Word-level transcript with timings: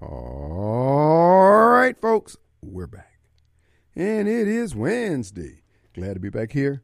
All 0.00 1.68
right, 1.68 1.98
folks, 1.98 2.36
we're 2.60 2.86
back. 2.86 3.18
And 3.94 4.28
it 4.28 4.46
is 4.46 4.74
Wednesday. 4.74 5.62
Glad 5.94 6.14
to 6.14 6.20
be 6.20 6.28
back 6.28 6.52
here 6.52 6.82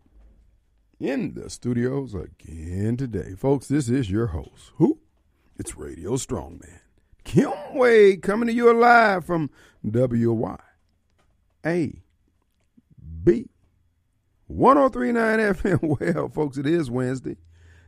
in 0.99 1.35
the 1.35 1.51
studios 1.51 2.15
again 2.15 2.97
today. 2.97 3.35
Folks, 3.37 3.69
this 3.69 3.91
is 3.91 4.11
your 4.11 4.29
host. 4.29 4.73
Who? 4.77 4.99
It's 5.59 5.77
Radio 5.77 6.13
Strongman. 6.13 6.81
Kim 7.23 7.53
Wade 7.75 8.23
coming 8.23 8.47
to 8.47 8.55
you 8.55 8.73
live 8.73 9.27
from 9.27 9.51
WY. 9.85 10.59
A 11.67 12.03
B 13.25 13.51
1039 14.47 15.39
FM. 15.39 15.99
Well, 16.15 16.29
folks, 16.31 16.57
it 16.57 16.67
is 16.67 16.91
Wednesday. 16.91 17.37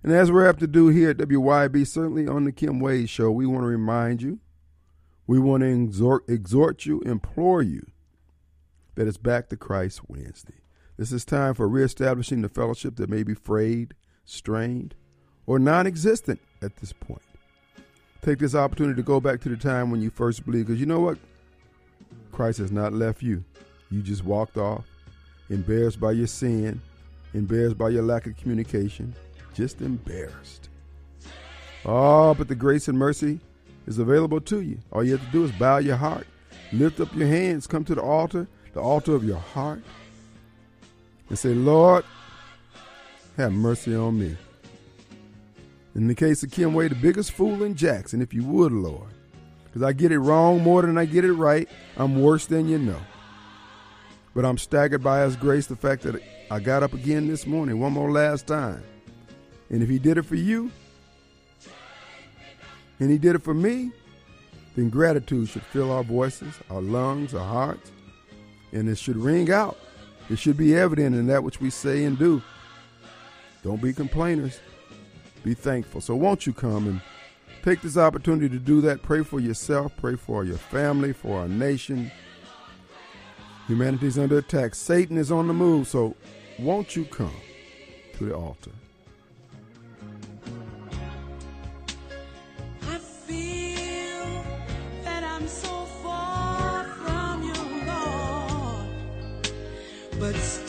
And 0.03 0.13
as 0.13 0.31
we're 0.31 0.47
apt 0.47 0.61
to 0.61 0.67
do 0.67 0.89
here 0.89 1.11
at 1.11 1.17
WYB, 1.17 1.87
certainly 1.87 2.29
on 2.29 2.45
the 2.45 2.53
Kim 2.53 2.79
Wade 2.79 3.09
Show, 3.09 3.31
we 3.31 3.47
want 3.47 3.63
to 3.63 3.69
remind 3.69 4.21
you, 4.21 4.39
we 5.27 5.39
want 5.39 5.63
to 5.63 5.67
exhort, 5.67 6.25
exhort 6.29 6.85
you, 6.85 7.01
implore 7.01 7.63
you 7.63 7.87
that 8.95 9.09
it's 9.09 9.17
back 9.17 9.49
to 9.49 9.57
Christ 9.57 10.09
Wednesday. 10.09 10.61
This 10.97 11.13
is 11.13 11.25
time 11.25 11.55
for 11.55 11.69
reestablishing 11.69 12.43
the 12.43 12.49
fellowship 12.49 12.97
that 12.97 13.11
may 13.11 13.23
be 13.23 13.35
frayed, 13.35 13.95
strained, 14.25 14.95
or 15.47 15.59
non 15.59 15.87
existent 15.87 16.41
at 16.63 16.77
this 16.77 16.93
point. 16.93 17.23
Take 18.23 18.39
this 18.39 18.55
opportunity 18.55 18.97
to 18.97 19.03
go 19.03 19.21
back 19.21 19.41
to 19.43 19.49
the 19.49 19.57
time 19.57 19.91
when 19.91 20.01
you 20.01 20.11
first 20.11 20.45
believed, 20.47 20.69
because 20.69 20.81
you 20.81 20.87
know 20.87 21.01
what? 21.01 21.19
Christ 22.33 22.59
has 22.59 22.73
not 22.73 22.93
left 22.93 23.23
you. 23.23 23.45
You 23.91 24.03
just 24.03 24.25
walked 24.25 24.57
off, 24.57 24.87
embarrassed 25.51 26.01
by 26.01 26.13
your 26.13 26.27
sin, 26.27 26.81
embarrassed 27.35 27.77
by 27.77 27.89
your 27.91 28.03
lack 28.03 28.27
of 28.27 28.37
communication, 28.37 29.15
just 29.55 29.81
embarrassed. 29.81 30.69
Oh, 31.85 32.35
but 32.35 32.49
the 32.49 32.55
grace 32.55 32.89
and 32.89 32.99
mercy 32.99 33.41
is 33.87 33.99
available 33.99 34.41
to 34.41 34.61
you. 34.61 34.79
All 34.93 35.05
you 35.05 35.13
have 35.13 35.25
to 35.25 35.33
do 35.33 35.45
is 35.45 35.53
bow 35.53 35.79
your 35.79 35.97
heart, 35.97 36.27
lift 36.73 37.01
up 37.01 37.15
your 37.15 37.29
hands, 37.29 37.67
come 37.67 37.85
to 37.85 37.95
the 37.95 38.03
altar, 38.03 38.47
the 38.73 38.81
altar 38.81 39.15
of 39.15 39.25
your 39.25 39.39
heart, 39.39 39.83
and 41.29 41.39
say, 41.39 41.55
Lord, 41.55 42.05
have 43.37 43.53
mercy 43.53 43.95
on 43.95 44.19
me. 44.19 44.37
In 45.95 46.09
the 46.09 46.15
case 46.15 46.43
of 46.43 46.51
Kim 46.51 46.75
Wade, 46.75 46.91
the 46.91 46.97
biggest 46.97 47.33
fool 47.33 47.63
in 47.63 47.75
Jackson, 47.75 48.21
if 48.21 48.35
you 48.35 48.45
would, 48.45 48.73
Lord. 48.73 49.09
Because 49.67 49.83
I 49.83 49.93
get 49.93 50.13
it 50.13 50.19
wrong 50.19 50.61
more 50.61 50.83
than 50.83 50.99
I 50.99 51.05
get 51.05 51.25
it 51.25 51.33
right. 51.33 51.69
I'm 51.97 52.21
worse 52.21 52.47
than 52.47 52.69
you 52.69 52.79
know. 52.79 53.01
But 54.35 54.45
I'm 54.45 54.59
staggered 54.59 55.03
by 55.03 55.23
His 55.23 55.37
grace, 55.37 55.67
the 55.67 55.77
fact 55.77 56.03
that 56.03 56.21
I 56.51 56.59
got 56.59 56.83
up 56.83 56.95
again 56.95 57.29
this 57.29 57.47
morning, 57.47 57.79
one 57.79 57.93
more 57.93 58.11
last 58.11 58.47
time. 58.47 58.83
And 59.71 59.83
if 59.83 59.89
He 59.89 59.99
did 59.99 60.19
it 60.19 60.23
for 60.23 60.35
you, 60.35 60.71
and 63.01 63.11
He 63.11 63.19
did 63.19 63.35
it 63.35 63.43
for 63.43 63.55
me, 63.55 63.93
then 64.77 64.91
gratitude 64.91 65.49
should 65.49 65.63
fill 65.63 65.93
our 65.93 66.03
voices, 66.03 66.55
our 66.71 66.83
lungs, 66.83 67.35
our 67.35 67.47
hearts, 67.47 67.93
and 68.73 68.89
it 68.89 68.99
should 68.99 69.17
ring 69.17 69.51
out. 69.51 69.79
It 70.31 70.39
should 70.39 70.57
be 70.57 70.75
evident 70.75 71.15
in 71.15 71.27
that 71.29 71.45
which 71.45 71.61
we 71.61 71.71
say 71.71 72.05
and 72.05 72.19
do. 72.19 72.43
Don't 73.63 73.81
be 73.81 73.93
complainers. 73.93 74.61
Be 75.43 75.55
thankful. 75.55 76.01
So 76.01 76.17
won't 76.17 76.47
you 76.47 76.53
come 76.53 76.87
and 76.87 77.01
take 77.63 77.83
this 77.83 77.97
opportunity 77.97 78.49
to 78.49 78.59
do 78.59 78.81
that? 78.83 79.03
Pray 79.03 79.23
for 79.23 79.41
yourself, 79.41 79.93
pray 79.97 80.17
for 80.17 80.45
your 80.45 80.57
family, 80.57 81.13
for 81.13 81.41
our 81.41 81.49
nation. 81.49 82.11
Humanity's 83.67 84.19
under 84.19 84.39
attack. 84.39 84.75
Satan 84.75 85.19
is 85.19 85.31
on 85.31 85.47
the 85.47 85.55
move. 85.55 85.89
So 85.89 86.17
won't 86.59 86.97
you 86.97 87.05
come 87.05 87.35
to 88.19 88.25
the 88.25 88.35
altar? 88.35 88.71
But 100.33 100.64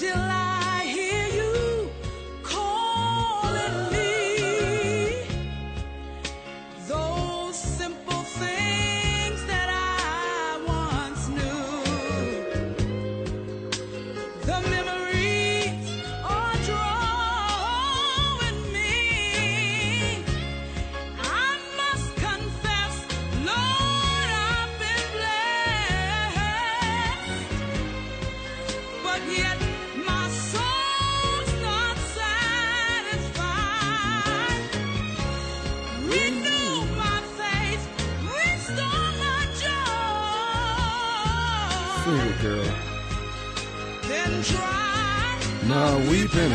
Take 46.35 46.51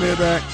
me 0.00 0.14
back. 0.16 0.45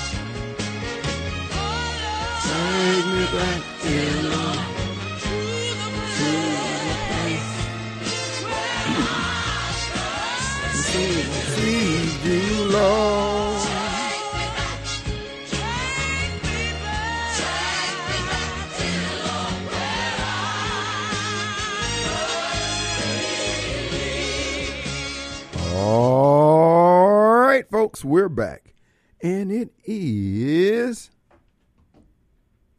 We're 28.05 28.29
back. 28.29 28.75
And 29.23 29.53
it 29.53 29.71
is 29.85 31.11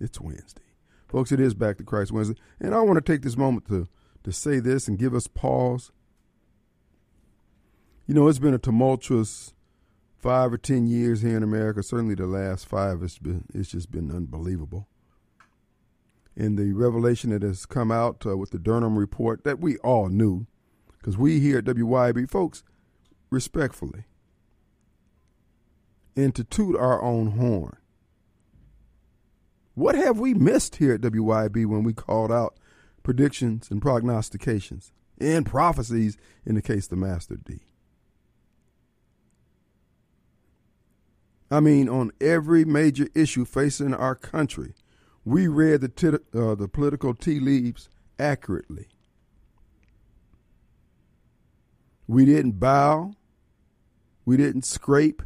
it's 0.04 0.20
Wednesday. 0.20 0.62
Folks, 1.08 1.32
it 1.32 1.40
is 1.40 1.54
back 1.54 1.78
to 1.78 1.84
Christ 1.84 2.12
Wednesday. 2.12 2.36
And 2.60 2.76
I 2.76 2.82
want 2.82 2.98
to 2.98 3.12
take 3.12 3.22
this 3.22 3.38
moment 3.38 3.68
to 3.68 3.88
to 4.24 4.32
say 4.32 4.60
this 4.60 4.88
and 4.88 4.98
give 4.98 5.14
us 5.14 5.28
pause. 5.28 5.92
You 8.08 8.14
know, 8.14 8.28
it's 8.28 8.40
been 8.40 8.54
a 8.54 8.60
tumultuous 8.60 9.54
five 10.18 10.52
or 10.52 10.58
ten 10.58 10.88
years 10.88 11.22
here 11.22 11.38
in 11.38 11.44
America. 11.44 11.82
Certainly, 11.82 12.16
the 12.16 12.28
last 12.28 12.68
five 12.68 13.02
has 13.02 13.18
been 13.18 13.46
it's 13.54 13.70
just 13.70 13.92
been 13.92 14.12
unbelievable. 14.12 14.88
And 16.36 16.58
the 16.58 16.74
revelation 16.74 17.30
that 17.30 17.44
has 17.44 17.66
come 17.66 17.92
out 17.92 18.26
uh, 18.26 18.36
with 18.36 18.50
the 18.50 18.60
Durham 18.60 18.98
report 18.98 19.44
that 19.44 19.60
we 19.60 19.78
all 19.78 20.10
knew, 20.10 20.48
because 20.98 21.16
we 21.16 21.40
here 21.40 21.60
at 21.60 21.66
WYB, 21.66 22.30
folks, 22.30 22.64
respectfully, 23.30 24.06
and 26.16 26.34
to 26.36 26.44
toot 26.44 26.76
our 26.76 27.02
own 27.02 27.32
horn. 27.32 27.78
What 29.76 29.96
have 29.96 30.20
we 30.20 30.34
missed 30.34 30.76
here 30.76 30.94
at 30.94 31.02
WYB 31.02 31.66
when 31.66 31.84
we 31.84 31.94
called 31.94 32.32
out 32.32 32.58
predictions 33.02 33.72
and 33.72 33.82
prognostications 33.82 34.92
and 35.20 35.46
prophecies 35.46 36.18
in 36.46 36.56
the 36.56 36.62
case 36.62 36.86
of 36.86 36.92
the 36.92 36.96
Master 36.98 37.38
D? 37.38 37.62
I 41.50 41.60
mean, 41.60 41.88
on 41.90 42.12
every 42.20 42.66
major 42.66 43.08
issue 43.14 43.46
facing 43.46 43.94
our 43.94 44.16
country, 44.16 44.74
we 45.26 45.48
read 45.48 45.82
the, 45.82 46.22
uh, 46.34 46.56
the 46.56 46.68
political 46.68 47.14
tea 47.14 47.40
leaves 47.40 47.90
accurately. 48.20 48.88
We 52.08 52.26
didn't 52.26 52.60
bow. 52.60 53.14
We 54.26 54.38
didn't 54.38 54.66
scrape. 54.66 55.22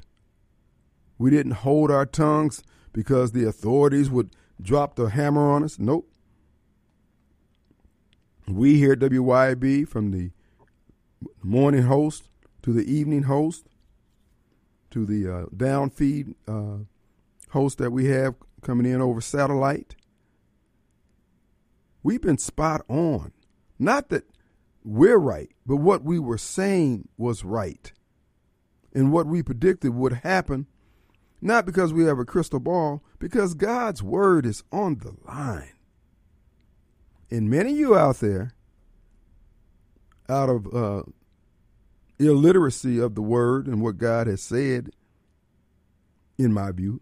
We 1.18 1.30
didn't 1.30 1.54
hold 1.54 1.90
our 1.92 2.06
tongues 2.06 2.64
because 2.94 3.32
the 3.32 3.46
authorities 3.46 4.10
would 4.10 4.32
drop 4.62 4.96
the 4.96 5.10
hammer 5.10 5.52
on 5.52 5.64
us. 5.64 5.80
Nope. 5.80 6.10
We 8.48 8.78
here 8.78 8.94
at 8.94 9.00
WYB, 9.00 9.88
from 9.88 10.12
the 10.12 10.32
morning 11.44 11.84
host 11.84 12.30
to 12.62 12.72
the 12.72 12.90
evening 12.92 13.24
host 13.24 13.68
to 14.92 15.06
the 15.06 15.32
uh, 15.32 15.46
downfeed 15.56 16.34
uh, 16.48 16.86
host 17.50 17.78
that 17.78 17.92
we 17.92 18.06
have 18.06 18.36
coming 18.62 18.92
in 18.92 19.02
over 19.02 19.22
satellite, 19.22 19.96
we've 22.04 22.22
been 22.22 22.38
spot 22.38 22.82
on. 22.88 23.32
Not 23.78 24.10
that 24.10 24.26
we're 24.84 25.18
right, 25.18 25.52
but 25.66 25.78
what 25.78 26.04
we 26.04 26.20
were 26.20 26.38
saying 26.38 27.10
was 27.18 27.44
right. 27.44 27.92
And 28.94 29.12
what 29.12 29.28
we 29.28 29.44
predicted 29.44 29.94
would 29.94 30.14
happen 30.14 30.68
Not 31.42 31.66
because 31.66 31.94
we 31.94 32.06
have 32.06 32.20
a 32.20 32.26
crystal 32.26 32.60
ball, 32.60 33.04
because 33.20 33.54
God's 33.54 34.02
word 34.02 34.46
is 34.46 34.64
on 34.72 34.98
the 34.98 35.16
line. 35.26 35.74
And 37.30 37.50
many 37.50 37.72
of 37.72 37.78
you 37.78 37.96
out 37.96 38.18
there, 38.18 38.54
out 40.30 40.50
of 40.50 40.74
uh, 40.74 41.04
illiteracy 42.20 43.00
of 43.00 43.16
the 43.16 43.22
word 43.22 43.68
and 43.68 43.82
what 43.82 43.98
God 43.98 44.28
has 44.28 44.42
said, 44.42 44.92
in 46.38 46.54
my 46.54 46.72
view, 46.72 47.02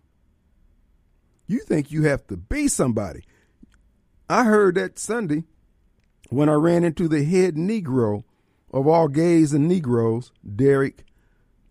you 1.48 1.60
think 1.60 1.92
you 1.92 2.04
have 2.04 2.26
to 2.28 2.38
be 2.38 2.68
somebody. 2.68 3.24
I 4.30 4.46
heard 4.46 4.76
that 4.76 4.98
Sunday 4.98 5.44
when 6.30 6.50
I 6.50 6.54
ran 6.54 6.84
into 6.84 7.08
the 7.08 7.24
head 7.24 7.56
Negro 7.56 8.24
of 8.72 8.88
all 8.88 9.08
gays 9.08 9.54
and 9.54 9.68
Negroes, 9.68 10.32
Derrick 10.56 11.06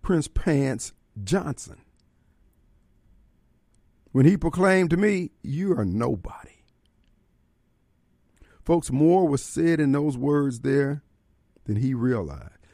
Prince 0.01 0.29
Pants 0.29 0.93
Johnson. 1.23 1.84
When 4.15 4.27
he 4.27 4.37
proclaimed 4.37 4.91
to 4.91 4.97
me, 4.97 5.33
You 5.43 5.77
are 5.77 5.85
nobody. 5.85 6.63
Folks, 8.65 8.93
more 8.93 9.27
was 9.27 9.43
said 9.43 9.81
in 9.81 9.91
those 9.91 10.17
words 10.17 10.61
there 10.61 11.03
than 11.65 11.75
he 11.75 11.95
realized. 11.95 12.69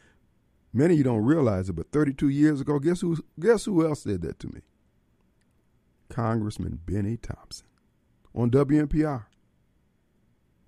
Many 0.70 0.92
of 0.92 0.98
you 0.98 1.04
don't 1.04 1.24
realize 1.24 1.70
it, 1.70 1.76
but 1.76 1.92
32 1.92 2.28
years 2.28 2.60
ago, 2.60 2.78
guess 2.78 3.00
who 3.00 3.16
guess 3.40 3.64
who 3.64 3.86
else 3.86 4.02
said 4.02 4.20
that 4.20 4.38
to 4.40 4.48
me? 4.48 4.60
Congressman 6.10 6.78
Benny 6.84 7.16
Thompson 7.16 7.68
on 8.34 8.50
WMPR. 8.50 9.24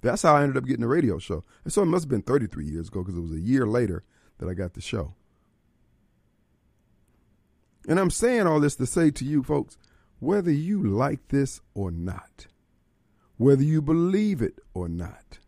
That's 0.00 0.22
how 0.22 0.36
I 0.36 0.42
ended 0.42 0.56
up 0.56 0.64
getting 0.64 0.80
the 0.80 0.88
radio 0.88 1.18
show. 1.18 1.44
And 1.64 1.72
so 1.72 1.82
it 1.82 1.86
must 1.86 2.04
have 2.04 2.10
been 2.10 2.22
33 2.22 2.64
years 2.64 2.88
ago 2.88 3.02
because 3.02 3.18
it 3.18 3.20
was 3.20 3.32
a 3.32 3.40
year 3.40 3.66
later 3.66 4.04
that 4.38 4.48
I 4.48 4.54
got 4.54 4.72
the 4.72 4.80
show. 4.80 5.16
And 7.86 8.00
I'm 8.00 8.08
saying 8.08 8.46
all 8.46 8.58
this 8.58 8.76
to 8.76 8.86
say 8.86 9.10
to 9.10 9.24
you 9.26 9.42
folks, 9.42 9.76
whether 10.22 10.52
you 10.52 10.80
like 10.80 11.28
this 11.28 11.60
or 11.74 11.90
not, 11.90 12.46
whether 13.38 13.64
you 13.64 13.82
believe 13.82 14.40
it 14.40 14.54
or 14.72 14.88
not, 14.88 15.40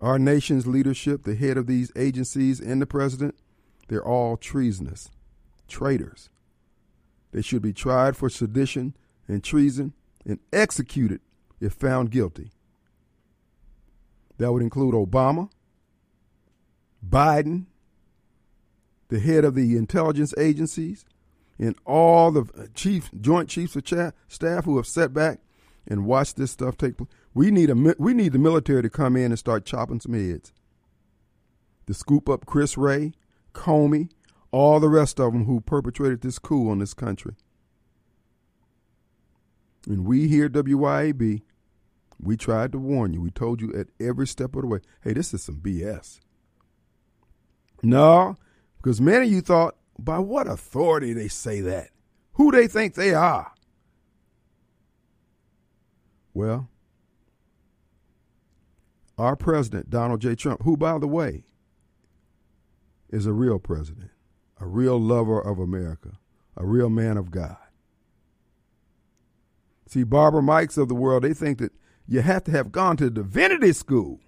our 0.00 0.18
nation's 0.18 0.66
leadership, 0.66 1.22
the 1.22 1.36
head 1.36 1.56
of 1.56 1.68
these 1.68 1.92
agencies, 1.94 2.58
and 2.58 2.82
the 2.82 2.86
president, 2.86 3.36
they're 3.86 4.04
all 4.04 4.36
treasonous, 4.36 5.08
traitors. 5.68 6.30
They 7.30 7.42
should 7.42 7.62
be 7.62 7.72
tried 7.72 8.16
for 8.16 8.28
sedition 8.28 8.96
and 9.28 9.44
treason 9.44 9.92
and 10.26 10.40
executed 10.52 11.20
if 11.60 11.74
found 11.74 12.10
guilty. 12.10 12.50
That 14.38 14.52
would 14.52 14.62
include 14.62 14.94
Obama, 14.94 15.48
Biden, 17.08 17.66
the 19.10 19.20
head 19.20 19.44
of 19.44 19.54
the 19.54 19.76
intelligence 19.76 20.34
agencies, 20.36 21.04
and 21.58 21.76
all 21.84 22.30
the 22.30 22.70
chief, 22.74 23.10
joint 23.20 23.48
chiefs 23.48 23.76
of 23.76 24.12
staff 24.28 24.64
who 24.64 24.76
have 24.76 24.86
sat 24.86 25.12
back 25.12 25.40
and 25.86 26.06
watched 26.06 26.36
this 26.36 26.50
stuff 26.50 26.76
take 26.76 26.96
place. 26.96 27.08
We 27.32 27.50
need 27.50 27.70
a 27.70 27.94
we 27.98 28.14
need 28.14 28.32
the 28.32 28.38
military 28.38 28.82
to 28.82 28.90
come 28.90 29.16
in 29.16 29.26
and 29.26 29.38
start 29.38 29.64
chopping 29.64 30.00
some 30.00 30.14
heads. 30.14 30.52
To 31.86 31.94
scoop 31.94 32.28
up 32.28 32.46
Chris 32.46 32.78
Wray, 32.78 33.12
Comey, 33.52 34.10
all 34.50 34.80
the 34.80 34.88
rest 34.88 35.20
of 35.20 35.32
them 35.32 35.44
who 35.44 35.60
perpetrated 35.60 36.22
this 36.22 36.38
coup 36.38 36.70
on 36.70 36.78
this 36.78 36.94
country. 36.94 37.34
And 39.86 40.06
we 40.06 40.28
here 40.28 40.46
at 40.46 40.52
WYAB, 40.52 41.42
we 42.20 42.36
tried 42.36 42.72
to 42.72 42.78
warn 42.78 43.12
you. 43.12 43.20
We 43.20 43.30
told 43.30 43.60
you 43.60 43.72
at 43.74 43.88
every 44.00 44.26
step 44.26 44.56
of 44.56 44.62
the 44.62 44.68
way, 44.68 44.78
hey, 45.02 45.12
this 45.12 45.34
is 45.34 45.42
some 45.42 45.56
BS. 45.56 46.20
No, 47.82 48.36
because 48.78 49.00
many 49.00 49.26
of 49.26 49.32
you 49.32 49.40
thought, 49.42 49.76
by 49.98 50.18
what 50.18 50.46
authority 50.46 51.12
they 51.12 51.28
say 51.28 51.60
that? 51.60 51.90
Who 52.34 52.50
they 52.50 52.66
think 52.66 52.94
they 52.94 53.14
are? 53.14 53.52
Well, 56.32 56.68
our 59.16 59.36
president, 59.36 59.90
Donald 59.90 60.20
J. 60.20 60.34
Trump, 60.34 60.62
who, 60.62 60.76
by 60.76 60.98
the 60.98 61.06
way, 61.06 61.44
is 63.08 63.26
a 63.26 63.32
real 63.32 63.60
president, 63.60 64.10
a 64.60 64.66
real 64.66 65.00
lover 65.00 65.40
of 65.40 65.60
America, 65.60 66.18
a 66.56 66.66
real 66.66 66.90
man 66.90 67.16
of 67.16 67.30
God. 67.30 67.56
See, 69.86 70.02
Barbara 70.02 70.42
Mikes 70.42 70.76
of 70.76 70.88
the 70.88 70.94
world, 70.94 71.22
they 71.22 71.34
think 71.34 71.58
that 71.58 71.72
you 72.08 72.22
have 72.22 72.42
to 72.44 72.50
have 72.50 72.72
gone 72.72 72.96
to 72.96 73.10
divinity 73.10 73.72
school. 73.72 74.18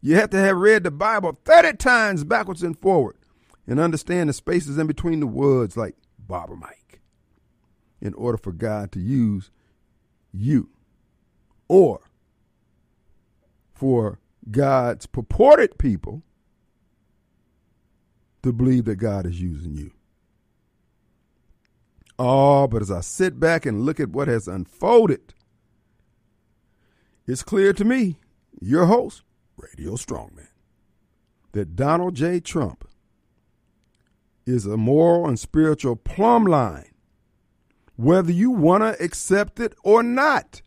You 0.00 0.16
have 0.16 0.30
to 0.30 0.38
have 0.38 0.56
read 0.56 0.82
the 0.82 0.90
Bible 0.90 1.38
30 1.44 1.76
times 1.76 2.24
backwards 2.24 2.64
and 2.64 2.76
forward 2.76 3.17
and 3.68 3.78
understand 3.78 4.30
the 4.30 4.32
spaces 4.32 4.78
in 4.78 4.86
between 4.86 5.20
the 5.20 5.26
words 5.26 5.76
like 5.76 5.94
Barbara 6.18 6.56
Mike 6.56 7.00
in 8.00 8.14
order 8.14 8.38
for 8.38 8.50
God 8.50 8.90
to 8.92 8.98
use 8.98 9.50
you 10.32 10.70
or 11.68 12.00
for 13.74 14.18
God's 14.50 15.06
purported 15.06 15.78
people 15.78 16.22
to 18.42 18.52
believe 18.52 18.86
that 18.86 18.96
God 18.96 19.26
is 19.26 19.40
using 19.40 19.76
you. 19.76 19.92
Oh, 22.18 22.66
but 22.66 22.80
as 22.82 22.90
I 22.90 23.02
sit 23.02 23.38
back 23.38 23.66
and 23.66 23.82
look 23.82 24.00
at 24.00 24.08
what 24.08 24.28
has 24.28 24.48
unfolded, 24.48 25.34
it's 27.26 27.42
clear 27.42 27.74
to 27.74 27.84
me, 27.84 28.18
your 28.60 28.86
host, 28.86 29.22
Radio 29.58 29.92
Strongman, 29.92 30.48
that 31.52 31.76
Donald 31.76 32.14
J. 32.14 32.40
Trump 32.40 32.87
is 34.48 34.66
a 34.66 34.76
moral 34.76 35.26
and 35.26 35.38
spiritual 35.38 35.96
plumb 35.96 36.44
line, 36.44 36.90
whether 37.96 38.32
you 38.32 38.50
want 38.50 38.82
to 38.82 39.02
accept 39.02 39.60
it 39.60 39.74
or 39.82 40.02
not. 40.02 40.62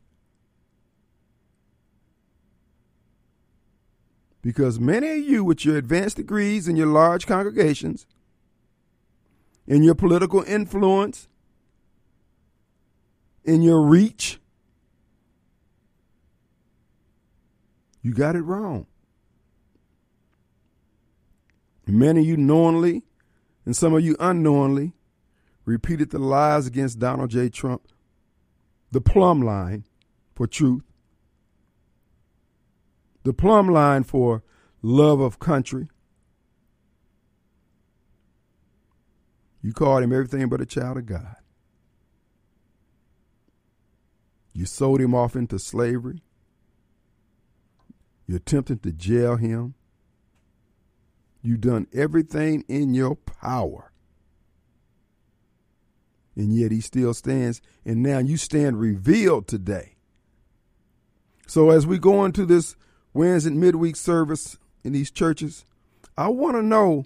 Because 4.41 4.79
many 4.79 5.11
of 5.11 5.17
you, 5.17 5.43
with 5.43 5.65
your 5.65 5.77
advanced 5.77 6.17
degrees 6.17 6.67
and 6.67 6.77
your 6.77 6.87
large 6.87 7.27
congregations, 7.27 8.05
and 9.67 9.85
your 9.85 9.95
political 9.95 10.41
influence, 10.43 11.27
in 13.43 13.61
your 13.61 13.81
reach, 13.81 14.39
you 18.01 18.13
got 18.13 18.35
it 18.35 18.41
wrong. 18.41 18.85
Many 21.87 22.21
of 22.21 22.25
you 22.27 22.37
knowingly 22.37 23.03
and 23.65 23.75
some 23.75 23.93
of 23.93 24.03
you 24.03 24.15
unknowingly 24.19 24.93
repeated 25.65 26.09
the 26.09 26.19
lies 26.19 26.67
against 26.67 26.99
Donald 26.99 27.29
J. 27.29 27.49
Trump, 27.49 27.83
the 28.91 29.01
plumb 29.01 29.41
line 29.41 29.85
for 30.35 30.47
truth, 30.47 30.83
the 33.23 33.33
plumb 33.33 33.69
line 33.69 34.03
for 34.03 34.43
love 34.81 35.19
of 35.19 35.39
country. 35.39 35.89
You 39.61 39.73
called 39.73 40.03
him 40.03 40.11
everything 40.11 40.49
but 40.49 40.61
a 40.61 40.65
child 40.65 40.97
of 40.97 41.05
God. 41.05 41.35
You 44.53 44.65
sold 44.65 44.99
him 44.99 45.13
off 45.13 45.35
into 45.35 45.59
slavery. 45.59 46.23
You 48.27 48.35
attempted 48.35 48.83
to 48.83 48.91
jail 48.91 49.35
him. 49.35 49.75
You've 51.41 51.61
done 51.61 51.87
everything 51.93 52.63
in 52.67 52.93
your 52.93 53.15
power. 53.15 53.91
And 56.35 56.53
yet 56.53 56.71
he 56.71 56.81
still 56.81 57.13
stands, 57.13 57.61
and 57.85 58.01
now 58.01 58.19
you 58.19 58.37
stand 58.37 58.79
revealed 58.79 59.47
today. 59.47 59.95
So 61.47 61.69
as 61.69 61.85
we 61.85 61.97
go 61.97 62.23
into 62.23 62.45
this 62.45 62.75
Wednesday 63.13 63.49
midweek 63.49 63.95
service 63.95 64.57
in 64.83 64.93
these 64.93 65.11
churches, 65.11 65.65
I 66.17 66.29
want 66.29 66.55
to 66.55 66.63
know 66.63 67.05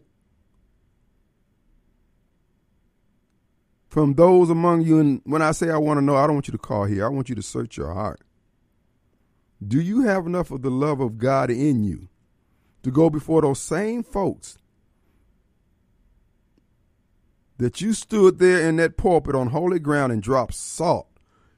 from 3.87 4.13
those 4.13 4.49
among 4.49 4.81
you, 4.81 4.99
and 4.99 5.21
when 5.23 5.41
I 5.41 5.51
say 5.51 5.69
I 5.69 5.77
want 5.77 5.97
to 5.97 6.03
know, 6.03 6.15
I 6.15 6.27
don't 6.27 6.35
want 6.35 6.47
you 6.47 6.51
to 6.51 6.57
call 6.57 6.83
here. 6.83 7.05
I 7.05 7.09
want 7.09 7.29
you 7.29 7.35
to 7.35 7.41
search 7.41 7.77
your 7.77 7.93
heart. 7.93 8.21
Do 9.65 9.79
you 9.79 10.01
have 10.01 10.27
enough 10.27 10.51
of 10.51 10.61
the 10.61 10.69
love 10.69 10.99
of 10.99 11.17
God 11.17 11.49
in 11.49 11.83
you 11.83 12.09
to 12.85 12.91
go 12.91 13.09
before 13.09 13.41
those 13.41 13.59
same 13.59 14.03
folks 14.03 14.59
that 17.57 17.81
you 17.81 17.93
stood 17.93 18.37
there 18.37 18.69
in 18.69 18.75
that 18.75 18.95
pulpit 18.95 19.33
on 19.33 19.47
holy 19.47 19.79
ground 19.79 20.13
and 20.13 20.21
dropped 20.21 20.53
salt? 20.53 21.07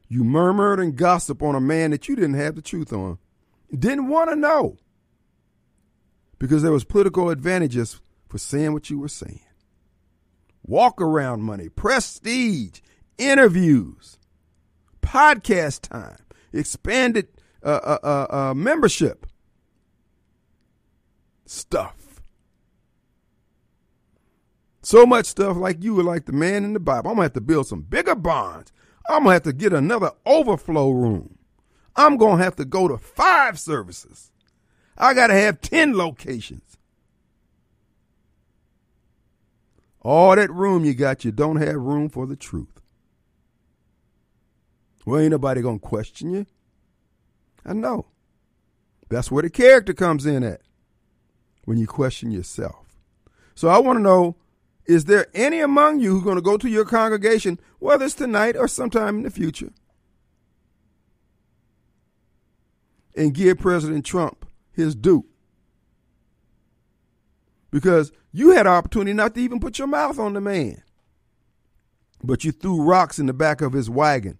You 0.07 0.23
murmured 0.23 0.79
and 0.79 0.95
gossiped 0.95 1.41
on 1.41 1.53
a 1.53 1.59
man 1.59 1.91
that 1.91 2.07
you 2.07 2.15
didn't 2.15 2.35
have 2.35 2.55
the 2.55 2.61
truth 2.61 2.93
on, 2.93 3.17
didn't 3.77 4.07
want 4.07 4.29
to 4.29 4.37
know. 4.37 4.77
Because 6.39 6.63
there 6.63 6.71
was 6.71 6.85
political 6.85 7.29
advantages 7.29 7.99
for 8.29 8.37
saying 8.37 8.71
what 8.71 8.89
you 8.89 8.97
were 8.97 9.09
saying. 9.09 9.41
Walk 10.63 11.01
around 11.01 11.41
money, 11.41 11.67
prestige, 11.67 12.79
interviews, 13.17 14.17
podcast 15.01 15.81
time, 15.89 16.23
expanded 16.53 17.27
uh, 17.61 17.79
uh, 17.83 17.97
uh, 18.01 18.27
uh, 18.29 18.53
membership 18.53 19.26
stuff. 21.49 22.21
So 24.81 25.05
much 25.05 25.25
stuff 25.25 25.57
like 25.57 25.83
you 25.83 25.95
were 25.95 26.03
like 26.03 26.25
the 26.25 26.31
man 26.31 26.63
in 26.63 26.73
the 26.73 26.79
Bible. 26.79 27.09
I'm 27.09 27.15
gonna 27.15 27.25
have 27.25 27.33
to 27.33 27.41
build 27.41 27.67
some 27.67 27.81
bigger 27.81 28.15
barns. 28.15 28.71
I'm 29.09 29.23
gonna 29.23 29.33
have 29.33 29.43
to 29.43 29.53
get 29.53 29.73
another 29.73 30.11
overflow 30.25 30.91
room. 30.91 31.37
I'm 31.95 32.17
gonna 32.17 32.43
have 32.43 32.55
to 32.57 32.65
go 32.65 32.87
to 32.87 32.97
five 32.97 33.59
services. 33.59 34.31
I 34.97 35.13
gotta 35.13 35.33
have 35.33 35.61
10 35.61 35.97
locations. 35.97 36.77
All 40.01 40.35
that 40.35 40.51
room 40.51 40.85
you 40.85 40.93
got, 40.93 41.25
you 41.25 41.31
don't 41.31 41.57
have 41.57 41.75
room 41.75 42.07
for 42.07 42.25
the 42.25 42.35
truth. 42.35 42.81
Well, 45.05 45.19
ain't 45.19 45.31
nobody 45.31 45.61
gonna 45.61 45.79
question 45.79 46.31
you. 46.31 46.45
I 47.65 47.73
know. 47.73 48.07
That's 49.09 49.31
where 49.31 49.43
the 49.43 49.49
character 49.49 49.93
comes 49.93 50.25
in 50.25 50.43
at 50.43 50.61
when 51.67 51.77
you 51.77 51.85
question 51.85 52.31
yourself. 52.31 52.97
So 53.53 53.67
I 53.67 53.77
want 53.79 53.97
to 53.97 54.01
know 54.01 54.37
is 54.85 55.03
there 55.03 55.27
any 55.33 55.59
among 55.59 55.99
you 55.99 56.13
who's 56.13 56.23
going 56.23 56.37
to 56.37 56.41
go 56.41 56.55
to 56.55 56.69
your 56.69 56.85
congregation, 56.85 57.59
whether 57.79 58.05
it's 58.05 58.13
tonight 58.13 58.55
or 58.55 58.69
sometime 58.69 59.17
in 59.17 59.23
the 59.23 59.29
future, 59.29 59.73
and 63.17 63.33
give 63.33 63.59
President 63.59 64.05
Trump 64.05 64.45
his 64.71 64.95
due? 64.95 65.25
Because 67.69 68.13
you 68.31 68.51
had 68.51 68.65
an 68.65 68.71
opportunity 68.71 69.11
not 69.11 69.35
to 69.35 69.41
even 69.41 69.59
put 69.59 69.77
your 69.77 69.89
mouth 69.89 70.17
on 70.19 70.31
the 70.31 70.39
man, 70.39 70.81
but 72.23 72.45
you 72.45 72.53
threw 72.53 72.81
rocks 72.81 73.19
in 73.19 73.25
the 73.25 73.33
back 73.33 73.59
of 73.59 73.73
his 73.73 73.89
wagon. 73.89 74.39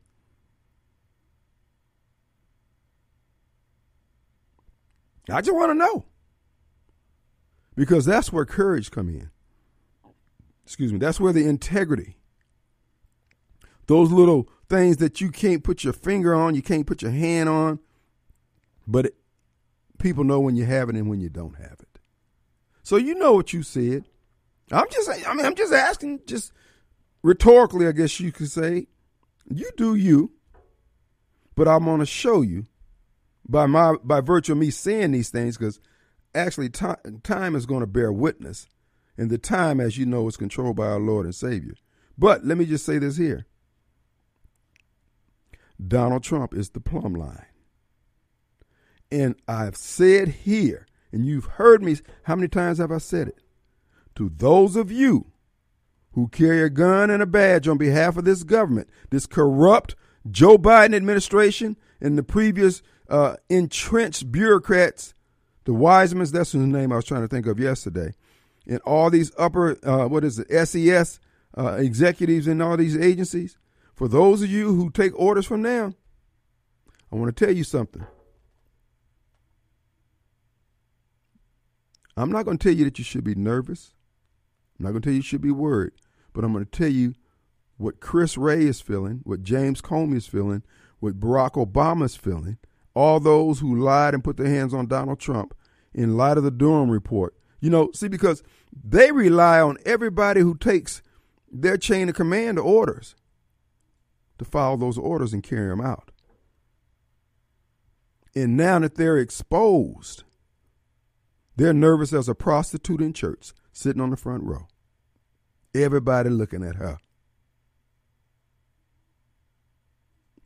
I 5.30 5.42
just 5.42 5.54
want 5.54 5.72
to 5.72 5.76
know. 5.76 6.06
Because 7.78 8.06
that's 8.06 8.34
where 8.34 8.44
courage 8.44 8.92
come 8.92 9.08
in. 9.08 9.30
Excuse 10.66 10.92
me. 10.92 11.00
That's 11.00 11.20
where 11.20 11.32
the 11.32 11.48
integrity. 11.48 12.18
Those 13.86 14.12
little 14.12 14.50
things 14.68 14.98
that 14.98 15.22
you 15.22 15.32
can't 15.32 15.64
put 15.64 15.86
your 15.86 15.94
finger 15.94 16.36
on, 16.36 16.56
you 16.56 16.62
can't 16.62 16.86
put 16.86 17.02
your 17.02 17.12
hand 17.12 17.48
on, 17.48 17.80
but 18.86 19.06
it, 19.06 19.16
people 20.00 20.26
know 20.26 20.42
when 20.42 20.58
you 20.58 20.66
have 20.66 20.90
it 20.90 20.96
and 20.96 21.10
when 21.10 21.22
you 21.22 21.30
don't 21.30 21.56
have 21.56 21.78
it. 21.80 22.00
So 22.84 22.98
you 22.98 23.16
know 23.16 23.34
what 23.34 23.54
you 23.54 23.64
said. 23.64 24.06
I'm 24.72 24.88
just 24.92 25.10
I 25.10 25.34
mean 25.34 25.46
I'm 25.46 25.56
just 25.56 25.72
asking 25.72 26.22
just 26.26 26.52
rhetorically 27.24 27.88
I 27.88 27.94
guess 27.94 28.20
you 28.20 28.34
could 28.34 28.52
say 28.52 28.88
you 29.50 29.70
do 29.78 29.96
you 29.96 30.34
but 31.56 31.70
I'm 31.70 31.86
going 31.86 32.00
to 32.00 32.06
show 32.06 32.42
you 32.42 32.66
by 33.48 33.66
my 33.66 33.96
by 34.04 34.20
virtue 34.20 34.52
of 34.52 34.58
me 34.58 34.72
saying 34.72 35.12
these 35.12 35.30
things 35.30 35.58
because 35.58 35.80
actually 36.36 36.70
time, 36.70 36.98
time 37.24 37.56
is 37.56 37.66
going 37.66 37.82
to 37.82 37.88
bear 37.88 38.12
witness 38.12 38.68
and 39.18 39.30
the 39.30 39.38
time 39.38 39.80
as 39.80 39.98
you 39.98 40.06
know 40.06 40.28
is 40.28 40.38
controlled 40.38 40.76
by 40.76 40.88
our 40.88 41.00
lord 41.00 41.26
and 41.26 41.36
savior. 41.36 41.74
But 42.18 42.46
let 42.46 42.58
me 42.58 42.66
just 42.66 42.86
say 42.86 42.98
this 42.98 43.18
here. 43.18 43.46
Donald 45.86 46.24
trump 46.24 46.54
is 46.54 46.72
the 46.72 46.80
plumb 46.80 47.14
line. 47.14 47.46
And 49.12 49.36
i've 49.48 49.78
said 49.78 50.28
here 50.30 50.86
and 51.12 51.26
you've 51.26 51.46
heard 51.46 51.82
me 51.82 51.98
how 52.24 52.36
many 52.36 52.48
times 52.48 52.80
have 52.80 52.92
i 52.92 52.98
said 52.98 53.30
it? 53.30 53.40
To 54.16 54.30
those 54.36 54.76
of 54.76 54.92
you 54.92 55.32
who 56.14 56.28
carry 56.28 56.64
a 56.64 56.70
gun 56.70 57.10
and 57.10 57.22
a 57.22 57.28
badge 57.28 57.68
on 57.68 57.78
behalf 57.78 58.18
of 58.18 58.26
this 58.26 58.44
government 58.44 58.90
this 59.12 59.26
corrupt 59.26 59.96
joe 60.30 60.58
biden 60.58 60.96
administration 60.96 61.78
and 62.02 62.18
the 62.18 62.24
previous 62.24 62.82
uh, 63.10 63.36
entrenched 63.50 64.32
bureaucrats, 64.32 65.14
the 65.68 65.74
Weissmanns, 65.74 66.32
that's 66.32 66.54
the 66.54 66.60
name 66.60 66.94
I 66.94 66.96
was 66.96 67.04
trying 67.04 67.24
to 67.24 67.28
think 67.28 67.46
of 67.46 67.60
yesterday, 67.60 68.14
and 68.66 68.80
all 68.84 69.10
these 69.10 69.34
upper, 69.38 69.78
uh, 69.86 70.08
what 70.08 70.24
is 70.24 70.40
it, 70.40 70.48
SES 70.66 71.20
uh, 71.58 71.74
executives 71.74 72.48
in 72.48 72.62
all 72.62 72.78
these 72.78 72.96
agencies, 72.96 73.58
for 73.94 74.08
those 74.08 74.42
of 74.42 74.50
you 74.50 74.74
who 74.74 74.90
take 74.90 75.12
orders 75.20 75.46
from 75.46 75.64
them, 75.64 75.94
I 77.12 77.18
want 77.18 77.36
to 77.36 77.46
tell 77.46 77.54
you 77.54 77.66
something. 77.66 78.06
I'm 82.16 82.32
not 82.32 82.46
going 82.46 82.58
to 82.58 82.64
tell 82.64 82.78
you 82.78 82.86
that 82.86 82.98
you 82.98 83.04
should 83.04 83.26
be 83.26 83.36
nervous. 83.36 83.92
I'm 84.80 84.86
not 84.86 84.92
going 84.92 85.02
to 85.02 85.06
tell 85.08 85.14
you 85.14 85.18
you 85.18 85.24
should 85.24 85.42
be 85.42 85.52
worried, 85.52 85.94
but 86.32 86.46
I'm 86.46 86.54
going 86.54 86.64
to 86.64 86.72
tell 86.72 86.88
you 86.88 87.14
what 87.76 88.00
Chris 88.00 88.38
Wray 88.38 88.64
is 88.64 88.80
feeling, 88.80 89.20
what 89.26 89.44
James 89.44 89.82
Comey 89.82 90.16
is 90.16 90.28
feeling, 90.28 90.64
what 91.02 91.20
Barack 91.20 91.56
Obama 91.56 92.06
is 92.06 92.16
feeling, 92.16 92.58
all 92.98 93.20
those 93.20 93.60
who 93.60 93.76
lied 93.76 94.16
and 94.16 94.24
put 94.24 94.38
their 94.38 94.50
hands 94.50 94.74
on 94.74 94.88
Donald 94.88 95.20
Trump 95.20 95.54
in 95.94 96.18
light 96.18 96.38
of 96.38 96.44
the 96.44 96.52
Durham 96.52 96.90
report. 96.90 97.36
You 97.60 97.70
know, 97.70 97.92
see, 97.94 98.08
because 98.08 98.42
they 98.72 99.12
rely 99.12 99.62
on 99.62 99.78
everybody 99.86 100.42
who 100.42 100.56
takes 100.56 101.04
their 101.52 101.78
chain 101.78 102.10
of 102.10 102.16
command 102.16 102.58
orders 102.58 103.16
to 104.40 104.46
follow 104.46 104.78
those 104.78 104.98
orders 104.98 105.32
and 105.32 105.44
carry 105.44 105.70
them 105.70 105.82
out. 105.82 106.12
And 108.36 108.58
now 108.58 108.80
that 108.80 108.96
they're 108.96 109.18
exposed, 109.18 110.24
they're 111.56 111.74
nervous 111.74 112.14
as 112.14 112.28
a 112.28 112.36
prostitute 112.36 113.02
in 113.02 113.14
church 113.14 113.54
sitting 113.72 114.02
on 114.02 114.10
the 114.10 114.18
front 114.18 114.44
row. 114.44 114.68
Everybody 115.74 116.30
looking 116.30 116.64
at 116.64 116.76
her. 116.76 116.98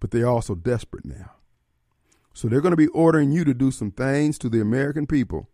But 0.01 0.11
they're 0.11 0.27
also 0.27 0.55
desperate 0.55 1.05
now. 1.05 1.31
So 2.33 2.47
they're 2.47 2.61
going 2.61 2.71
to 2.71 2.77
be 2.77 2.87
ordering 2.87 3.31
you 3.31 3.43
to 3.43 3.53
do 3.53 3.71
some 3.71 3.91
things 3.91 4.37
to 4.39 4.49
the 4.49 4.61
American 4.61 5.05
people 5.05 5.49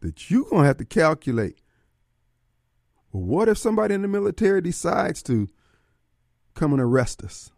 that 0.00 0.30
you're 0.30 0.44
going 0.44 0.62
to 0.62 0.66
have 0.68 0.76
to 0.78 0.84
calculate. 0.84 1.60
Well, 3.12 3.24
what 3.24 3.48
if 3.48 3.58
somebody 3.58 3.94
in 3.94 4.02
the 4.02 4.08
military 4.08 4.60
decides 4.60 5.22
to 5.24 5.48
come 6.54 6.72
and 6.72 6.80
arrest 6.80 7.22
us? 7.22 7.50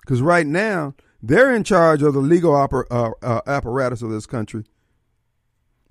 Because 0.00 0.20
right 0.20 0.46
now, 0.46 0.94
they're 1.22 1.54
in 1.54 1.62
charge 1.62 2.02
of 2.02 2.14
the 2.14 2.20
legal 2.20 2.54
uh, 2.56 3.10
uh, 3.22 3.40
apparatus 3.46 4.02
of 4.02 4.10
this 4.10 4.26
country. 4.26 4.64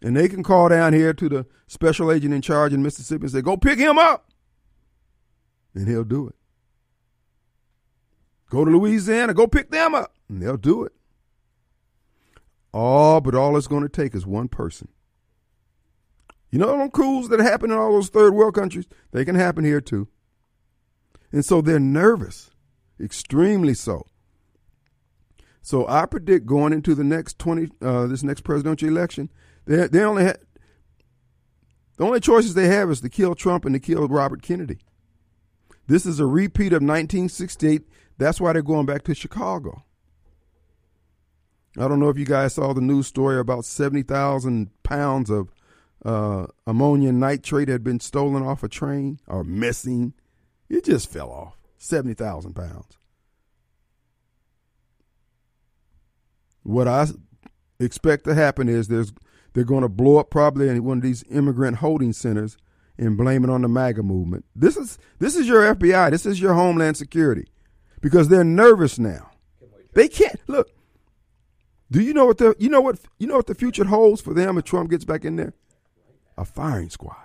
And 0.02 0.18
they 0.18 0.28
can 0.28 0.44
call 0.44 0.70
down 0.70 0.94
here 0.94 1.14
to 1.14 1.30
the 1.30 1.46
special 1.68 2.12
agent 2.12 2.34
in 2.34 2.42
charge 2.42 2.74
in 2.74 2.84
Mississippi 2.84 3.24
and 3.24 3.32
say, 3.32 3.42
go 3.42 3.56
pick 3.56 3.80
him 3.80 3.98
up. 3.98 4.30
And 5.74 5.88
he'll 5.88 6.04
do 6.04 6.28
it. 6.28 6.36
Go 8.52 8.66
to 8.66 8.72
Louisiana, 8.72 9.34
go 9.34 9.48
pick 9.48 9.72
them 9.72 9.96
up, 9.96 10.14
and 10.28 10.42
they'll 10.42 10.58
do 10.58 10.84
it. 10.84 10.92
Oh, 12.74 13.22
but 13.22 13.34
all 13.34 13.56
it's 13.56 13.68
going 13.68 13.84
to 13.84 13.90
take 13.90 14.14
is 14.14 14.26
one 14.26 14.50
person. 14.50 14.90
You 16.52 16.60
know 16.60 16.78
them 16.78 16.92
coups 16.92 17.30
that 17.30 17.40
happen 17.40 17.72
in 17.72 17.78
all 17.78 17.94
those 17.94 18.10
third 18.10 18.34
world 18.34 18.54
countries? 18.54 18.88
They 19.12 19.24
can 19.24 19.36
happen 19.36 19.64
here 19.64 19.80
too. 19.80 20.10
And 21.32 21.46
so 21.46 21.62
they're 21.62 21.80
nervous, 21.80 22.52
extremely 23.00 23.74
so. 23.74 24.06
So 25.62 25.88
I 25.88 26.06
predict 26.06 26.46
going 26.46 26.74
into 26.74 26.94
the 26.94 27.06
next 27.06 27.40
twenty, 27.40 27.70
uh, 27.82 28.08
this 28.08 28.22
next 28.22 28.42
presidential 28.42 28.90
election, 28.90 29.30
they 29.64 29.88
they 29.88 30.04
only 30.04 30.26
had 30.26 30.40
the 31.96 32.04
only 32.04 32.20
choices 32.20 32.54
they 32.54 32.68
have 32.68 32.92
is 32.92 33.00
to 33.00 33.08
kill 33.08 33.34
Trump 33.34 33.64
and 33.64 33.74
to 33.76 33.80
kill 33.80 34.10
Robert 34.10 34.42
Kennedy. 34.42 34.80
This 35.88 36.06
is 36.06 36.20
a 36.20 36.26
repeat 36.26 36.74
of 36.74 36.82
1968 36.82 37.84
that's 38.22 38.40
why 38.40 38.54
they're 38.54 38.62
going 38.62 38.86
back 38.86 39.04
to 39.04 39.16
Chicago. 39.16 39.84
I 41.78 41.88
don't 41.88 42.00
know 42.00 42.10
if 42.10 42.18
you 42.18 42.26
guys 42.26 42.54
saw 42.54 42.74
the 42.74 42.82
news 42.82 43.08
story 43.08 43.40
about 43.40 43.66
70,000 43.66 44.70
pounds 44.84 45.30
of 45.30 45.54
uh, 46.04 46.48
ammonium 46.68 47.20
nitrate 47.20 47.70
had 47.70 47.84
been 47.84 48.00
stolen 48.00 48.44
off 48.44 48.64
a 48.64 48.68
train 48.68 49.20
or 49.28 49.44
missing. 49.44 50.14
It 50.70 50.86
just 50.86 51.12
fell 51.12 51.32
off. 51.32 51.58
70,000 51.78 52.54
pounds. 52.54 52.98
What 56.64 56.88
I 56.88 57.08
expect 57.80 58.26
to 58.26 58.36
happen 58.36 58.70
is 58.70 58.88
there's 58.88 59.12
they're 59.54 59.64
going 59.64 59.82
to 59.82 59.90
blow 59.90 60.18
up 60.18 60.30
probably 60.30 60.70
in 60.70 60.84
one 60.84 61.00
of 61.00 61.04
these 61.04 61.24
immigrant 61.30 61.78
holding 61.78 62.14
centers 62.14 62.56
and 62.98 63.18
blame 63.18 63.44
it 63.44 63.50
on 63.50 63.64
the 63.64 63.68
MAGA 63.68 64.04
movement. 64.04 64.46
This 64.56 64.78
is 64.78 65.00
this 65.18 65.36
is 65.36 65.48
your 65.48 65.74
FBI. 65.74 66.12
This 66.12 66.28
is 66.28 66.40
your 66.40 66.54
Homeland 66.54 66.98
Security 66.98 67.48
because 68.02 68.28
they're 68.28 68.44
nervous 68.44 69.00
now. 69.00 69.32
They 69.94 70.08
can't 70.08 70.40
look. 70.48 70.70
Do 71.90 72.02
you 72.02 72.14
know 72.14 72.26
what 72.26 72.38
the 72.38 72.56
you 72.58 72.70
know 72.70 72.82
what 72.82 73.00
you 73.20 73.28
know 73.28 73.36
what 73.36 73.48
the 73.48 73.56
future 73.56 73.86
holds 73.86 74.22
for 74.22 74.34
them 74.34 74.58
if 74.58 74.64
Trump 74.64 74.90
gets 74.90 75.06
back 75.06 75.26
in 75.26 75.36
there? 75.36 75.54
A 76.38 76.46
firing 76.46 76.90
squad. 76.90 77.18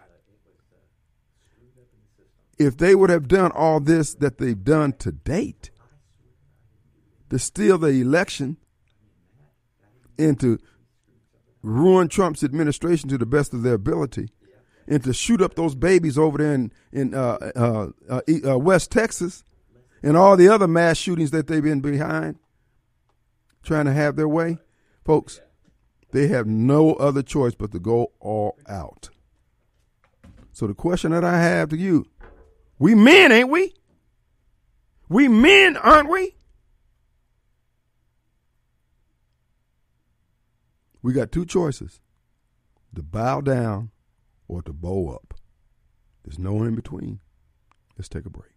If 2.59 2.77
they 2.77 2.95
would 2.95 3.11
have 3.11 3.29
done 3.29 3.53
all 3.53 3.81
this 3.81 4.15
that 4.15 4.39
they've 4.39 4.63
done 4.63 4.95
to 4.95 5.13
date 5.13 5.71
to 7.31 7.39
steal 7.39 7.79
the 7.79 7.89
election 7.89 8.57
and 10.19 10.39
to 10.41 10.59
ruin 11.63 12.09
Trump's 12.09 12.43
administration 12.43 13.09
to 13.11 13.19
the 13.19 13.27
best 13.27 13.53
of 13.53 13.63
their 13.63 13.75
ability 13.75 14.31
and 14.89 15.03
to 15.05 15.13
shoot 15.13 15.43
up 15.43 15.55
those 15.55 15.75
babies 15.75 16.19
over 16.19 16.39
there 16.39 16.55
in 16.55 16.73
in 16.93 17.15
uh, 17.15 17.53
uh, 17.55 17.89
uh, 18.09 18.21
uh 18.49 18.59
West 18.59 18.91
Texas 18.91 19.45
and 20.07 20.17
all 20.17 20.37
the 20.37 20.49
other 20.49 20.69
mass 20.69 20.97
shootings 20.97 21.33
that 21.33 21.49
they've 21.49 21.65
been 21.65 21.81
behind 21.81 22.39
trying 23.65 23.87
to 23.87 23.93
have 23.93 24.15
their 24.15 24.29
way, 24.29 24.57
folks, 25.05 25.41
they 26.13 26.29
have 26.29 26.47
no 26.47 26.93
other 26.93 27.25
choice 27.25 27.57
but 27.57 27.73
to 27.73 27.81
go 27.81 28.13
all 28.21 28.57
out. 28.69 29.11
So 30.53 30.69
the 30.69 30.75
question 30.75 31.11
that 31.11 31.25
I 31.25 31.41
have 31.41 31.71
to 31.71 31.77
you, 31.77 32.07
we 32.79 32.95
men, 32.95 33.33
ain't 33.33 33.49
we? 33.49 33.75
We 35.09 35.27
men, 35.27 35.77
aren't 35.77 36.09
we? 36.09 36.37
We 41.03 41.13
got 41.13 41.33
two 41.33 41.45
choices 41.45 42.01
to 42.95 43.03
bow 43.03 43.41
down 43.41 43.91
or 44.47 44.63
to 44.63 44.73
bow 44.73 45.09
up. 45.09 45.35
There's 46.23 46.39
no 46.39 46.63
in 46.63 46.77
between. 46.77 47.19
Let's 47.99 48.09
take 48.09 48.25
a 48.25 48.31
break. 48.31 48.56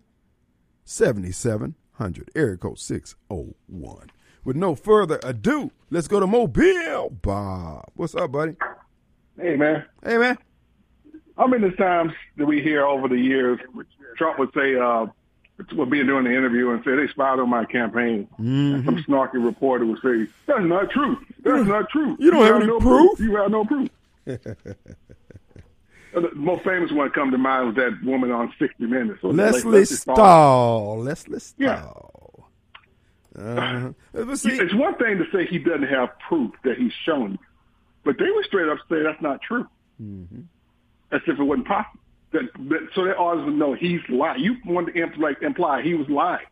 7700, 0.85 2.31
area 2.35 2.57
code 2.57 2.79
601. 2.79 4.09
With 4.43 4.55
no 4.55 4.75
further 4.75 5.19
ado, 5.23 5.71
let's 5.89 6.07
go 6.07 6.19
to 6.19 6.27
Mobile. 6.27 7.09
Bob, 7.21 7.85
what's 7.95 8.13
up, 8.15 8.31
buddy? 8.31 8.55
Hey, 9.39 9.55
man. 9.55 9.85
Hey, 10.03 10.17
man. 10.17 10.37
How 11.37 11.47
many 11.47 11.71
times 11.71 12.13
do 12.37 12.45
we 12.45 12.61
hear 12.61 12.85
over 12.85 13.07
the 13.07 13.17
years 13.17 13.59
Trump 14.17 14.37
would 14.39 14.53
say, 14.53 14.75
uh, 14.75 15.07
would 15.73 15.89
be 15.89 16.03
doing 16.03 16.25
the 16.25 16.31
interview 16.31 16.71
and 16.71 16.83
say 16.83 16.95
they 16.95 17.07
spied 17.07 17.39
on 17.39 17.49
my 17.49 17.65
campaign. 17.65 18.27
Mm-hmm. 18.39 18.85
Some 18.85 18.97
snarky 19.03 19.43
reporter 19.43 19.85
would 19.85 20.01
say, 20.01 20.27
"That's 20.45 20.63
not 20.65 20.89
true. 20.91 21.17
That's 21.43 21.67
not 21.67 21.89
true. 21.89 22.17
You 22.19 22.31
don't 22.31 22.43
have 22.43 22.55
any 22.57 22.67
no 22.67 22.79
proof." 22.79 23.19
You 23.19 23.35
have 23.37 23.51
no 23.51 23.65
proof." 23.65 23.89
The 26.13 26.29
most 26.35 26.63
famous 26.63 26.91
one 26.91 27.09
come 27.09 27.31
to 27.31 27.39
mind 27.39 27.65
was 27.69 27.75
that 27.77 28.03
woman 28.03 28.29
on 28.29 28.53
60 28.59 28.85
Minutes. 28.85 29.23
Lesley 29.23 29.83
Stahl. 29.85 30.99
Lesley 30.99 31.39
Yeah. 31.57 31.81
Stahl. 31.81 32.11
Uh, 32.12 32.12
see, 34.35 34.51
It's 34.51 34.73
one 34.73 34.95
thing 34.97 35.17
to 35.17 35.25
say 35.31 35.45
he 35.45 35.59
doesn't 35.59 35.87
have 35.87 36.09
proof 36.27 36.51
that 36.63 36.77
he's 36.77 36.91
shown 37.05 37.31
you, 37.33 37.39
but 38.03 38.17
they 38.17 38.29
were 38.29 38.43
straight 38.43 38.69
up 38.69 38.77
say 38.89 39.01
that's 39.03 39.21
not 39.21 39.41
true. 39.41 39.67
Mm-hmm. 40.01 40.41
As 41.11 41.21
if 41.27 41.39
it 41.39 41.43
wasn't 41.43 41.67
possible. 41.67 41.99
That, 42.31 42.41
that, 42.69 42.87
so 42.95 43.05
that 43.05 43.17
audience 43.17 43.45
would 43.45 43.55
know 43.55 43.73
he's 43.73 44.01
lying. 44.09 44.43
You 44.43 44.57
wanted 44.65 44.93
to 44.93 45.19
like 45.19 45.41
imply 45.41 45.83
he 45.83 45.93
was 45.93 46.09
lying. 46.09 46.45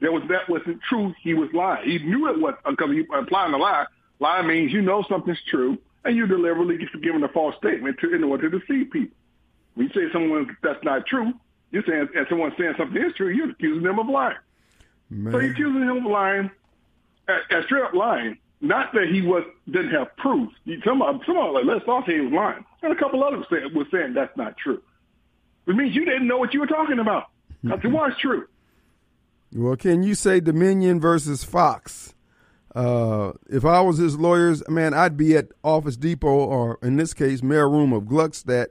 That 0.00 0.12
was 0.12 0.22
that 0.28 0.48
wasn't 0.48 0.80
true. 0.88 1.14
He 1.22 1.34
was 1.34 1.48
lying. 1.52 1.88
He 1.88 1.98
knew 2.00 2.28
it 2.28 2.40
was 2.40 2.54
because 2.68 2.90
he 2.90 3.04
implying 3.16 3.54
a 3.54 3.58
lie. 3.58 3.86
Lie 4.18 4.42
means 4.42 4.72
you 4.72 4.82
know 4.82 5.04
something's 5.08 5.40
true 5.48 5.78
and 6.04 6.16
you 6.16 6.26
deliberately 6.26 6.78
giving 7.02 7.22
a 7.22 7.28
false 7.28 7.54
statement 7.56 7.98
to 8.00 8.14
in 8.14 8.24
order 8.24 8.50
to 8.50 8.58
deceive 8.58 8.90
people. 8.90 9.16
When 9.74 9.88
you 9.88 9.92
say 9.94 10.12
someone 10.12 10.56
that's 10.62 10.82
not 10.84 11.06
true, 11.06 11.32
you're 11.70 11.84
saying 11.86 12.08
and 12.14 12.26
someone 12.28 12.52
saying 12.58 12.74
something 12.76 13.00
is 13.00 13.14
true, 13.14 13.28
you're 13.28 13.50
accusing 13.50 13.82
them 13.82 13.98
of 13.98 14.08
lying. 14.08 14.36
So 15.12 15.30
you're 15.30 15.42
man, 15.42 15.50
accusing 15.50 15.82
him 15.82 16.06
of 16.06 16.10
lying, 16.10 16.50
as 17.28 17.64
straight 17.66 17.84
up 17.84 17.94
lying. 17.94 18.38
Not 18.60 18.92
that 18.94 19.08
he 19.10 19.22
was 19.22 19.42
didn't 19.66 19.90
have 19.90 20.16
proof. 20.16 20.48
You, 20.64 20.80
some 20.84 21.02
someone 21.26 21.52
like 21.52 21.64
let's 21.64 21.84
all 21.88 22.04
say 22.06 22.14
he 22.14 22.20
was 22.20 22.32
lying, 22.32 22.64
and 22.82 22.92
a 22.92 22.96
couple 22.96 23.22
others 23.24 23.44
say, 23.50 23.56
was 23.74 23.86
saying 23.92 24.14
that's 24.14 24.36
not 24.36 24.56
true. 24.56 24.80
It 25.66 25.76
means 25.76 25.94
you 25.94 26.04
didn't 26.04 26.26
know 26.26 26.38
what 26.38 26.54
you 26.54 26.60
were 26.60 26.66
talking 26.66 26.98
about. 26.98 27.24
Because 27.62 27.80
it 27.84 27.88
was 27.88 28.12
true. 28.20 28.46
well, 29.54 29.76
can 29.76 30.02
you 30.02 30.14
say 30.14 30.40
Dominion 30.40 31.00
versus 31.00 31.44
Fox? 31.44 32.14
Uh, 32.74 33.32
if 33.50 33.64
I 33.64 33.80
was 33.80 33.98
his 33.98 34.16
lawyers, 34.16 34.66
man, 34.68 34.94
I'd 34.94 35.16
be 35.16 35.36
at 35.36 35.48
Office 35.62 35.96
Depot 35.96 36.28
or, 36.28 36.78
in 36.82 36.96
this 36.96 37.12
case, 37.12 37.42
mailroom 37.42 37.94
of 37.94 38.04
Gluckstadt 38.04 38.68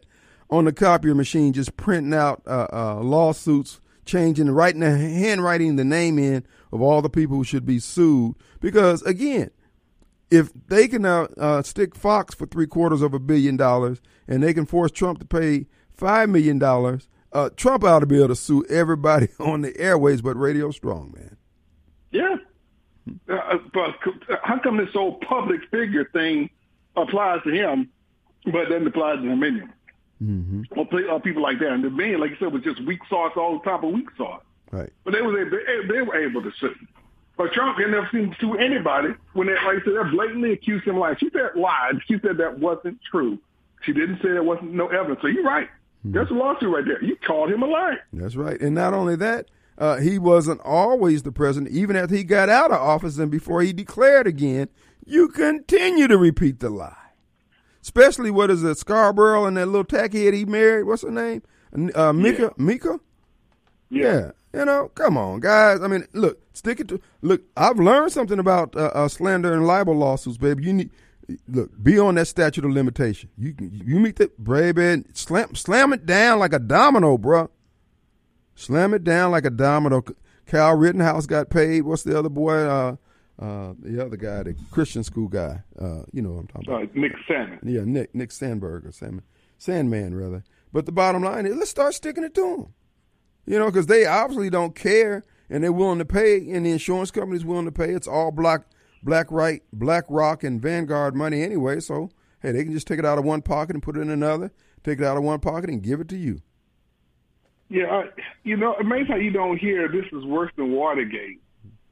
on 0.49 0.65
the 0.65 0.73
copier 0.73 1.13
machine, 1.13 1.53
just 1.53 1.77
printing 1.77 2.13
out 2.13 2.41
uh, 2.47 2.67
uh, 2.73 2.99
lawsuits, 3.01 3.79
changing, 4.05 4.49
writing, 4.51 4.81
the 4.81 4.97
handwriting 4.97 5.75
the 5.75 5.83
name 5.83 6.17
in 6.19 6.45
of 6.71 6.81
all 6.81 7.01
the 7.01 7.09
people 7.09 7.37
who 7.37 7.43
should 7.43 7.65
be 7.65 7.79
sued. 7.79 8.35
Because 8.59 9.01
again, 9.03 9.51
if 10.29 10.49
they 10.67 10.87
can 10.87 11.01
now 11.01 11.27
uh, 11.37 11.61
stick 11.61 11.95
Fox 11.95 12.33
for 12.33 12.45
three 12.45 12.67
quarters 12.67 13.01
of 13.01 13.13
a 13.13 13.19
billion 13.19 13.57
dollars, 13.57 14.01
and 14.27 14.41
they 14.41 14.53
can 14.53 14.65
force 14.65 14.91
Trump 14.91 15.19
to 15.19 15.25
pay 15.25 15.67
five 15.93 16.29
million 16.29 16.57
dollars, 16.57 17.09
uh, 17.33 17.49
Trump 17.55 17.83
ought 17.83 17.99
to 17.99 18.05
be 18.05 18.17
able 18.17 18.29
to 18.29 18.35
sue 18.35 18.65
everybody 18.69 19.27
on 19.39 19.61
the 19.61 19.77
airways 19.77 20.21
but 20.21 20.35
Radio 20.37 20.71
Strong, 20.71 21.13
man. 21.15 21.37
Yeah. 22.11 22.35
Uh, 23.29 23.57
but 23.73 23.95
how 24.43 24.59
come 24.59 24.77
this 24.77 24.93
whole 24.93 25.15
public 25.27 25.61
figure 25.69 26.05
thing 26.13 26.49
applies 26.95 27.41
to 27.43 27.51
him, 27.51 27.89
but 28.45 28.69
doesn't 28.69 28.87
apply 28.87 29.15
to 29.15 29.21
Dominion? 29.21 29.71
Mm-hmm. 30.21 30.79
Or, 30.79 30.87
or 31.09 31.19
people 31.19 31.41
like 31.41 31.59
that. 31.59 31.69
And 31.69 31.83
Dominion, 31.83 32.19
like 32.19 32.31
you 32.31 32.37
said, 32.39 32.53
was 32.53 32.63
just 32.63 32.83
weak 32.85 32.99
sauce 33.09 33.33
all 33.35 33.57
the 33.57 33.63
top 33.63 33.83
of 33.83 33.91
weak 33.91 34.09
sauce. 34.17 34.43
Right. 34.71 34.91
But 35.03 35.13
they 35.13 35.21
was 35.21 35.35
able, 35.39 35.51
they, 35.51 35.93
they 35.93 36.01
were 36.01 36.15
able 36.15 36.41
to 36.43 36.51
sue. 36.59 36.75
But 37.37 37.53
Trump 37.53 37.77
can 37.77 37.91
never 37.91 38.07
seem 38.11 38.31
to 38.31 38.37
sue 38.39 38.55
anybody 38.55 39.09
when 39.33 39.47
they, 39.47 39.53
like 39.53 39.81
I 39.81 39.85
said, 39.85 39.93
they 39.93 40.11
blatantly 40.11 40.53
accused 40.53 40.85
him 40.85 40.95
of 40.95 41.01
lying. 41.01 41.17
She 41.19 41.29
said 41.33 41.59
lied. 41.59 41.95
She 42.07 42.19
said 42.19 42.37
that 42.37 42.59
wasn't 42.59 42.99
true. 43.09 43.39
She 43.83 43.93
didn't 43.93 44.17
say 44.17 44.29
there 44.29 44.43
wasn't 44.43 44.73
no 44.73 44.87
evidence. 44.87 45.19
So 45.21 45.27
you're 45.27 45.43
right. 45.43 45.67
There's 46.03 46.29
a 46.31 46.33
lawsuit 46.33 46.73
right 46.73 46.85
there. 46.85 47.03
You 47.03 47.15
called 47.15 47.51
him 47.51 47.61
a 47.61 47.67
liar. 47.67 47.99
That's 48.11 48.35
right. 48.35 48.59
And 48.59 48.73
not 48.73 48.93
only 48.93 49.15
that, 49.17 49.49
uh, 49.77 49.97
he 49.97 50.17
wasn't 50.17 50.59
always 50.61 51.23
the 51.23 51.31
president. 51.31 51.71
Even 51.71 51.95
after 51.95 52.15
he 52.15 52.23
got 52.23 52.49
out 52.49 52.71
of 52.71 52.79
office 52.79 53.17
and 53.17 53.29
before 53.29 53.61
he 53.61 53.71
declared 53.71 54.25
again, 54.25 54.69
you 55.05 55.27
continue 55.27 56.07
to 56.07 56.17
repeat 56.17 56.59
the 56.59 56.69
lie. 56.69 56.95
Especially 57.81 58.29
what 58.29 58.51
is 58.51 58.63
it, 58.63 58.77
Scarborough 58.77 59.45
and 59.45 59.57
that 59.57 59.65
little 59.67 59.83
tacky 59.83 60.25
tackhead 60.25 60.33
he 60.33 60.45
married? 60.45 60.83
What's 60.83 61.01
her 61.01 61.11
name? 61.11 61.41
Uh, 61.95 62.13
Mika. 62.13 62.53
Mika. 62.57 62.99
Yeah. 63.89 64.31
You 64.53 64.65
know, 64.65 64.89
come 64.95 65.17
on, 65.17 65.39
guys. 65.39 65.81
I 65.81 65.87
mean, 65.87 66.05
look, 66.13 66.41
stick 66.53 66.81
it 66.81 66.89
to 66.89 66.99
look. 67.21 67.41
I've 67.55 67.77
learned 67.77 68.11
something 68.11 68.37
about 68.37 68.75
uh, 68.75 68.91
uh, 68.93 69.07
slander 69.07 69.53
and 69.53 69.65
libel 69.65 69.95
lawsuits, 69.95 70.37
baby. 70.37 70.65
You 70.65 70.73
need 70.73 70.89
look 71.47 71.71
be 71.81 71.97
on 71.97 72.15
that 72.15 72.27
statute 72.27 72.65
of 72.65 72.71
limitation. 72.71 73.29
You 73.37 73.53
can 73.53 73.71
you 73.71 73.97
meet 73.99 74.17
that 74.17 74.43
baby, 74.43 75.05
slam 75.13 75.55
slam 75.55 75.93
it 75.93 76.05
down 76.05 76.39
like 76.39 76.51
a 76.51 76.59
domino, 76.59 77.17
bruh. 77.17 77.49
Slam 78.55 78.93
it 78.93 79.05
down 79.05 79.31
like 79.31 79.45
a 79.45 79.49
domino. 79.49 80.03
Kyle 80.45 80.75
Rittenhouse 80.75 81.27
got 81.27 81.49
paid. 81.49 81.83
What's 81.83 82.03
the 82.03 82.17
other 82.19 82.29
boy? 82.29 82.57
Uh, 82.57 82.95
uh, 83.41 83.73
the 83.79 84.03
other 84.03 84.17
guy, 84.17 84.43
the 84.43 84.55
Christian 84.69 85.03
school 85.03 85.27
guy. 85.27 85.63
Uh, 85.79 86.03
you 86.13 86.21
know 86.21 86.31
what 86.31 86.41
I'm 86.41 86.47
talking 86.47 86.69
about. 86.69 86.95
Nick 86.95 87.13
Salmon. 87.27 87.59
Yeah, 87.63 87.81
Nick 87.83 88.13
Nick 88.13 88.31
Sandberg 88.31 88.85
or 88.85 88.89
Sandmann, 88.89 89.23
Sandmann 89.59 90.19
rather. 90.19 90.43
But 90.71 90.85
the 90.85 90.91
bottom 90.91 91.23
line 91.23 91.45
is, 91.45 91.55
let's 91.55 91.71
start 91.71 91.95
sticking 91.95 92.23
it 92.23 92.35
to 92.35 92.41
them. 92.41 92.73
You 93.45 93.57
know, 93.57 93.65
because 93.65 93.87
they 93.87 94.05
obviously 94.05 94.51
don't 94.51 94.75
care, 94.75 95.23
and 95.49 95.63
they're 95.63 95.71
willing 95.71 95.97
to 95.97 96.05
pay, 96.05 96.37
and 96.51 96.65
the 96.65 96.71
insurance 96.71 97.09
company's 97.09 97.43
willing 97.43 97.65
to 97.65 97.71
pay. 97.71 97.89
It's 97.89 98.07
all 98.07 98.31
black, 98.31 98.61
black 99.01 99.31
right, 99.31 99.63
BlackRock 99.73 100.43
and 100.43 100.61
Vanguard 100.61 101.15
money 101.15 101.41
anyway. 101.41 101.79
So 101.79 102.11
hey, 102.41 102.51
they 102.51 102.63
can 102.63 102.73
just 102.73 102.85
take 102.85 102.99
it 102.99 103.05
out 103.05 103.17
of 103.17 103.25
one 103.25 103.41
pocket 103.41 103.75
and 103.75 103.81
put 103.81 103.97
it 103.97 104.01
in 104.01 104.11
another. 104.11 104.51
Take 104.83 104.99
it 104.99 105.05
out 105.05 105.17
of 105.17 105.23
one 105.23 105.39
pocket 105.39 105.69
and 105.69 105.81
give 105.81 105.99
it 105.99 106.09
to 106.09 106.17
you. 106.17 106.41
Yeah, 107.69 107.85
uh, 107.85 108.03
you 108.43 108.57
know, 108.57 108.75
amazing 108.75 109.07
how 109.07 109.15
you 109.15 109.31
don't 109.31 109.57
hear 109.57 109.87
this 109.87 110.05
is 110.11 110.25
worse 110.25 110.51
than 110.57 110.73
Watergate. 110.73 111.41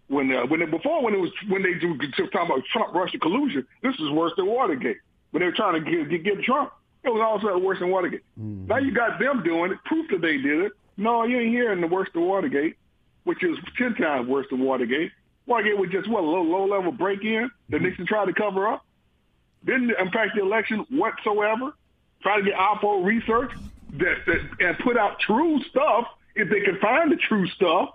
When 0.09 0.31
uh, 0.31 0.45
when 0.47 0.61
it, 0.61 0.71
before 0.71 1.03
when 1.03 1.13
it 1.13 1.19
was 1.19 1.31
when 1.47 1.61
they 1.61 1.75
do 1.75 1.95
talking 1.97 2.41
about 2.41 2.63
Trump 2.73 2.93
Russia 2.93 3.19
collusion, 3.19 3.65
this 3.83 3.93
is 3.95 4.09
worse 4.09 4.33
than 4.35 4.47
Watergate. 4.47 4.97
When 5.31 5.41
they 5.41 5.45
were 5.45 5.55
trying 5.55 5.83
to 5.83 5.91
get, 5.91 6.09
get, 6.09 6.23
get 6.23 6.43
Trump, 6.43 6.71
it 7.03 7.09
was 7.09 7.21
also 7.21 7.55
worse 7.59 7.79
than 7.79 7.91
Watergate. 7.91 8.23
Now 8.35 8.77
you 8.77 8.91
got 8.91 9.19
them 9.19 9.43
doing 9.43 9.71
it, 9.71 9.77
proof 9.85 10.09
that 10.09 10.21
they 10.21 10.37
did 10.37 10.61
it. 10.61 10.71
No, 10.97 11.23
you 11.23 11.39
ain't 11.39 11.49
hearing 11.49 11.79
the 11.79 11.87
worst 11.87 12.15
of 12.15 12.23
Watergate, 12.23 12.75
which 13.23 13.43
is 13.43 13.55
ten 13.77 13.93
times 13.93 14.27
worse 14.27 14.47
than 14.49 14.61
Watergate. 14.61 15.11
Watergate 15.45 15.77
was 15.77 15.91
just 15.91 16.09
what 16.09 16.23
a 16.23 16.27
low 16.27 16.41
low 16.41 16.65
level 16.65 16.91
break 16.91 17.23
in 17.23 17.51
that 17.69 17.81
Nixon 17.81 18.07
tried 18.07 18.25
to 18.25 18.33
cover 18.33 18.67
up. 18.67 18.83
Didn't 19.63 19.91
impact 19.91 20.35
the 20.35 20.41
election 20.41 20.87
whatsoever. 20.89 21.73
Try 22.23 22.37
to 22.39 22.43
get 22.43 22.55
oppo 22.55 23.05
research 23.05 23.51
that, 23.99 24.15
that 24.25 24.39
and 24.59 24.77
put 24.79 24.97
out 24.97 25.19
true 25.19 25.61
stuff 25.69 26.05
if 26.35 26.49
they 26.49 26.61
could 26.61 26.79
find 26.79 27.11
the 27.11 27.15
true 27.15 27.47
stuff 27.49 27.89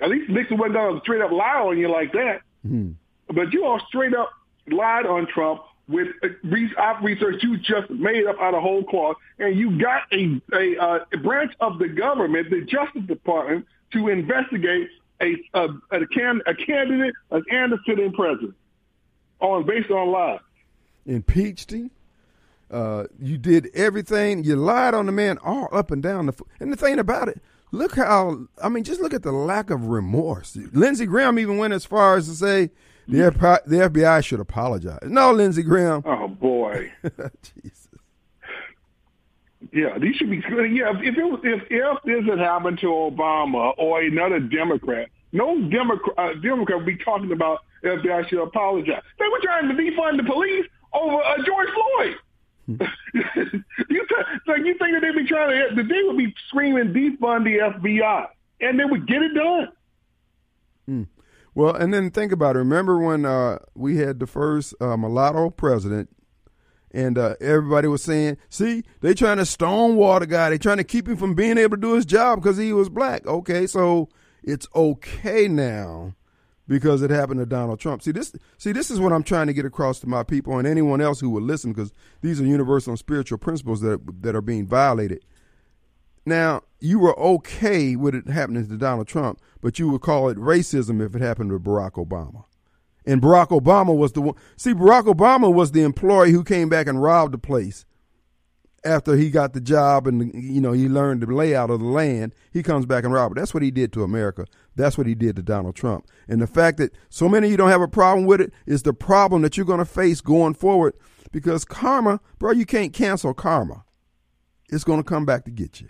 At 0.00 0.08
least 0.08 0.30
Nixon 0.30 0.58
wasn't 0.58 0.74
going 0.74 0.94
to 0.94 1.00
straight 1.00 1.20
up 1.20 1.30
lie 1.30 1.60
on 1.60 1.78
you 1.78 1.90
like 1.90 2.12
that. 2.12 2.40
Hmm. 2.66 2.92
But 3.28 3.52
you 3.52 3.64
all 3.64 3.80
straight 3.88 4.14
up 4.14 4.30
lied 4.68 5.06
on 5.06 5.26
Trump 5.26 5.62
with 5.88 6.08
uh, 6.22 6.28
research 7.00 7.42
you 7.42 7.56
just 7.58 7.90
made 7.90 8.26
up 8.26 8.36
out 8.40 8.54
of 8.54 8.62
whole 8.62 8.84
cloth, 8.84 9.16
and 9.38 9.58
you 9.58 9.78
got 9.78 10.02
a 10.12 10.40
a, 10.54 10.76
uh, 10.80 10.98
a 11.12 11.16
branch 11.18 11.52
of 11.60 11.78
the 11.78 11.88
government, 11.88 12.50
the 12.50 12.62
Justice 12.62 13.02
Department, 13.06 13.66
to 13.92 14.08
investigate 14.08 14.88
a 15.20 15.34
a, 15.54 15.68
a, 15.90 16.06
can, 16.06 16.40
a 16.46 16.54
candidate 16.54 17.14
and 17.30 17.72
a 17.72 17.76
sitting 17.86 18.12
president 18.12 18.54
on 19.40 19.66
based 19.66 19.90
on 19.90 20.10
lies. 20.10 20.40
Impeached 21.06 21.72
him. 21.72 21.90
Uh, 22.70 23.04
you 23.20 23.36
did 23.36 23.68
everything. 23.74 24.44
You 24.44 24.54
lied 24.54 24.94
on 24.94 25.06
the 25.06 25.12
man 25.12 25.38
all 25.38 25.68
up 25.72 25.90
and 25.90 26.02
down 26.02 26.26
the. 26.26 26.34
And 26.60 26.72
the 26.72 26.76
thing 26.76 27.00
about 27.00 27.28
it, 27.28 27.42
look 27.72 27.96
how 27.96 28.46
I 28.62 28.68
mean, 28.68 28.84
just 28.84 29.00
look 29.00 29.14
at 29.14 29.22
the 29.22 29.32
lack 29.32 29.70
of 29.70 29.86
remorse. 29.86 30.56
Lindsey 30.72 31.06
Graham 31.06 31.38
even 31.38 31.58
went 31.58 31.72
as 31.72 31.84
far 31.84 32.16
as 32.16 32.28
to 32.28 32.34
say 32.34 32.70
the 33.08 33.18
FBI, 33.18 33.64
the 33.66 33.76
FBI 33.76 34.24
should 34.24 34.40
apologize. 34.40 35.00
No, 35.04 35.32
Lindsey 35.32 35.62
Graham. 35.62 36.02
Oh 36.04 36.28
boy. 36.28 36.92
Jesus. 37.42 37.88
Yeah, 39.72 39.98
these 39.98 40.16
should 40.16 40.30
be 40.30 40.38
good. 40.38 40.72
Yeah, 40.72 40.92
if 40.96 41.16
it 41.16 41.22
was, 41.22 41.40
if 41.44 41.62
if 41.70 41.98
this 42.04 42.24
had 42.28 42.38
happened 42.38 42.78
to 42.80 42.86
Obama 42.86 43.72
or 43.78 44.00
another 44.00 44.40
Democrat, 44.40 45.08
no 45.32 45.60
Democrat 45.68 46.18
uh, 46.18 46.34
Democrat 46.40 46.78
would 46.78 46.86
be 46.86 46.96
talking 46.96 47.32
about 47.32 47.60
FBI 47.84 48.28
should 48.28 48.42
apologize. 48.42 49.02
They 49.18 49.26
were 49.26 49.40
trying 49.42 49.68
to 49.68 49.74
defund 49.74 50.16
the 50.16 50.24
police 50.24 50.66
over 50.92 51.16
uh, 51.16 51.36
George 51.44 51.68
Floyd. 51.74 52.16
you 53.14 54.06
th- 54.06 54.26
so 54.46 54.54
you 54.54 54.76
think 54.78 54.92
that 54.92 55.00
they'd 55.02 55.16
be 55.16 55.26
trying 55.26 55.74
to? 55.76 55.82
They 55.82 56.02
would 56.02 56.16
be 56.16 56.34
screaming 56.48 56.92
defund 56.92 57.44
the 57.44 57.58
FBI, 57.58 58.26
and 58.60 58.78
they 58.78 58.84
would 58.84 59.06
get 59.06 59.22
it 59.22 59.34
done. 59.34 59.68
Well, 61.54 61.74
and 61.74 61.92
then 61.92 62.10
think 62.10 62.32
about 62.32 62.56
it. 62.56 62.60
Remember 62.60 62.98
when 62.98 63.24
uh, 63.24 63.58
we 63.74 63.96
had 63.96 64.20
the 64.20 64.26
first 64.26 64.74
uh, 64.80 64.96
mulatto 64.96 65.50
president, 65.50 66.08
and 66.92 67.18
uh, 67.18 67.34
everybody 67.40 67.88
was 67.88 68.02
saying, 68.02 68.38
"See, 68.48 68.82
they 69.00 69.14
trying 69.14 69.38
to 69.38 69.46
stonewall 69.46 70.20
the 70.20 70.26
guy. 70.26 70.50
They 70.50 70.58
trying 70.58 70.78
to 70.78 70.84
keep 70.84 71.08
him 71.08 71.16
from 71.16 71.34
being 71.34 71.58
able 71.58 71.76
to 71.76 71.80
do 71.80 71.94
his 71.94 72.06
job 72.06 72.40
because 72.40 72.56
he 72.56 72.72
was 72.72 72.88
black." 72.88 73.26
Okay, 73.26 73.66
so 73.66 74.08
it's 74.42 74.66
okay 74.74 75.48
now 75.48 76.14
because 76.70 77.02
it 77.02 77.10
happened 77.10 77.40
to 77.40 77.46
Donald 77.46 77.80
Trump. 77.80 78.00
See 78.00 78.12
this. 78.12 78.32
See, 78.56 78.70
this 78.70 78.92
is 78.92 79.00
what 79.00 79.12
I'm 79.12 79.24
trying 79.24 79.48
to 79.48 79.52
get 79.52 79.64
across 79.64 79.98
to 80.00 80.06
my 80.06 80.22
people 80.22 80.56
and 80.56 80.68
anyone 80.68 81.00
else 81.00 81.18
who 81.18 81.28
will 81.28 81.42
listen 81.42 81.72
because 81.72 81.92
these 82.20 82.40
are 82.40 82.46
universal 82.46 82.92
and 82.92 82.98
spiritual 82.98 83.38
principles 83.38 83.80
that 83.80 84.22
that 84.22 84.36
are 84.36 84.40
being 84.40 84.68
violated. 84.68 85.24
Now, 86.24 86.62
you 86.78 87.00
were 87.00 87.18
okay 87.18 87.96
with 87.96 88.14
it 88.14 88.28
happening 88.28 88.68
to 88.68 88.76
Donald 88.76 89.08
Trump, 89.08 89.40
but 89.60 89.80
you 89.80 89.90
would 89.90 90.00
call 90.00 90.28
it 90.28 90.38
racism 90.38 91.04
if 91.04 91.16
it 91.16 91.20
happened 91.20 91.50
to 91.50 91.58
Barack 91.58 91.94
Obama. 91.94 92.44
And 93.04 93.20
Barack 93.20 93.48
Obama 93.48 93.96
was 93.96 94.12
the 94.12 94.22
one. 94.22 94.36
See, 94.56 94.72
Barack 94.72 95.12
Obama 95.12 95.52
was 95.52 95.72
the 95.72 95.82
employee 95.82 96.30
who 96.30 96.44
came 96.44 96.68
back 96.68 96.86
and 96.86 97.02
robbed 97.02 97.34
the 97.34 97.38
place 97.38 97.84
after 98.84 99.16
he 99.16 99.30
got 99.30 99.52
the 99.52 99.60
job 99.60 100.06
and 100.06 100.32
you 100.34 100.60
know 100.60 100.72
he 100.72 100.88
learned 100.88 101.22
the 101.22 101.26
layout 101.26 101.70
of 101.70 101.80
the 101.80 101.86
land. 101.86 102.34
He 102.52 102.62
comes 102.62 102.86
back 102.86 103.04
and 103.04 103.14
it. 103.14 103.34
That's 103.34 103.52
what 103.52 103.62
he 103.62 103.70
did 103.70 103.92
to 103.94 104.02
America. 104.02 104.46
That's 104.76 104.96
what 104.96 105.06
he 105.06 105.14
did 105.14 105.36
to 105.36 105.42
Donald 105.42 105.76
Trump. 105.76 106.06
And 106.28 106.40
the 106.40 106.46
fact 106.46 106.78
that 106.78 106.94
so 107.08 107.28
many 107.28 107.46
of 107.46 107.50
you 107.50 107.56
don't 107.56 107.68
have 107.68 107.82
a 107.82 107.88
problem 107.88 108.24
with 108.26 108.40
it 108.40 108.52
is 108.66 108.82
the 108.82 108.94
problem 108.94 109.42
that 109.42 109.56
you're 109.56 109.66
going 109.66 109.78
to 109.80 109.84
face 109.84 110.20
going 110.20 110.54
forward 110.54 110.94
because 111.32 111.64
karma, 111.64 112.20
bro, 112.38 112.52
you 112.52 112.64
can't 112.66 112.92
cancel 112.92 113.34
karma. 113.34 113.84
It's 114.70 114.84
going 114.84 115.02
to 115.02 115.08
come 115.08 115.26
back 115.26 115.44
to 115.44 115.50
get 115.50 115.80
you. 115.80 115.88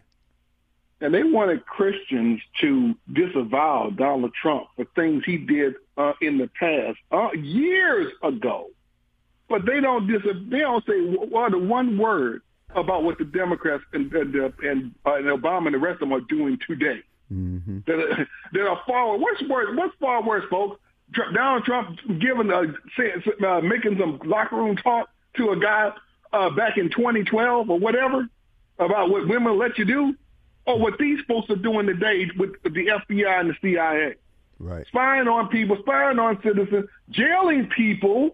and 1.00 1.14
they 1.14 1.22
wanted 1.22 1.64
Christians 1.66 2.40
to 2.60 2.94
disavow 3.12 3.90
Donald 3.94 4.32
Trump 4.34 4.66
for 4.76 4.84
things 4.94 5.22
he 5.24 5.36
did 5.38 5.74
uh, 5.96 6.12
in 6.20 6.38
the 6.38 6.48
past, 6.48 6.98
uh, 7.12 7.30
years 7.32 8.12
ago. 8.22 8.68
But 9.48 9.66
they 9.66 9.80
don't 9.80 10.06
dis- 10.06 10.22
they 10.48 10.60
don't 10.60 10.84
say 10.86 11.16
well, 11.30 11.50
the 11.50 11.58
one 11.58 11.98
word 11.98 12.42
about 12.74 13.04
what 13.04 13.18
the 13.18 13.24
Democrats 13.24 13.82
and 13.92 14.12
and, 14.12 14.34
uh, 14.34 14.50
and, 14.62 14.94
uh, 15.06 15.14
and 15.14 15.26
Obama 15.26 15.66
and 15.66 15.74
the 15.74 15.78
rest 15.78 15.94
of 16.02 16.08
them 16.08 16.12
are 16.12 16.20
doing 16.20 16.58
today. 16.66 17.00
Mm-hmm. 17.32 17.78
That 17.86 17.94
are, 17.94 18.28
that 18.52 18.66
are 18.66 18.80
far 18.86 19.18
what's 19.18 19.42
worse? 19.48 19.68
What's 19.76 19.94
far 20.00 20.22
worse, 20.22 20.44
folks? 20.50 20.80
Donald 21.34 21.64
Trump 21.64 21.98
giving 22.20 22.50
saying, 22.96 23.22
uh, 23.44 23.60
making 23.60 23.98
some 23.98 24.20
locker 24.24 24.56
room 24.56 24.76
talk 24.76 25.08
to 25.36 25.50
a 25.50 25.58
guy 25.58 25.92
uh, 26.32 26.50
back 26.50 26.78
in 26.78 26.90
2012 26.90 27.68
or 27.68 27.78
whatever 27.78 28.28
about 28.78 29.10
what 29.10 29.28
women 29.28 29.58
let 29.58 29.76
you 29.76 29.84
do, 29.84 30.14
or 30.66 30.78
what 30.78 30.98
these 30.98 31.18
folks 31.28 31.50
are 31.50 31.56
doing 31.56 31.86
today 31.86 32.30
with 32.38 32.50
the 32.62 32.70
FBI 32.70 33.40
and 33.40 33.50
the 33.50 33.54
CIA, 33.60 34.14
Right. 34.58 34.86
spying 34.86 35.28
on 35.28 35.48
people, 35.48 35.76
spying 35.80 36.18
on 36.18 36.40
citizens, 36.42 36.86
jailing 37.10 37.68
people, 37.76 38.30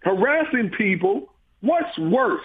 harassing 0.00 0.70
people. 0.70 1.32
What's 1.60 1.96
worse? 1.98 2.44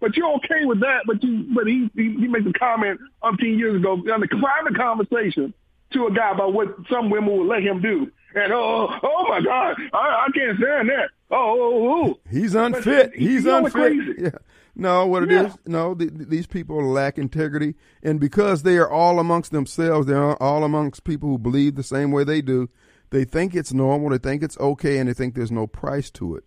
But 0.00 0.16
you're 0.16 0.32
okay 0.36 0.64
with 0.64 0.80
that. 0.80 1.00
But 1.06 1.22
you, 1.22 1.46
but 1.54 1.66
he 1.66 1.90
he, 1.94 2.14
he 2.18 2.28
made 2.28 2.46
a 2.46 2.52
comment 2.52 3.00
umpteen 3.22 3.58
years 3.58 3.76
ago 3.76 3.92
on 3.92 4.22
a 4.22 4.26
private 4.26 4.76
conversation 4.76 5.52
to 5.92 6.06
a 6.06 6.12
guy 6.12 6.32
about 6.32 6.52
what 6.52 6.68
some 6.90 7.10
women 7.10 7.36
would 7.36 7.48
let 7.48 7.62
him 7.62 7.80
do. 7.80 8.10
And 8.34 8.52
oh, 8.52 8.88
oh, 8.90 8.98
oh 9.02 9.28
my 9.28 9.40
God, 9.40 9.76
I, 9.92 10.26
I 10.26 10.28
can't 10.34 10.58
stand 10.58 10.88
that. 10.90 11.10
Oh, 11.30 11.36
oh, 11.36 11.72
oh. 11.72 12.04
oh. 12.10 12.20
He's 12.30 12.54
unfit. 12.54 13.10
But 13.10 13.18
He's 13.18 13.46
unfit. 13.46 13.72
crazy. 13.72 14.14
Yeah. 14.18 14.30
No, 14.76 15.06
what 15.06 15.24
it 15.24 15.32
is? 15.32 15.46
Yeah. 15.46 15.54
no, 15.66 15.94
th- 15.94 16.14
th- 16.16 16.28
these 16.28 16.46
people 16.46 16.80
lack 16.84 17.18
integrity, 17.18 17.74
and 18.00 18.20
because 18.20 18.62
they 18.62 18.76
are 18.78 18.88
all 18.88 19.18
amongst 19.18 19.50
themselves, 19.50 20.06
they're 20.06 20.40
all 20.40 20.62
amongst 20.62 21.02
people 21.02 21.28
who 21.30 21.38
believe 21.38 21.74
the 21.74 21.82
same 21.82 22.12
way 22.12 22.22
they 22.22 22.40
do. 22.40 22.70
They 23.10 23.24
think 23.24 23.56
it's 23.56 23.72
normal, 23.72 24.10
they 24.10 24.18
think 24.18 24.42
it's 24.42 24.58
okay, 24.58 24.98
and 24.98 25.08
they 25.08 25.14
think 25.14 25.34
there's 25.34 25.50
no 25.50 25.66
price 25.66 26.10
to 26.12 26.36
it. 26.36 26.44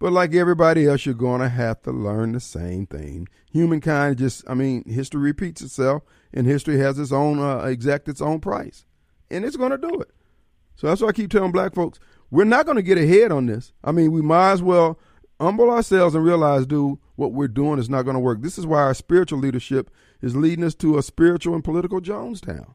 But 0.00 0.12
like 0.12 0.34
everybody 0.34 0.86
else, 0.86 1.04
you're 1.04 1.14
going 1.14 1.42
to 1.42 1.48
have 1.48 1.82
to 1.82 1.92
learn 1.92 2.32
the 2.32 2.40
same 2.40 2.86
thing. 2.86 3.28
Humankind 3.52 4.16
just, 4.18 4.42
I 4.48 4.54
mean, 4.54 4.82
history 4.88 5.20
repeats 5.20 5.60
itself, 5.60 6.02
and 6.32 6.46
history 6.46 6.78
has 6.78 6.98
its 6.98 7.12
own, 7.12 7.38
uh, 7.38 7.58
exact 7.66 8.08
its 8.08 8.22
own 8.22 8.40
price, 8.40 8.86
and 9.30 9.44
it's 9.44 9.56
going 9.56 9.72
to 9.72 9.78
do 9.78 10.00
it. 10.00 10.10
So 10.74 10.86
that's 10.86 11.02
why 11.02 11.08
I 11.08 11.12
keep 11.12 11.30
telling 11.30 11.52
black 11.52 11.74
folks, 11.74 12.00
we're 12.30 12.44
not 12.44 12.64
going 12.64 12.76
to 12.76 12.82
get 12.82 12.96
ahead 12.96 13.30
on 13.30 13.44
this. 13.44 13.74
I 13.84 13.92
mean, 13.92 14.10
we 14.10 14.22
might 14.22 14.52
as 14.52 14.62
well 14.62 14.98
humble 15.38 15.70
ourselves 15.70 16.14
and 16.14 16.24
realize, 16.24 16.66
dude, 16.66 16.98
what 17.16 17.32
we're 17.32 17.48
doing 17.48 17.78
is 17.78 17.90
not 17.90 18.02
going 18.02 18.14
to 18.14 18.20
work. 18.20 18.40
This 18.40 18.56
is 18.56 18.66
why 18.66 18.80
our 18.80 18.94
spiritual 18.94 19.38
leadership 19.38 19.90
is 20.22 20.34
leading 20.34 20.64
us 20.64 20.74
to 20.76 20.96
a 20.96 21.02
spiritual 21.02 21.54
and 21.54 21.62
political 21.62 22.00
Jonestown. 22.00 22.74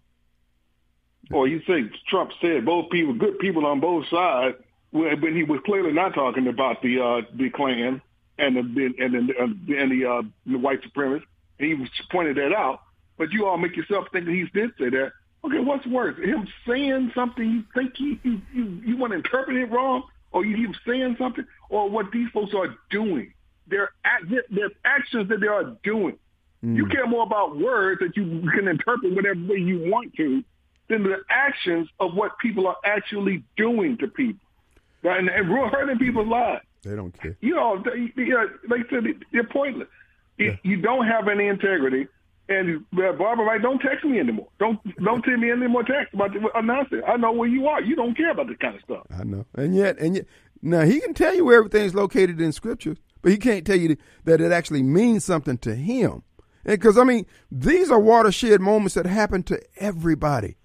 Or 1.31 1.47
you 1.47 1.59
think 1.65 1.91
Trump 2.07 2.29
said 2.39 2.65
both 2.65 2.91
people, 2.91 3.15
good 3.15 3.39
people 3.39 3.65
on 3.65 3.79
both 3.79 4.07
sides, 4.09 4.57
when 4.95 5.21
when 5.21 5.35
he 5.35 5.43
was 5.43 5.59
clearly 5.65 5.91
not 5.91 6.13
talking 6.13 6.47
about 6.47 6.81
the 6.81 6.99
uh, 6.99 7.21
the 7.35 7.49
Klan 7.49 8.01
and 8.39 8.55
the 8.55 8.93
and 8.97 9.29
the 9.29 9.33
uh, 9.37 9.43
and 9.43 9.91
the, 9.91 10.09
uh, 10.09 10.21
the 10.45 10.57
white 10.57 10.79
supremacists. 10.81 11.23
He 11.59 11.73
was 11.73 11.89
pointed 12.11 12.37
that 12.37 12.53
out. 12.53 12.81
But 13.17 13.31
you 13.31 13.45
all 13.45 13.57
make 13.57 13.77
yourself 13.77 14.07
think 14.11 14.25
that 14.25 14.31
he 14.31 14.45
did 14.53 14.71
say 14.77 14.89
that. 14.89 15.11
Okay, 15.45 15.59
what's 15.59 15.85
worse, 15.85 16.17
him 16.17 16.47
saying 16.67 17.11
something 17.13 17.45
you 17.45 17.63
think 17.73 17.93
you 17.99 18.17
you 18.23 18.41
you, 18.53 18.81
you 18.85 18.97
want 18.97 19.11
to 19.11 19.17
interpret 19.17 19.55
it 19.57 19.71
wrong, 19.71 20.03
or 20.31 20.43
you 20.43 20.55
him 20.55 20.75
saying 20.87 21.15
something, 21.19 21.45
or 21.69 21.89
what 21.89 22.11
these 22.11 22.29
folks 22.33 22.53
are 22.55 22.75
doing, 22.89 23.33
their 23.67 23.91
act, 24.03 24.25
their 24.29 24.71
actions 24.83 25.29
that 25.29 25.39
they 25.39 25.47
are 25.47 25.77
doing. 25.83 26.17
You 26.61 26.87
care 26.87 27.05
more 27.05 27.21
about 27.21 27.59
words 27.59 27.99
that 27.99 28.17
you 28.17 28.49
can 28.55 28.67
interpret 28.67 29.13
whatever 29.13 29.39
way 29.39 29.57
you 29.57 29.91
want 29.91 30.15
to 30.15 30.43
than 30.89 31.03
the 31.03 31.17
actions 31.29 31.87
of 31.99 32.15
what 32.15 32.39
people 32.39 32.65
are 32.65 32.77
actually 32.83 33.43
doing 33.55 33.97
to 33.99 34.07
people. 34.07 34.44
Right? 35.05 35.19
And, 35.19 35.29
and 35.29 35.49
we're 35.49 35.67
hurting 35.69 35.97
people's 35.99 36.27
lives. 36.27 36.63
They 36.83 36.95
don't 36.95 37.11
care. 37.19 37.37
You 37.41 37.55
know, 37.55 37.81
they, 37.83 38.11
you 38.21 38.29
know, 38.29 38.45
like 38.69 38.81
I 38.87 38.89
said, 38.89 39.03
they're 39.31 39.43
pointless. 39.47 39.87
You- 40.37 40.57
You 40.63 40.77
don't 40.81 41.07
have 41.07 41.27
any 41.27 41.47
integrity. 41.47 42.07
And 42.47 42.85
uh, 42.93 43.11
Barbara, 43.13 43.43
right? 43.45 43.59
Don't 43.61 43.79
text 43.79 44.05
me 44.05 44.19
anymore. 44.19 44.47
Don't 44.59 44.79
don't 45.03 45.25
send 45.25 45.41
me 45.41 45.49
any 45.49 45.65
more 45.67 45.81
texts 45.83 46.13
about 46.13 46.31
the 46.31 46.47
announcement. 46.55 47.03
I 47.07 47.17
know 47.17 47.31
where 47.31 47.49
you 47.49 47.65
are. 47.67 47.81
You 47.81 47.95
don't 47.95 48.15
care 48.15 48.29
about 48.29 48.47
this 48.47 48.57
kind 48.61 48.75
of 48.75 48.81
stuff. 48.83 49.01
I 49.19 49.23
know. 49.23 49.45
And 49.55 49.75
yet, 49.75 49.97
and 49.97 50.15
yet, 50.15 50.25
now 50.61 50.81
he 50.81 50.99
can 51.01 51.15
tell 51.15 51.33
you 51.35 51.43
where 51.45 51.57
everything's 51.57 51.95
located 51.95 52.39
in 52.39 52.51
Scripture, 52.51 52.97
but 53.23 53.31
he 53.31 53.39
can't 53.39 53.65
tell 53.65 53.77
you 53.77 53.97
that 54.25 54.41
it 54.41 54.51
actually 54.51 54.83
means 54.83 55.25
something 55.25 55.57
to 55.59 55.73
him. 55.73 56.21
Because 56.63 56.99
I 56.99 57.03
mean, 57.03 57.25
these 57.51 57.89
are 57.89 57.99
watershed 57.99 58.61
moments 58.61 58.93
that 58.93 59.07
happen 59.07 59.41
to 59.43 59.59
everybody. 59.77 60.55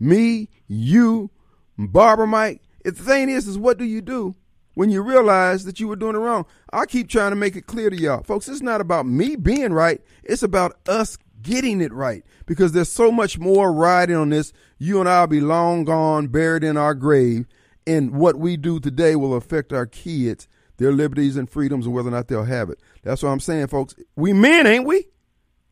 Me, 0.00 0.48
you, 0.68 1.30
Barbara, 1.76 2.26
Mike. 2.26 2.62
If 2.86 2.98
the 2.98 3.02
thing 3.02 3.28
is, 3.28 3.48
is 3.48 3.58
what 3.58 3.78
do 3.78 3.84
you 3.84 4.00
do 4.00 4.36
when 4.74 4.90
you 4.90 5.02
realize 5.02 5.64
that 5.64 5.80
you 5.80 5.88
were 5.88 5.96
doing 5.96 6.14
it 6.14 6.20
wrong? 6.20 6.46
I 6.72 6.86
keep 6.86 7.08
trying 7.08 7.30
to 7.30 7.36
make 7.36 7.56
it 7.56 7.66
clear 7.66 7.90
to 7.90 7.96
y'all, 7.96 8.22
folks. 8.22 8.48
It's 8.48 8.62
not 8.62 8.80
about 8.80 9.06
me 9.06 9.34
being 9.34 9.72
right. 9.72 10.00
It's 10.22 10.44
about 10.44 10.78
us 10.88 11.18
getting 11.42 11.80
it 11.80 11.92
right 11.92 12.24
because 12.46 12.70
there's 12.70 12.88
so 12.88 13.10
much 13.10 13.40
more 13.40 13.72
riding 13.72 14.14
on 14.14 14.28
this. 14.28 14.52
You 14.78 15.00
and 15.00 15.08
I'll 15.08 15.26
be 15.26 15.40
long 15.40 15.82
gone, 15.82 16.28
buried 16.28 16.62
in 16.62 16.76
our 16.76 16.94
grave, 16.94 17.48
and 17.88 18.12
what 18.12 18.36
we 18.36 18.56
do 18.56 18.78
today 18.78 19.16
will 19.16 19.34
affect 19.34 19.72
our 19.72 19.86
kids, 19.86 20.46
their 20.76 20.92
liberties 20.92 21.36
and 21.36 21.50
freedoms, 21.50 21.86
and 21.86 21.94
whether 21.94 22.08
or 22.08 22.12
not 22.12 22.28
they'll 22.28 22.44
have 22.44 22.70
it. 22.70 22.78
That's 23.02 23.20
what 23.20 23.30
I'm 23.30 23.40
saying, 23.40 23.66
folks. 23.66 23.96
We 24.14 24.32
men, 24.32 24.64
ain't 24.64 24.86
we? 24.86 25.08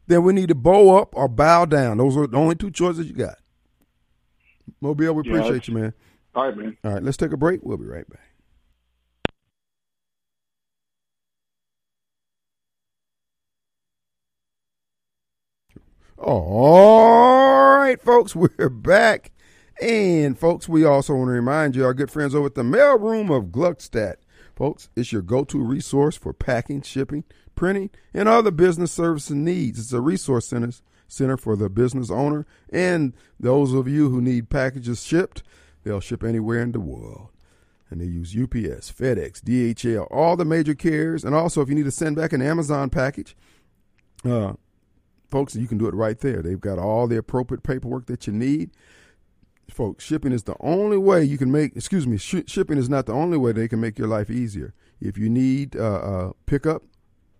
Then 0.09 0.24
we 0.24 0.33
need 0.33 0.48
to 0.48 0.57
bow 0.57 0.98
up 0.98 1.14
or 1.14 1.29
bow 1.29 1.64
down. 1.64 1.98
Those 1.98 2.16
are 2.16 2.27
the 2.27 2.37
only 2.37 2.57
two 2.57 2.72
choices 2.72 3.07
you 3.07 3.14
got. 3.14 3.37
Mobile, 4.81 5.14
we 5.14 5.22
Yeah, 5.31 5.37
appreciate 5.37 5.68
you, 5.68 5.74
man. 5.74 5.94
All 6.35 6.47
right, 6.47 6.57
man. 6.57 6.77
All 6.85 6.94
right, 6.94 7.03
let's 7.03 7.16
take 7.16 7.33
a 7.33 7.37
break. 7.37 7.61
We'll 7.62 7.77
be 7.77 7.85
right 7.85 8.09
back. 8.09 8.35
All 16.18 17.77
right, 17.79 18.01
folks, 18.01 18.35
we're 18.59 18.68
back. 18.68 19.31
And, 19.81 20.38
folks, 20.38 20.68
we 20.68 20.85
also 20.85 21.14
want 21.14 21.29
to 21.29 21.33
remind 21.33 21.77
you, 21.77 21.85
our 21.85 21.94
good 21.94 22.11
friends 22.11 22.35
over 22.35 22.47
at 22.47 22.55
the 22.55 22.62
mailroom 22.62 23.37
of 23.37 23.47
Gluckstadt. 23.47 24.16
Folks, 24.57 24.88
it's 24.94 25.12
your 25.12 25.23
go 25.23 25.44
to 25.44 25.62
resource 25.62 26.16
for 26.16 26.33
packing, 26.33 26.83
shipping, 26.83 27.25
printing, 27.57 27.90
and 28.12 28.29
other 28.29 28.53
business 28.53 28.92
services 28.92 29.35
needs. 29.35 29.81
It's 29.81 29.92
a 29.92 30.01
resource 30.01 30.47
center, 30.47 30.70
center 31.09 31.37
for 31.37 31.57
the 31.57 31.68
business 31.68 32.11
owner 32.11 32.47
and 32.70 33.12
those 33.38 33.73
of 33.73 33.88
you 33.88 34.09
who 34.11 34.20
need 34.20 34.51
packages 34.51 35.05
shipped. 35.05 35.42
They'll 35.85 36.01
ship 36.01 36.25
anywhere 36.25 36.61
in 36.61 36.73
the 36.73 36.81
world. 36.81 37.29
And 37.90 38.01
they 38.01 38.07
use 38.07 38.35
UPS, 38.35 38.90
FedEx, 38.90 39.40
DHL, 39.40 40.09
all 40.11 40.37
the 40.37 40.44
major 40.44 40.75
carriers. 40.75 41.23
And 41.23 41.35
also, 41.35 41.61
if 41.61 41.68
you 41.68 41.75
need 41.75 41.85
to 41.85 41.90
send 41.90 42.16
back 42.16 42.33
an 42.33 42.42
Amazon 42.42 42.90
package, 42.90 43.37
uh, 44.25 44.55
folks, 45.31 45.55
you 45.55 45.68
can 45.68 45.79
do 45.79 45.87
it 45.87 45.94
right 45.94 46.18
there. 46.18 46.42
They've 46.42 46.61
got 46.61 46.79
all 46.79 47.07
the 47.07 47.18
appropriate 47.18 47.62
paperwork 47.62 48.07
that 48.07 48.27
you 48.27 48.33
need. 48.33 48.70
Folks, 49.70 50.05
shipping 50.05 50.33
is 50.33 50.42
the 50.44 50.57
only 50.61 50.97
way 50.97 51.23
you 51.25 51.38
can 51.38 51.53
make, 51.53 51.77
excuse 51.77 52.07
me, 52.07 52.16
sh- 52.16 52.44
shipping 52.47 52.79
is 52.79 52.88
not 52.88 53.07
the 53.07 53.12
only 53.12 53.38
way 53.38 53.53
they 53.53 53.68
can 53.68 53.81
make 53.81 53.99
your 53.99 54.09
life 54.09 54.31
easier. 54.31 54.75
If 55.01 55.16
you 55.18 55.29
need 55.29 55.77
uh, 55.77 55.94
uh, 55.94 56.33
pickup, 56.47 56.83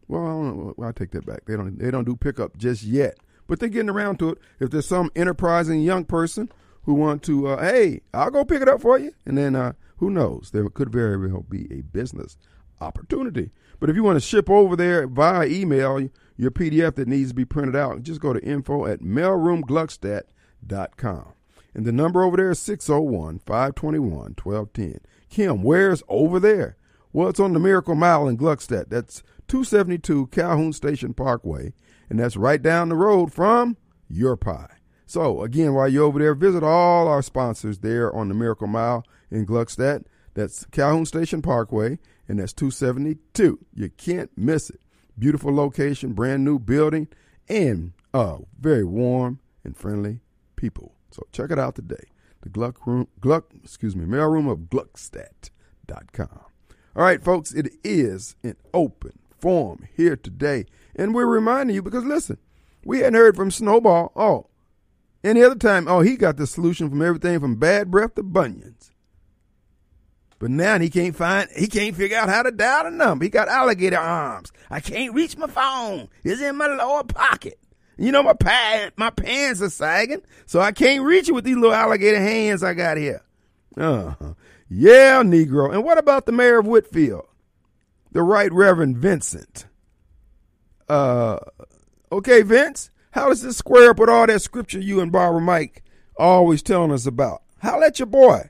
well, 0.09 0.23
I 0.23 0.29
don't 0.29 0.79
well, 0.79 0.89
I 0.89 0.93
take 0.93 1.11
that 1.13 1.27
back. 1.27 1.47
They 1.47 1.57
don't, 1.57 1.79
they 1.79 1.91
don't 1.91 2.05
do 2.05 2.17
pickup 2.17 2.57
just 2.57 2.83
yet, 2.83 3.19
but 3.47 3.59
they're 3.59 3.69
getting 3.69 3.91
around 3.91 4.19
to 4.19 4.31
it. 4.31 4.39
If 4.61 4.71
there's 4.71 4.87
some 4.87 5.11
enterprising 5.17 5.81
young 5.81 6.05
person 6.05 6.51
who 6.85 6.95
want 6.95 7.23
to, 7.25 7.49
uh, 7.49 7.63
hey, 7.63 8.01
I'll 8.13 8.31
go 8.31 8.45
pick 8.45 8.63
it 8.63 8.69
up 8.69 8.81
for 8.81 8.99
you, 8.99 9.13
and 9.27 9.37
then 9.37 9.57
uh, 9.57 9.73
who 9.97 10.11
knows, 10.11 10.51
there 10.53 10.69
could 10.69 10.91
very 10.91 11.17
well 11.17 11.45
be 11.49 11.67
a 11.71 11.83
business 11.83 12.37
opportunity. 12.81 13.51
But 13.81 13.91
if 13.91 13.97
you 13.97 14.03
want 14.03 14.17
to 14.17 14.21
ship 14.21 14.49
over 14.49 14.77
there 14.77 15.07
via 15.07 15.47
email 15.47 16.09
your 16.37 16.51
PDF 16.51 16.95
that 16.97 17.09
needs 17.09 17.31
to 17.31 17.35
be 17.35 17.45
printed 17.45 17.77
out, 17.77 18.03
just 18.03 18.21
go 18.21 18.33
to 18.33 18.45
info 18.45 18.87
at 18.87 19.01
mailroomgluckstadt.com. 19.01 21.27
And 21.75 21.85
the 21.85 21.93
number 21.93 22.23
over 22.23 22.37
there 22.37 22.51
is 22.51 22.59
601 22.61 23.41
521 23.41 24.37
1210. 24.43 25.01
Kim, 25.29 25.63
where's 25.63 26.03
over 26.09 26.39
there? 26.39 26.77
Well, 27.13 27.29
it's 27.29 27.41
on 27.41 27.53
the 27.53 27.61
Miracle 27.61 27.95
Mile 27.95 28.29
in 28.29 28.37
Gluckstadt. 28.37 28.89
That's 28.89 29.23
272 29.49 30.29
Calhoun 30.29 30.73
Station 30.73 31.15
Parkway. 31.15 31.73
And 32.09 32.21
that's 32.21 32.37
right 32.37 32.63
down 32.63 32.89
the 32.89 32.97
road 32.97 33.33
from 33.33 33.77
Your 34.09 34.37
Pie. 34.37 34.74
So, 35.07 35.43
again, 35.43 35.75
while 35.75 35.89
you're 35.89 36.05
over 36.05 36.19
there, 36.19 36.35
visit 36.35 36.63
all 36.63 37.09
our 37.09 37.23
sponsors 37.23 37.79
there 37.79 38.15
on 38.15 38.29
the 38.29 38.35
Miracle 38.35 38.67
Mile 38.67 39.05
in 39.31 39.47
Gluckstadt. 39.47 40.05
That's 40.35 40.65
Calhoun 40.67 41.07
Station 41.07 41.43
Parkway, 41.43 41.99
and 42.27 42.41
that's 42.41 42.53
272. 42.53 43.59
You 43.75 43.91
can't 43.91 44.31
miss 44.37 44.71
it. 44.71 44.81
Beautiful 45.19 45.55
location, 45.55 46.13
brand 46.13 46.45
new 46.45 46.59
building, 46.59 47.09
and 47.49 47.93
uh, 48.13 48.39
very 48.59 48.85
warm 48.85 49.41
and 49.63 49.77
friendly 49.77 50.21
people. 50.57 50.95
So 51.11 51.27
check 51.33 51.51
it 51.51 51.59
out 51.59 51.77
today. 51.77 52.11
The 52.43 52.49
Gluck 52.49 52.87
room, 52.87 53.09
Gluck, 53.21 53.53
excuse 53.63 53.95
me, 53.95 54.05
mailroom 54.05 54.51
of 54.51 54.71
Gluckstadt.com. 54.71 56.41
All 56.97 57.03
right, 57.03 57.23
folks, 57.23 57.53
it 57.53 57.73
is 57.83 58.37
an 58.43 58.57
open 58.73 59.19
forum 59.39 59.87
here 59.97 60.17
today. 60.17 60.67
And 60.97 61.15
we're 61.15 61.27
reminding 61.27 61.75
you 61.75 61.83
because 61.83 62.05
listen, 62.05 62.39
we 62.85 62.99
hadn't 62.99 63.15
heard 63.15 63.37
from 63.37 63.51
Snowball. 63.51 64.13
Oh, 64.17 64.47
any 65.25 65.43
other 65.43 65.57
time, 65.57 65.89
oh, 65.89 66.01
he 66.01 66.17
got 66.17 66.37
the 66.37 66.47
solution 66.47 66.89
from 66.91 67.03
everything 67.03 67.41
from 67.41 67.57
bad 67.57 67.91
breath 67.91 68.15
to 68.15 68.23
bunions. 68.23 68.93
But 70.39 70.51
now 70.51 70.79
he 70.79 70.91
can't 70.91 71.17
find, 71.17 71.49
he 71.57 71.67
can't 71.67 71.97
figure 71.97 72.19
out 72.19 72.29
how 72.29 72.43
to 72.43 72.51
dial 72.51 72.85
the 72.85 72.91
number. 72.91 73.25
He 73.25 73.31
got 73.31 73.49
alligator 73.49 73.99
arms. 73.99 74.53
I 74.69 74.81
can't 74.81 75.15
reach 75.15 75.37
my 75.37 75.47
phone. 75.47 76.09
It's 76.23 76.43
in 76.43 76.57
my 76.57 76.67
lower 76.67 77.05
pocket. 77.05 77.59
You 77.97 78.11
know, 78.13 78.23
my 78.23 78.35
pa- 78.35 78.91
my 78.97 79.11
pants 79.11 79.63
are 79.63 79.71
sagging, 79.71 80.23
so 80.47 80.61
I 80.61 80.73
can't 80.73 81.05
reach 81.05 81.29
it 81.29 81.33
with 81.33 81.45
these 81.45 81.57
little 81.57 81.73
alligator 81.73 82.19
hands 82.19 82.63
I 82.63 82.75
got 82.75 82.97
here. 82.97 83.23
Uh-huh. 83.77 84.35
Yeah, 84.69 85.23
Negro. 85.23 85.73
And 85.73 85.85
what 85.85 85.99
about 85.99 86.27
the 86.27 86.33
mayor 86.33 86.59
of 86.59 86.67
Whitfield? 86.67 87.27
The 88.13 88.23
Right 88.23 88.53
Reverend 88.53 88.99
Vincent. 88.99 89.67
Uh, 90.89 91.39
okay, 92.11 92.43
Vince, 92.43 92.91
how 93.15 93.29
does 93.29 93.43
this 93.43 93.57
square 93.57 93.91
up 93.91 94.01
with 94.01 94.09
all 94.09 94.27
that 94.27 94.43
scripture 94.43 94.81
you 94.81 95.01
and 95.01 95.13
Barbara 95.13 95.41
Mike 95.41 95.85
always 96.17 96.65
telling 96.65 96.91
us 96.91 97.07
about? 97.07 97.43
How 97.59 97.81
at 97.81 98.01
your 98.01 98.07
boy? 98.07 98.49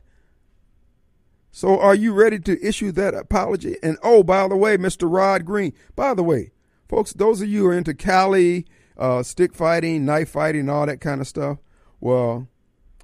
So 1.52 1.78
are 1.78 1.94
you 1.94 2.14
ready 2.14 2.38
to 2.38 2.66
issue 2.66 2.90
that 2.92 3.12
apology? 3.12 3.76
And 3.82 3.98
oh, 4.02 4.22
by 4.22 4.48
the 4.48 4.56
way, 4.56 4.78
Mr. 4.78 5.06
Rod 5.06 5.44
Green, 5.44 5.74
by 5.94 6.14
the 6.14 6.22
way, 6.22 6.52
folks, 6.88 7.12
those 7.12 7.42
of 7.42 7.48
you 7.48 7.60
who 7.60 7.66
are 7.66 7.76
into 7.76 7.92
Kali, 7.92 8.64
uh, 8.96 9.22
stick 9.22 9.54
fighting, 9.54 10.06
knife 10.06 10.30
fighting, 10.30 10.70
all 10.70 10.86
that 10.86 11.02
kind 11.02 11.20
of 11.20 11.28
stuff, 11.28 11.58
well, 12.00 12.48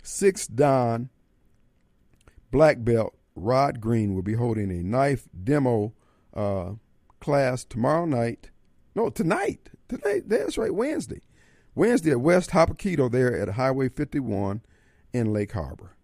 six 0.02 0.46
dan 0.46 1.10
black 2.50 2.82
belt 2.82 3.14
Rod 3.34 3.82
Green 3.82 4.14
will 4.14 4.22
be 4.22 4.32
holding 4.32 4.70
a 4.70 4.82
knife 4.82 5.28
demo 5.44 5.92
uh, 6.32 6.70
class 7.20 7.64
tomorrow 7.64 8.06
night. 8.06 8.48
No, 8.94 9.10
tonight. 9.10 9.68
Tonight. 9.90 10.22
That's 10.26 10.56
right, 10.56 10.74
Wednesday. 10.74 11.20
Wednesday 11.74 12.10
at 12.10 12.20
West 12.20 12.50
Hapkido 12.50 13.10
there 13.10 13.36
at 13.38 13.50
Highway 13.50 13.88
51 13.88 14.62
in 15.12 15.32
Lake 15.32 15.52
Harbor. 15.52 15.96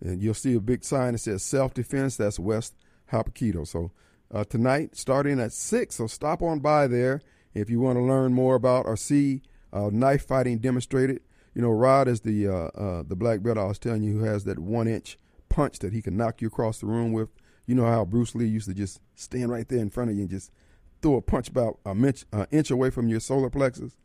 And 0.00 0.22
you'll 0.22 0.34
see 0.34 0.54
a 0.54 0.60
big 0.60 0.84
sign 0.84 1.12
that 1.12 1.18
says 1.18 1.42
self 1.42 1.74
defense. 1.74 2.16
That's 2.16 2.38
West 2.38 2.74
Hapkido. 3.10 3.66
So 3.66 3.92
uh, 4.32 4.44
tonight, 4.44 4.96
starting 4.96 5.40
at 5.40 5.52
6. 5.52 5.94
So 5.94 6.06
stop 6.06 6.42
on 6.42 6.60
by 6.60 6.86
there 6.86 7.22
if 7.54 7.70
you 7.70 7.80
want 7.80 7.96
to 7.96 8.02
learn 8.02 8.32
more 8.32 8.54
about 8.54 8.86
or 8.86 8.96
see 8.96 9.42
uh, 9.72 9.90
knife 9.92 10.26
fighting 10.26 10.58
demonstrated. 10.58 11.20
You 11.54 11.62
know, 11.62 11.70
Rod 11.70 12.06
is 12.06 12.20
the 12.20 12.48
uh, 12.48 12.52
uh, 12.52 13.02
the 13.06 13.16
black 13.16 13.42
belt 13.42 13.56
I 13.56 13.64
was 13.64 13.78
telling 13.78 14.02
you 14.02 14.18
who 14.18 14.24
has 14.24 14.44
that 14.44 14.58
one 14.58 14.86
inch 14.86 15.18
punch 15.48 15.78
that 15.78 15.92
he 15.92 16.02
can 16.02 16.16
knock 16.16 16.42
you 16.42 16.48
across 16.48 16.78
the 16.78 16.86
room 16.86 17.12
with. 17.12 17.30
You 17.64 17.74
know 17.74 17.86
how 17.86 18.04
Bruce 18.04 18.34
Lee 18.34 18.46
used 18.46 18.68
to 18.68 18.74
just 18.74 19.00
stand 19.14 19.50
right 19.50 19.66
there 19.66 19.78
in 19.78 19.90
front 19.90 20.10
of 20.10 20.16
you 20.16 20.22
and 20.22 20.30
just 20.30 20.52
throw 21.00 21.16
a 21.16 21.22
punch 21.22 21.48
about 21.48 21.78
an 21.86 22.04
inch, 22.04 22.24
inch 22.50 22.70
away 22.70 22.90
from 22.90 23.08
your 23.08 23.20
solar 23.20 23.48
plexus 23.50 23.96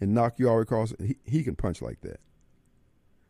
and 0.00 0.14
knock 0.14 0.38
you 0.38 0.48
all 0.48 0.60
across. 0.60 0.94
He, 1.00 1.16
he 1.24 1.42
can 1.42 1.56
punch 1.56 1.82
like 1.82 2.00
that. 2.02 2.20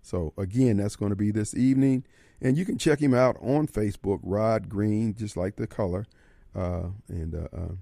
So 0.03 0.33
again, 0.39 0.79
that's 0.79 0.97
going 0.97 1.11
to 1.11 1.17
be 1.17 1.31
this 1.31 1.55
evening, 1.55 2.05
and 2.41 2.57
you 2.57 2.65
can 2.65 2.79
check 2.79 3.01
him 3.01 3.13
out 3.13 3.37
on 3.43 3.67
Facebook, 3.67 4.21
Rod 4.23 4.69
Green, 4.69 5.15
just 5.15 5.37
like 5.37 5.57
the 5.57 5.67
color, 5.67 6.07
uh, 6.55 6.91
and 7.09 7.35
uh, 7.35 7.49
uh, 7.55 7.73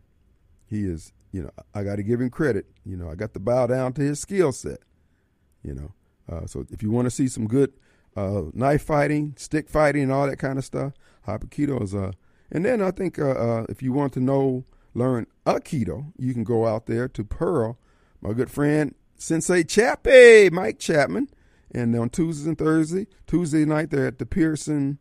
he 0.66 0.84
is. 0.84 1.12
You 1.32 1.42
know, 1.42 1.50
I 1.74 1.84
got 1.84 1.96
to 1.96 2.02
give 2.02 2.20
him 2.20 2.30
credit. 2.30 2.66
You 2.84 2.96
know, 2.96 3.10
I 3.10 3.14
got 3.14 3.34
to 3.34 3.40
bow 3.40 3.66
down 3.66 3.92
to 3.94 4.02
his 4.02 4.18
skill 4.18 4.52
set. 4.52 4.78
You 5.62 5.74
know, 5.74 5.92
uh, 6.28 6.46
so 6.46 6.64
if 6.70 6.82
you 6.82 6.90
want 6.90 7.06
to 7.06 7.10
see 7.10 7.28
some 7.28 7.46
good 7.46 7.74
uh, 8.16 8.42
knife 8.54 8.82
fighting, 8.82 9.34
stick 9.36 9.68
fighting, 9.68 10.04
and 10.04 10.12
all 10.12 10.26
that 10.26 10.38
kind 10.38 10.58
of 10.58 10.64
stuff, 10.64 10.94
Hapkido 11.26 11.82
is. 11.82 11.94
Uh, 11.94 12.12
and 12.50 12.64
then 12.64 12.80
I 12.80 12.90
think 12.90 13.18
if 13.18 13.82
you 13.82 13.92
want 13.92 14.12
to 14.14 14.20
know, 14.20 14.64
learn 14.94 15.26
Aikido, 15.44 16.12
you 16.18 16.32
can 16.32 16.44
go 16.44 16.66
out 16.66 16.86
there 16.86 17.06
to 17.08 17.22
Pearl. 17.22 17.78
My 18.20 18.32
good 18.32 18.50
friend 18.50 18.94
Sensei 19.16 19.62
Chappie, 19.62 20.50
Mike 20.50 20.78
Chapman, 20.78 21.28
and 21.70 21.94
on 21.96 22.10
Tuesdays 22.10 22.46
and 22.46 22.58
Thursday, 22.58 23.06
Tuesday 23.26 23.64
night 23.64 23.90
they're 23.90 24.06
at 24.06 24.18
the 24.18 24.26
Pearson. 24.26 24.98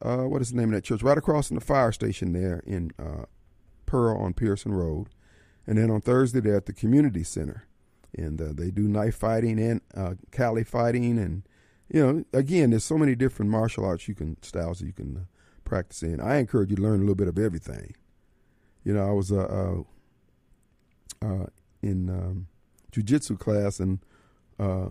Uh, 0.00 0.24
what 0.24 0.40
is 0.40 0.50
the 0.50 0.56
name 0.56 0.68
of 0.68 0.74
that 0.74 0.84
church? 0.84 1.02
Right 1.02 1.18
across 1.18 1.48
from 1.48 1.56
the 1.56 1.64
fire 1.64 1.92
station 1.92 2.32
there 2.32 2.62
in 2.66 2.92
uh, 2.98 3.24
Pearl 3.86 4.16
on 4.16 4.34
Pearson 4.34 4.72
Road, 4.72 5.08
and 5.66 5.78
then 5.78 5.90
on 5.90 6.00
Thursday 6.00 6.40
they're 6.40 6.56
at 6.56 6.66
the 6.66 6.72
community 6.72 7.24
center, 7.24 7.66
and 8.16 8.40
uh, 8.40 8.52
they 8.52 8.70
do 8.70 8.82
knife 8.82 9.16
fighting 9.16 9.58
and 9.58 9.80
uh, 9.96 10.14
Kali 10.30 10.64
fighting, 10.64 11.18
and 11.18 11.42
you 11.88 12.06
know, 12.06 12.24
again, 12.32 12.70
there's 12.70 12.84
so 12.84 12.98
many 12.98 13.14
different 13.14 13.50
martial 13.50 13.84
arts 13.84 14.08
you 14.08 14.14
can 14.14 14.40
styles 14.42 14.82
you 14.82 14.92
can 14.92 15.16
uh, 15.16 15.20
practice 15.64 16.02
in. 16.02 16.20
I 16.20 16.36
encourage 16.36 16.70
you 16.70 16.76
to 16.76 16.82
learn 16.82 16.96
a 16.96 17.00
little 17.00 17.14
bit 17.14 17.28
of 17.28 17.38
everything. 17.38 17.94
You 18.84 18.94
know, 18.94 19.06
I 19.06 19.12
was 19.12 19.32
uh, 19.32 19.84
uh, 21.22 21.26
uh 21.26 21.46
in 21.82 22.08
um, 22.10 22.46
jujitsu 22.92 23.38
class, 23.38 23.80
and 23.80 24.00
uh, 24.58 24.88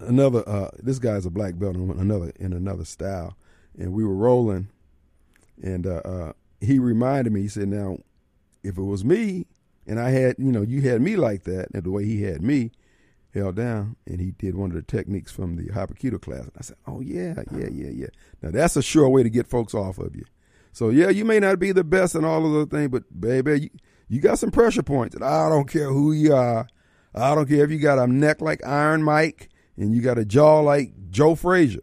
another 0.00 0.48
uh, 0.48 0.70
this 0.78 0.98
guy's 0.98 1.26
a 1.26 1.30
black 1.30 1.58
belt 1.58 1.76
in 1.76 1.90
another 1.90 2.32
in 2.38 2.52
another 2.52 2.84
style, 2.84 3.36
and 3.78 3.92
we 3.92 4.04
were 4.04 4.14
rolling, 4.14 4.68
and 5.62 5.86
uh, 5.86 6.02
uh, 6.04 6.32
he 6.60 6.78
reminded 6.78 7.32
me. 7.32 7.42
He 7.42 7.48
said, 7.48 7.68
"Now, 7.68 7.98
if 8.62 8.76
it 8.76 8.82
was 8.82 9.04
me, 9.04 9.46
and 9.86 9.98
I 10.00 10.10
had 10.10 10.36
you 10.38 10.52
know 10.52 10.62
you 10.62 10.82
had 10.82 11.00
me 11.00 11.16
like 11.16 11.44
that, 11.44 11.68
and 11.74 11.82
the 11.82 11.90
way 11.90 12.04
he 12.04 12.22
had 12.22 12.42
me 12.42 12.70
held 13.34 13.56
down, 13.56 13.96
and 14.06 14.20
he 14.20 14.32
did 14.32 14.54
one 14.54 14.70
of 14.70 14.76
the 14.76 14.82
techniques 14.82 15.32
from 15.32 15.56
the 15.56 15.64
Hapkido 15.72 16.20
class." 16.20 16.42
And 16.42 16.52
I 16.58 16.62
said, 16.62 16.76
"Oh 16.86 17.00
yeah, 17.00 17.42
yeah, 17.52 17.68
yeah, 17.70 17.90
yeah. 17.90 18.08
Now 18.42 18.50
that's 18.50 18.76
a 18.76 18.82
sure 18.82 19.08
way 19.08 19.22
to 19.22 19.30
get 19.30 19.46
folks 19.46 19.74
off 19.74 19.98
of 19.98 20.14
you." 20.14 20.24
So 20.72 20.88
yeah, 20.88 21.10
you 21.10 21.24
may 21.24 21.38
not 21.38 21.58
be 21.58 21.72
the 21.72 21.84
best 21.84 22.14
in 22.14 22.24
all 22.24 22.46
of 22.46 22.52
the 22.52 22.76
things, 22.76 22.90
but 22.90 23.20
baby, 23.20 23.62
you, 23.62 23.70
you 24.12 24.20
got 24.20 24.38
some 24.38 24.50
pressure 24.50 24.82
points. 24.82 25.14
And 25.14 25.24
I 25.24 25.48
don't 25.48 25.66
care 25.66 25.88
who 25.88 26.12
you 26.12 26.34
are. 26.34 26.68
I 27.14 27.34
don't 27.34 27.48
care 27.48 27.64
if 27.64 27.70
you 27.70 27.78
got 27.78 27.98
a 27.98 28.06
neck 28.06 28.42
like 28.42 28.64
Iron 28.64 29.02
Mike 29.02 29.48
and 29.78 29.94
you 29.94 30.02
got 30.02 30.18
a 30.18 30.24
jaw 30.26 30.60
like 30.60 30.92
Joe 31.10 31.34
Frazier, 31.34 31.80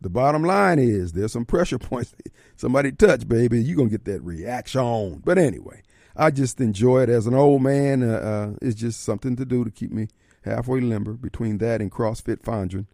the 0.00 0.10
bottom 0.10 0.42
line 0.42 0.80
is 0.80 1.12
there's 1.12 1.30
some 1.30 1.44
pressure 1.44 1.78
points. 1.80 2.16
Somebody 2.56 2.90
touch, 2.90 3.28
baby, 3.28 3.62
you're 3.62 3.76
going 3.76 3.90
to 3.90 3.96
get 3.96 4.06
that 4.06 4.24
reaction. 4.24 5.22
But 5.24 5.38
anyway, 5.38 5.82
I 6.16 6.32
just 6.32 6.60
enjoy 6.60 7.04
it 7.04 7.08
as 7.08 7.28
an 7.28 7.34
old 7.34 7.62
man. 7.62 8.02
Uh, 8.02 8.16
uh, 8.16 8.56
it's 8.60 8.74
just 8.74 9.04
something 9.04 9.36
to 9.36 9.44
do 9.44 9.64
to 9.64 9.70
keep 9.70 9.92
me 9.92 10.08
halfway 10.42 10.80
limber 10.80 11.12
between 11.12 11.58
that 11.58 11.80
and 11.80 11.92
CrossFit 11.92 12.42
Fondren. 12.42 12.86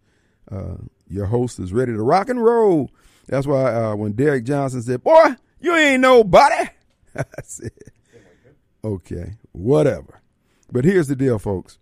Uh, 0.51 0.85
your 1.09 1.27
host 1.27 1.59
is 1.59 1.73
ready 1.73 1.93
to 1.93 2.03
rock 2.03 2.29
and 2.29 2.45
roll. 2.45 2.91
That's 3.29 3.47
why 3.47 3.73
uh, 3.73 3.95
when 3.95 4.13
Derrick 4.13 4.45
Johnson 4.45 4.83
said, 4.83 5.03
Boy, 5.03 5.37
you 5.59 5.75
ain't 5.75 6.03
nobody, 6.03 6.69
I 7.17 7.25
said, 7.45 7.71
Okay, 8.85 9.35
whatever. 9.53 10.21
But 10.71 10.85
here's 10.85 11.09
the 11.09 11.17
deal, 11.17 11.39
folks. 11.39 11.79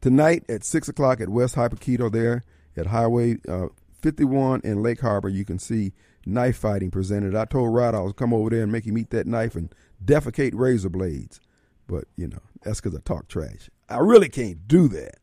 Tonight 0.00 0.44
at 0.48 0.64
6 0.64 0.88
o'clock 0.88 1.20
at 1.20 1.28
West 1.28 1.54
Hapkido, 1.54 2.10
there 2.10 2.44
at 2.76 2.86
Highway 2.86 3.36
uh, 3.48 3.68
51 4.02 4.62
in 4.64 4.82
Lake 4.82 5.00
Harbor, 5.00 5.28
you 5.28 5.44
can 5.44 5.58
see 5.58 5.92
knife 6.24 6.56
fighting 6.56 6.90
presented. 6.90 7.34
I 7.34 7.44
told 7.44 7.74
Rod 7.74 7.94
I 7.94 8.00
was 8.00 8.12
come 8.12 8.34
over 8.34 8.50
there 8.50 8.62
and 8.62 8.72
make 8.72 8.86
him 8.86 8.98
eat 8.98 9.10
that 9.10 9.26
knife 9.26 9.54
and 9.54 9.72
defecate 10.04 10.52
razor 10.54 10.88
blades. 10.88 11.40
But, 11.86 12.04
you 12.16 12.26
know, 12.26 12.40
that's 12.62 12.80
because 12.80 12.96
I 12.96 13.00
talk 13.00 13.28
trash. 13.28 13.70
I 13.88 13.98
really 13.98 14.28
can't 14.28 14.66
do 14.66 14.88
that. 14.88 15.18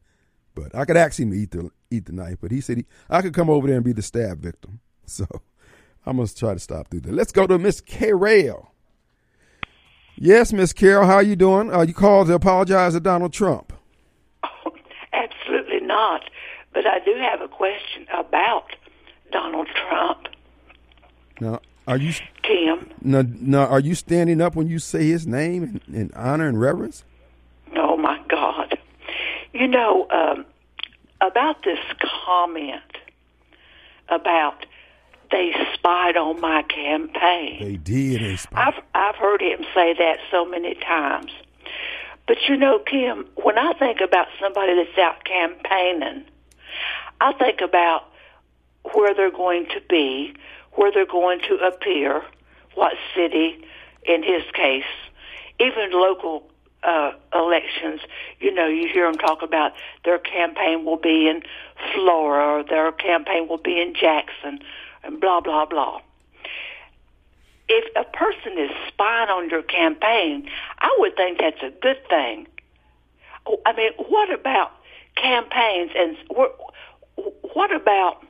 But 0.55 0.75
I 0.75 0.85
could 0.85 0.97
ask 0.97 1.19
him 1.19 1.31
to 1.31 1.37
eat 1.37 1.51
the 1.51 1.69
eat 1.89 2.05
the 2.05 2.13
knife. 2.13 2.37
But 2.41 2.51
he 2.51 2.61
said 2.61 2.77
he, 2.77 2.85
I 3.09 3.21
could 3.21 3.33
come 3.33 3.49
over 3.49 3.67
there 3.67 3.75
and 3.75 3.85
be 3.85 3.93
the 3.93 4.01
stab 4.01 4.39
victim. 4.39 4.79
So 5.05 5.25
I 6.05 6.13
must 6.13 6.39
try 6.39 6.53
to 6.53 6.59
stop 6.61 6.87
through 6.87 7.01
that. 7.01 7.13
Let's 7.13 7.33
go 7.33 7.45
to 7.45 7.59
Miss 7.59 7.81
Carol. 7.81 8.72
Yes, 10.15 10.53
Miss 10.53 10.73
Carol, 10.73 11.05
how 11.05 11.15
are 11.15 11.23
you 11.23 11.35
doing? 11.35 11.73
Uh, 11.73 11.81
you 11.81 11.93
called 11.93 12.27
to 12.27 12.33
apologize 12.33 12.93
to 12.93 12.99
Donald 12.99 13.33
Trump. 13.33 13.73
Absolutely 15.13 15.79
not. 15.81 16.29
But 16.73 16.85
I 16.85 16.99
do 16.99 17.13
have 17.15 17.41
a 17.41 17.47
question 17.47 18.05
about 18.13 18.75
Donald 19.31 19.67
Trump. 19.67 20.27
Now, 21.39 21.59
are 21.87 21.97
you 21.97 22.13
Tim, 22.43 22.89
now, 23.01 23.23
now 23.27 23.65
are 23.65 23.79
you 23.79 23.95
standing 23.95 24.39
up 24.39 24.55
when 24.55 24.67
you 24.67 24.79
say 24.79 25.07
his 25.07 25.27
name 25.27 25.81
in, 25.87 25.95
in 25.95 26.11
honor 26.15 26.47
and 26.47 26.59
reverence? 26.59 27.03
oh 27.75 27.97
my 27.97 28.19
God. 28.29 28.77
You 29.51 29.67
know, 29.67 30.07
um, 30.09 30.45
about 31.21 31.63
this 31.63 31.79
comment 32.25 32.81
about 34.09 34.65
they 35.31 35.53
spied 35.73 36.17
on 36.17 36.39
my 36.39 36.63
campaign. 36.63 37.63
They 37.63 37.77
did. 37.77 38.21
They 38.21 38.37
I've 38.53 38.81
I've 38.93 39.15
heard 39.15 39.41
him 39.41 39.63
say 39.73 39.93
that 39.93 40.17
so 40.31 40.45
many 40.45 40.75
times. 40.75 41.31
But 42.27 42.37
you 42.47 42.55
know, 42.55 42.79
Kim, 42.79 43.25
when 43.35 43.57
I 43.57 43.73
think 43.73 43.99
about 44.01 44.27
somebody 44.39 44.75
that's 44.75 44.97
out 44.97 45.23
campaigning, 45.25 46.23
I 47.19 47.33
think 47.33 47.61
about 47.61 48.05
where 48.93 49.13
they're 49.13 49.31
going 49.31 49.65
to 49.67 49.81
be, 49.89 50.33
where 50.73 50.91
they're 50.91 51.05
going 51.05 51.39
to 51.47 51.55
appear, 51.57 52.21
what 52.75 52.93
city, 53.15 53.65
in 54.05 54.23
his 54.23 54.43
case, 54.53 54.83
even 55.59 55.91
local 55.91 56.49
uh, 56.83 57.11
elections. 57.33 58.01
You 58.39 58.53
know, 58.53 58.67
you 58.67 58.87
hear 58.87 59.09
them 59.09 59.17
talk 59.17 59.41
about 59.41 59.73
their 60.03 60.19
campaign 60.19 60.85
will 60.85 60.97
be 60.97 61.27
in 61.27 61.43
Florida 61.93 62.45
or 62.45 62.63
their 62.63 62.91
campaign 62.91 63.47
will 63.47 63.57
be 63.57 63.81
in 63.81 63.93
Jackson, 63.93 64.59
and 65.03 65.19
blah 65.19 65.41
blah 65.41 65.65
blah 65.65 65.99
if 67.69 67.85
a 67.95 68.03
person 68.15 68.57
is 68.57 68.71
spying 68.87 69.29
on 69.29 69.49
your 69.49 69.63
campaign, 69.63 70.47
I 70.79 70.95
would 70.99 71.15
think 71.15 71.39
that's 71.39 71.61
a 71.63 71.71
good 71.81 71.97
thing. 72.09 72.47
Oh, 73.45 73.59
I 73.65 73.73
mean, 73.73 73.91
what 73.97 74.31
about 74.31 74.71
campaigns 75.15 75.91
and 75.95 76.17
what, 76.29 76.57
what 77.53 77.73
about 77.73 78.23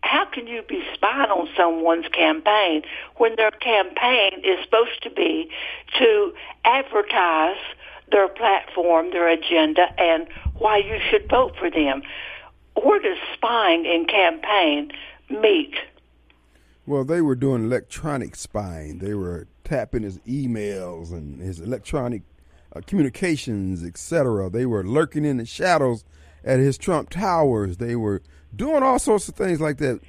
how 0.00 0.24
can 0.26 0.46
you 0.46 0.62
be 0.62 0.82
spying 0.94 1.30
on 1.30 1.48
someone's 1.56 2.08
campaign 2.08 2.82
when 3.16 3.36
their 3.36 3.50
campaign 3.50 4.40
is 4.44 4.64
supposed 4.64 5.02
to 5.02 5.10
be 5.10 5.50
to 5.98 6.32
advertise 6.64 7.60
their 8.10 8.28
platform, 8.28 9.10
their 9.10 9.28
agenda, 9.28 9.86
and 9.98 10.26
why 10.56 10.78
you 10.78 10.98
should 11.10 11.28
vote 11.28 11.54
for 11.58 11.70
them? 11.70 12.02
Where 12.82 13.00
does 13.00 13.18
spying 13.34 13.84
in 13.84 14.06
campaign 14.06 14.92
meet? 15.30 15.74
Well, 16.86 17.04
they 17.04 17.20
were 17.20 17.34
doing 17.34 17.64
electronic 17.64 18.34
spying. 18.34 18.98
They 18.98 19.14
were 19.14 19.46
tapping 19.64 20.02
his 20.02 20.18
emails 20.20 21.12
and 21.12 21.40
his 21.40 21.60
electronic 21.60 22.22
uh, 22.74 22.80
communications, 22.86 23.84
etc. 23.84 24.48
They 24.50 24.64
were 24.66 24.82
lurking 24.84 25.24
in 25.24 25.36
the 25.36 25.44
shadows 25.44 26.04
at 26.44 26.58
his 26.58 26.78
Trump 26.78 27.10
towers. 27.10 27.76
They 27.76 27.94
were 27.96 28.22
doing 28.54 28.82
all 28.82 28.98
sorts 28.98 29.28
of 29.28 29.34
things 29.34 29.60
like 29.60 29.78
that. 29.78 30.00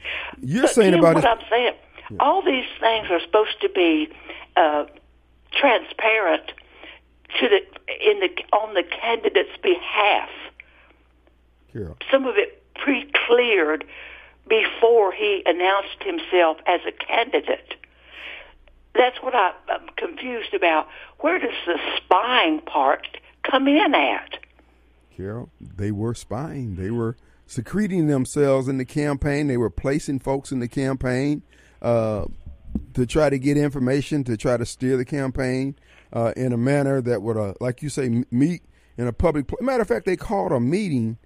You're 0.42 0.64
But 0.64 0.72
saying 0.72 0.92
Jim, 0.92 1.00
about 1.00 1.16
what 1.16 1.24
his, 1.26 1.34
I'm 1.40 1.50
saying. 1.50 1.74
All 2.20 2.42
these 2.42 2.66
things 2.80 3.08
are 3.12 3.20
supposed 3.22 3.60
to 3.62 3.70
be 3.70 4.10
uh, 4.56 4.86
transparent 5.52 6.52
to 7.40 7.48
the 7.50 7.58
in 8.10 8.20
the 8.20 8.30
on 8.58 8.74
the 8.74 8.84
candidate's 8.84 9.56
behalf. 9.62 10.30
Carol. 11.72 11.98
Some 12.12 12.26
of 12.26 12.36
it 12.38 12.64
pre-cleared 12.76 13.86
before 14.50 15.12
he 15.12 15.44
announced 15.46 16.04
himself 16.04 16.58
as 16.66 16.82
a 16.88 16.92
candidate. 16.92 17.76
That's 18.96 19.22
what 19.22 19.36
I, 19.36 19.54
I'm 19.70 19.88
confused 19.96 20.54
about. 20.54 20.88
Where 21.20 21.40
does 21.40 21.54
the 21.66 21.78
spying 21.98 22.60
part 22.62 23.08
come 23.50 23.68
in 23.68 23.94
at? 23.94 24.40
Carol, 25.16 25.50
they 25.62 25.92
were 25.92 26.16
spying. 26.16 26.76
They 26.76 26.92
were 26.92 27.16
secreting 27.46 28.08
themselves 28.08 28.68
in 28.68 28.78
the 28.78 28.86
campaign. 28.86 29.48
They 29.48 29.58
were 29.58 29.70
placing 29.70 30.20
folks 30.20 30.52
in 30.52 30.60
the 30.60 30.68
campaign 30.68 31.44
uh, 31.82 32.26
to 32.94 33.06
try 33.06 33.30
to 33.30 33.38
get 33.38 33.58
information, 33.58 34.24
to 34.26 34.38
try 34.38 34.58
to 34.58 34.66
steer 34.66 34.98
the 34.98 35.06
campaign 35.06 35.76
uh, 36.12 36.34
in 36.36 36.54
a 36.54 36.58
manner 36.58 37.02
that 37.02 37.22
would, 37.22 37.38
uh, 37.38 37.54
like 37.60 37.82
you 37.82 37.90
say, 37.90 38.24
meet 38.32 38.64
in 38.98 39.08
a 39.08 39.14
public. 39.14 39.48
Pl- 39.48 39.60
Matter 39.62 39.82
of 39.82 39.88
fact, 39.88 40.06
they 40.06 40.18
called 40.18 40.52
a 40.52 40.60
meeting 40.60 41.18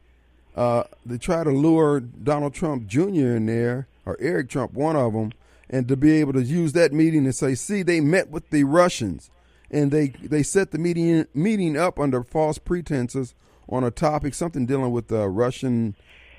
uh, 0.56 0.84
to 1.08 1.18
try 1.18 1.44
to 1.44 1.50
lure 1.52 2.00
Donald 2.00 2.54
Trump 2.54 2.88
Jr. 2.88 3.36
in 3.36 3.46
there, 3.46 3.88
or 4.06 4.18
Eric 4.20 4.50
Trump, 4.50 4.74
one 4.74 4.96
of 4.96 5.14
them, 5.14 5.32
and 5.70 5.88
to 5.88 5.96
be 5.98 6.12
able 6.14 6.34
to 6.34 6.44
use 6.44 6.74
that 6.74 6.94
meeting 6.94 7.26
and 7.26 7.34
say, 7.34 7.56
see, 7.56 7.82
they 7.84 8.00
met 8.00 8.30
with 8.30 8.50
the 8.50 8.64
Russians, 8.64 9.32
and 9.72 9.92
they 9.92 10.10
they 10.10 10.44
set 10.44 10.72
the 10.72 10.78
meeting 10.78 11.26
meeting 11.34 11.78
up 11.78 12.00
under 12.00 12.24
false 12.24 12.58
pretenses 12.60 13.34
on 13.70 13.84
a 13.84 13.92
topic, 13.92 14.34
something 14.34 14.66
dealing 14.66 14.92
with 14.92 15.12
uh, 15.12 15.28
Russian 15.28 15.96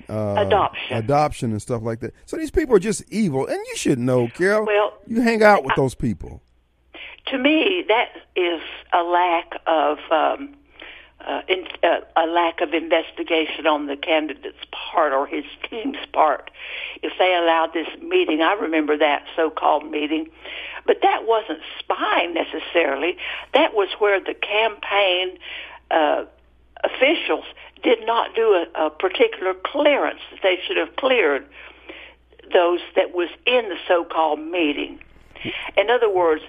uh, 0.09 0.35
Adoption. 0.37 0.97
adoption 0.97 1.51
and 1.51 1.61
stuff 1.61 1.81
like 1.81 1.99
that. 1.99 2.13
So 2.25 2.37
these 2.37 2.51
people 2.51 2.75
are 2.75 2.79
just 2.79 3.03
evil, 3.11 3.47
and 3.47 3.57
you 3.57 3.75
should 3.75 3.99
know, 3.99 4.27
Carol. 4.27 4.65
Well, 4.65 4.93
you 5.07 5.21
hang 5.21 5.43
out 5.43 5.63
with 5.65 5.75
those 5.75 5.95
people. 5.95 6.41
to 7.27 7.37
me, 7.37 7.83
that 7.87 8.09
is 8.35 8.61
a 8.93 9.01
lack 9.03 9.59
of 9.65 9.97
um, 10.11 10.55
uh, 11.25 11.41
in, 11.47 11.65
uh, 11.83 12.01
a 12.15 12.25
lack 12.27 12.61
of 12.61 12.73
investigation 12.73 13.65
on 13.65 13.87
the 13.87 13.97
candidate's 13.97 14.63
part 14.71 15.11
or 15.11 15.25
his 15.25 15.45
team's 15.69 15.97
part. 16.13 16.51
If 17.01 17.13
they 17.17 17.35
allowed 17.35 17.73
this 17.73 17.87
meeting, 18.01 18.41
I 18.41 18.53
remember 18.53 18.97
that 18.97 19.25
so-called 19.35 19.89
meeting, 19.89 20.29
but 20.85 20.97
that 21.01 21.25
wasn't 21.25 21.59
spying 21.79 22.33
necessarily. 22.33 23.17
That 23.53 23.73
was 23.73 23.89
where 23.99 24.19
the 24.19 24.35
campaign 24.35 25.37
uh, 25.89 26.25
officials 26.83 27.45
did 27.83 28.05
not 28.05 28.35
do 28.35 28.65
a, 28.75 28.85
a 28.85 28.89
particular 28.89 29.53
clearance 29.53 30.19
that 30.31 30.39
they 30.43 30.59
should 30.65 30.77
have 30.77 30.95
cleared 30.95 31.45
those 32.53 32.79
that 32.95 33.13
was 33.13 33.29
in 33.45 33.69
the 33.69 33.77
so-called 33.87 34.39
meeting. 34.39 34.99
In 35.77 35.89
other 35.89 36.09
words, 36.09 36.43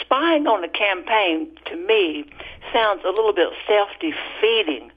spying 0.00 0.46
on 0.46 0.64
a 0.64 0.68
campaign 0.68 1.48
to 1.66 1.76
me 1.76 2.24
sounds 2.72 3.02
a 3.04 3.08
little 3.10 3.32
bit 3.32 3.48
self-defeating. 3.66 4.90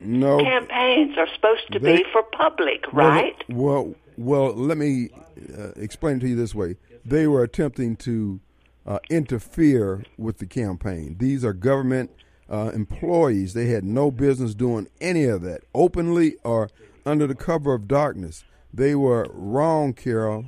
No, 0.00 0.38
Campaigns 0.40 1.16
are 1.16 1.28
supposed 1.34 1.72
to 1.72 1.78
They- 1.78 1.98
be 1.98 2.04
for 2.12 2.22
public, 2.22 2.92
Well, 2.92 3.08
right? 3.08 3.44
Well, 3.48 3.94
well, 4.18 4.52
let 4.54 4.76
me 4.76 5.10
uh, 5.56 5.68
explain 5.76 6.20
to 6.20 6.28
you 6.28 6.36
this 6.36 6.54
way. 6.54 6.76
They 7.04 7.26
were 7.26 7.42
attempting 7.42 7.96
to 7.96 8.40
uh, 8.86 8.98
interfere 9.08 10.04
with 10.18 10.38
the 10.38 10.46
campaign. 10.46 11.16
These 11.18 11.44
are 11.44 11.52
government 11.54 12.10
uh, 12.50 12.72
employees. 12.74 13.54
They 13.54 13.66
had 13.66 13.84
no 13.84 14.10
business 14.10 14.54
doing 14.54 14.88
any 15.00 15.24
of 15.24 15.40
that, 15.42 15.62
openly 15.74 16.36
or 16.44 16.68
under 17.06 17.26
the 17.26 17.34
cover 17.34 17.72
of 17.72 17.88
darkness. 17.88 18.44
They 18.72 18.94
were 18.94 19.26
wrong, 19.32 19.94
Carol. 19.94 20.46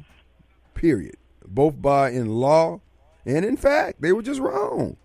Period. 0.75 1.17
Both 1.47 1.81
by 1.81 2.11
in 2.11 2.29
law 2.29 2.81
and 3.27 3.45
in 3.45 3.57
fact, 3.57 4.01
they 4.01 4.13
were 4.13 4.23
just 4.23 4.41
wrong. 4.41 4.97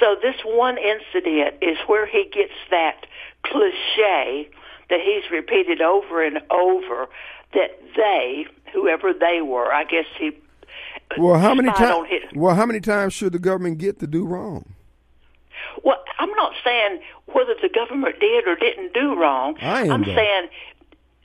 So 0.00 0.16
this 0.20 0.36
one 0.44 0.76
incident 0.78 1.56
is 1.62 1.78
where 1.86 2.06
he 2.06 2.28
gets 2.32 2.52
that 2.70 3.06
cliche 3.44 4.50
that 4.90 5.00
he's 5.00 5.30
repeated 5.30 5.80
over 5.80 6.24
and 6.24 6.40
over 6.50 7.08
that 7.54 7.78
they, 7.96 8.46
whoever 8.72 9.12
they 9.12 9.40
were, 9.40 9.72
I 9.72 9.84
guess 9.84 10.06
he 10.18 10.32
Well, 11.16 11.38
how 11.38 11.54
many 11.54 11.70
times? 11.72 12.08
Well, 12.34 12.54
how 12.54 12.66
many 12.66 12.80
times 12.80 13.14
should 13.14 13.32
the 13.32 13.38
government 13.38 13.78
get 13.78 13.98
to 14.00 14.06
do 14.06 14.26
wrong? 14.26 14.74
Well, 15.84 16.02
I'm 16.18 16.30
not 16.30 16.52
saying 16.64 17.00
whether 17.26 17.54
the 17.60 17.68
government 17.68 18.18
did 18.20 18.46
or 18.46 18.56
didn't 18.56 18.94
do 18.94 19.14
wrong. 19.18 19.56
I 19.60 19.82
am, 19.82 19.92
I'm 19.92 20.04
saying 20.04 20.48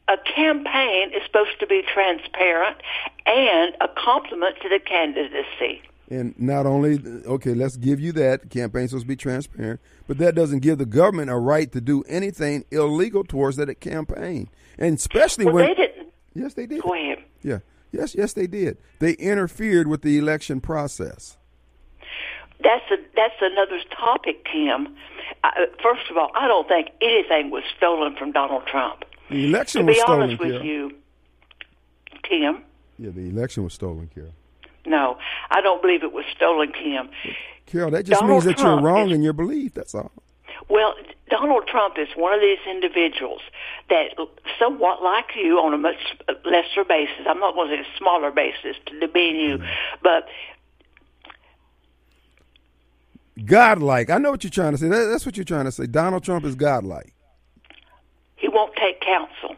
a 0.07 0.17
campaign 0.35 1.11
is 1.13 1.23
supposed 1.25 1.59
to 1.59 1.67
be 1.67 1.83
transparent 1.93 2.77
and 3.25 3.75
a 3.81 3.87
compliment 3.87 4.57
to 4.61 4.69
the 4.69 4.79
candidacy. 4.79 5.81
And 6.13 6.39
not 6.39 6.65
only, 6.67 6.99
okay, 7.25 7.55
let's 7.55 7.75
give 7.75 7.99
you 7.99 8.11
that. 8.13 8.49
Campaign's 8.51 8.91
supposed 8.91 9.05
to 9.05 9.07
be 9.07 9.15
transparent, 9.15 9.79
but 10.07 10.19
that 10.19 10.35
doesn't 10.35 10.59
give 10.59 10.77
the 10.77 10.85
government 10.85 11.31
a 11.31 11.35
right 11.37 11.71
to 11.71 11.81
do 11.81 12.03
anything 12.07 12.65
illegal 12.71 13.23
towards 13.23 13.57
that 13.57 13.73
campaign. 13.79 14.47
And 14.77 14.95
especially 14.97 15.45
Well, 15.45 15.55
when. 15.55 15.67
they 15.67 15.73
didn't. 15.73 16.09
Yes, 16.35 16.53
they 16.53 16.65
did. 16.67 16.81
Go 16.83 16.93
ahead. 16.93 17.23
Yeah. 17.41 17.59
Yes, 17.91 18.13
yes, 18.15 18.33
they 18.33 18.45
did. 18.47 18.77
They 18.99 19.13
interfered 19.13 19.87
with 19.87 20.01
the 20.03 20.17
election 20.19 20.61
process. 20.61 21.37
That's 22.63 22.85
a 22.91 22.97
that's 23.15 23.35
another 23.41 23.79
topic, 23.95 24.45
Kim. 24.45 24.95
Uh, 25.43 25.49
first 25.81 26.09
of 26.09 26.17
all, 26.17 26.31
I 26.35 26.47
don't 26.47 26.67
think 26.67 26.89
anything 27.01 27.49
was 27.51 27.63
stolen 27.75 28.15
from 28.15 28.31
Donald 28.31 28.65
Trump. 28.67 29.03
The 29.29 29.45
election 29.45 29.81
To 29.81 29.87
was 29.87 29.95
be 29.95 29.99
stolen, 30.01 30.21
honest 30.23 30.39
with 30.39 30.51
Carol. 30.51 30.65
you, 30.65 30.91
Kim, 32.23 32.63
Yeah, 32.97 33.09
the 33.11 33.29
election 33.29 33.63
was 33.63 33.73
stolen, 33.73 34.09
Carol. 34.13 34.33
No, 34.85 35.17
I 35.51 35.61
don't 35.61 35.81
believe 35.81 36.03
it 36.03 36.11
was 36.13 36.25
stolen, 36.35 36.71
Kim. 36.71 37.09
Carol, 37.65 37.91
that 37.91 38.05
just 38.05 38.19
Donald 38.21 38.43
means 38.43 38.45
that 38.45 38.57
Trump 38.57 38.81
you're 38.81 38.91
wrong 38.91 39.09
is- 39.09 39.15
in 39.15 39.23
your 39.23 39.33
belief. 39.33 39.73
That's 39.73 39.95
all. 39.95 40.11
Well, 40.69 40.93
Donald 41.29 41.67
Trump 41.67 41.95
is 41.97 42.07
one 42.15 42.33
of 42.33 42.39
these 42.39 42.59
individuals 42.69 43.41
that, 43.89 44.15
somewhat 44.57 45.03
like 45.03 45.25
you, 45.35 45.57
on 45.59 45.73
a 45.73 45.77
much 45.77 45.97
lesser 46.45 46.85
basis, 46.87 47.25
I'm 47.27 47.39
not 47.39 47.53
going 47.55 47.69
to 47.69 47.75
say 47.75 47.81
a 47.81 47.97
smaller 47.97 48.31
basis 48.31 48.77
to 48.85 48.99
demean 48.99 49.35
you, 49.35 49.63
but 50.01 50.27
Godlike. 53.45 54.09
I 54.09 54.19
know 54.19 54.31
what 54.31 54.43
you're 54.43 54.51
trying 54.51 54.73
to 54.73 54.77
say. 54.77 54.87
That, 54.89 55.05
that's 55.05 55.25
what 55.25 55.35
you're 55.37 55.43
trying 55.43 55.65
to 55.65 55.71
say. 55.71 55.87
Donald 55.87 56.23
Trump 56.23 56.45
is 56.45 56.55
godlike. 56.55 57.13
he 58.35 58.47
won't 58.47 58.75
take 58.75 59.01
counsel. 59.01 59.55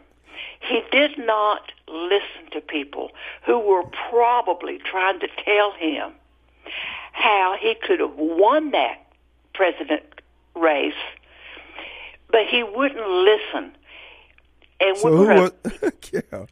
He 0.62 0.82
did 0.92 1.18
not 1.18 1.72
listen 1.88 2.50
to 2.52 2.62
people 2.62 3.12
who 3.46 3.60
were 3.60 3.84
probably 4.10 4.80
trying 4.80 5.20
to 5.20 5.28
tell 5.44 5.72
him 5.74 6.12
how 7.12 7.56
he 7.60 7.76
could 7.76 8.00
have 8.00 8.16
won 8.18 8.72
that 8.72 8.98
president 9.54 10.04
race, 10.56 10.94
but 12.32 12.46
he 12.50 12.64
wouldn't 12.64 13.08
listen. 13.08 13.72
And 14.82 14.98
So 14.98 15.10
we're 15.10 15.26
gonna, 15.28 15.42
was? 15.42 15.52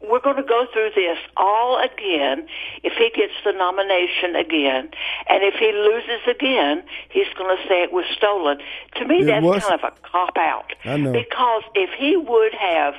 We're 0.00 0.20
going 0.20 0.36
to 0.36 0.42
go 0.42 0.66
through 0.72 0.90
this 0.94 1.18
all 1.36 1.78
again 1.84 2.46
if 2.82 2.94
he 2.94 3.10
gets 3.14 3.34
the 3.44 3.52
nomination 3.52 4.34
again. 4.34 4.88
And 5.28 5.42
if 5.44 5.54
he 5.56 5.72
loses 5.72 6.26
again, 6.26 6.82
he's 7.10 7.26
going 7.36 7.54
to 7.54 7.62
say 7.68 7.82
it 7.82 7.92
was 7.92 8.06
stolen. 8.16 8.58
To 8.96 9.04
me, 9.04 9.20
It 9.20 9.24
that's 9.26 9.44
was- 9.44 9.62
kind 9.62 9.74
of 9.78 9.92
a 9.92 10.08
cop 10.08 10.38
out. 10.38 10.72
I 10.86 10.96
know. 10.96 11.12
Because 11.12 11.64
if 11.74 11.90
he 11.98 12.16
would 12.16 12.54
have 12.54 12.94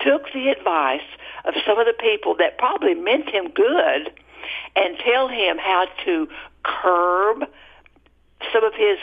took 0.00 0.32
the 0.32 0.48
advice 0.48 1.02
of 1.44 1.54
some 1.66 1.78
of 1.78 1.86
the 1.86 1.94
people 1.98 2.34
that 2.38 2.58
probably 2.58 2.94
meant 2.94 3.28
him 3.28 3.50
good 3.50 4.12
and 4.76 4.98
tell 4.98 5.28
him 5.28 5.58
how 5.58 5.86
to 6.04 6.28
curb 6.62 7.44
some 8.52 8.64
of 8.64 8.72
his 8.74 8.98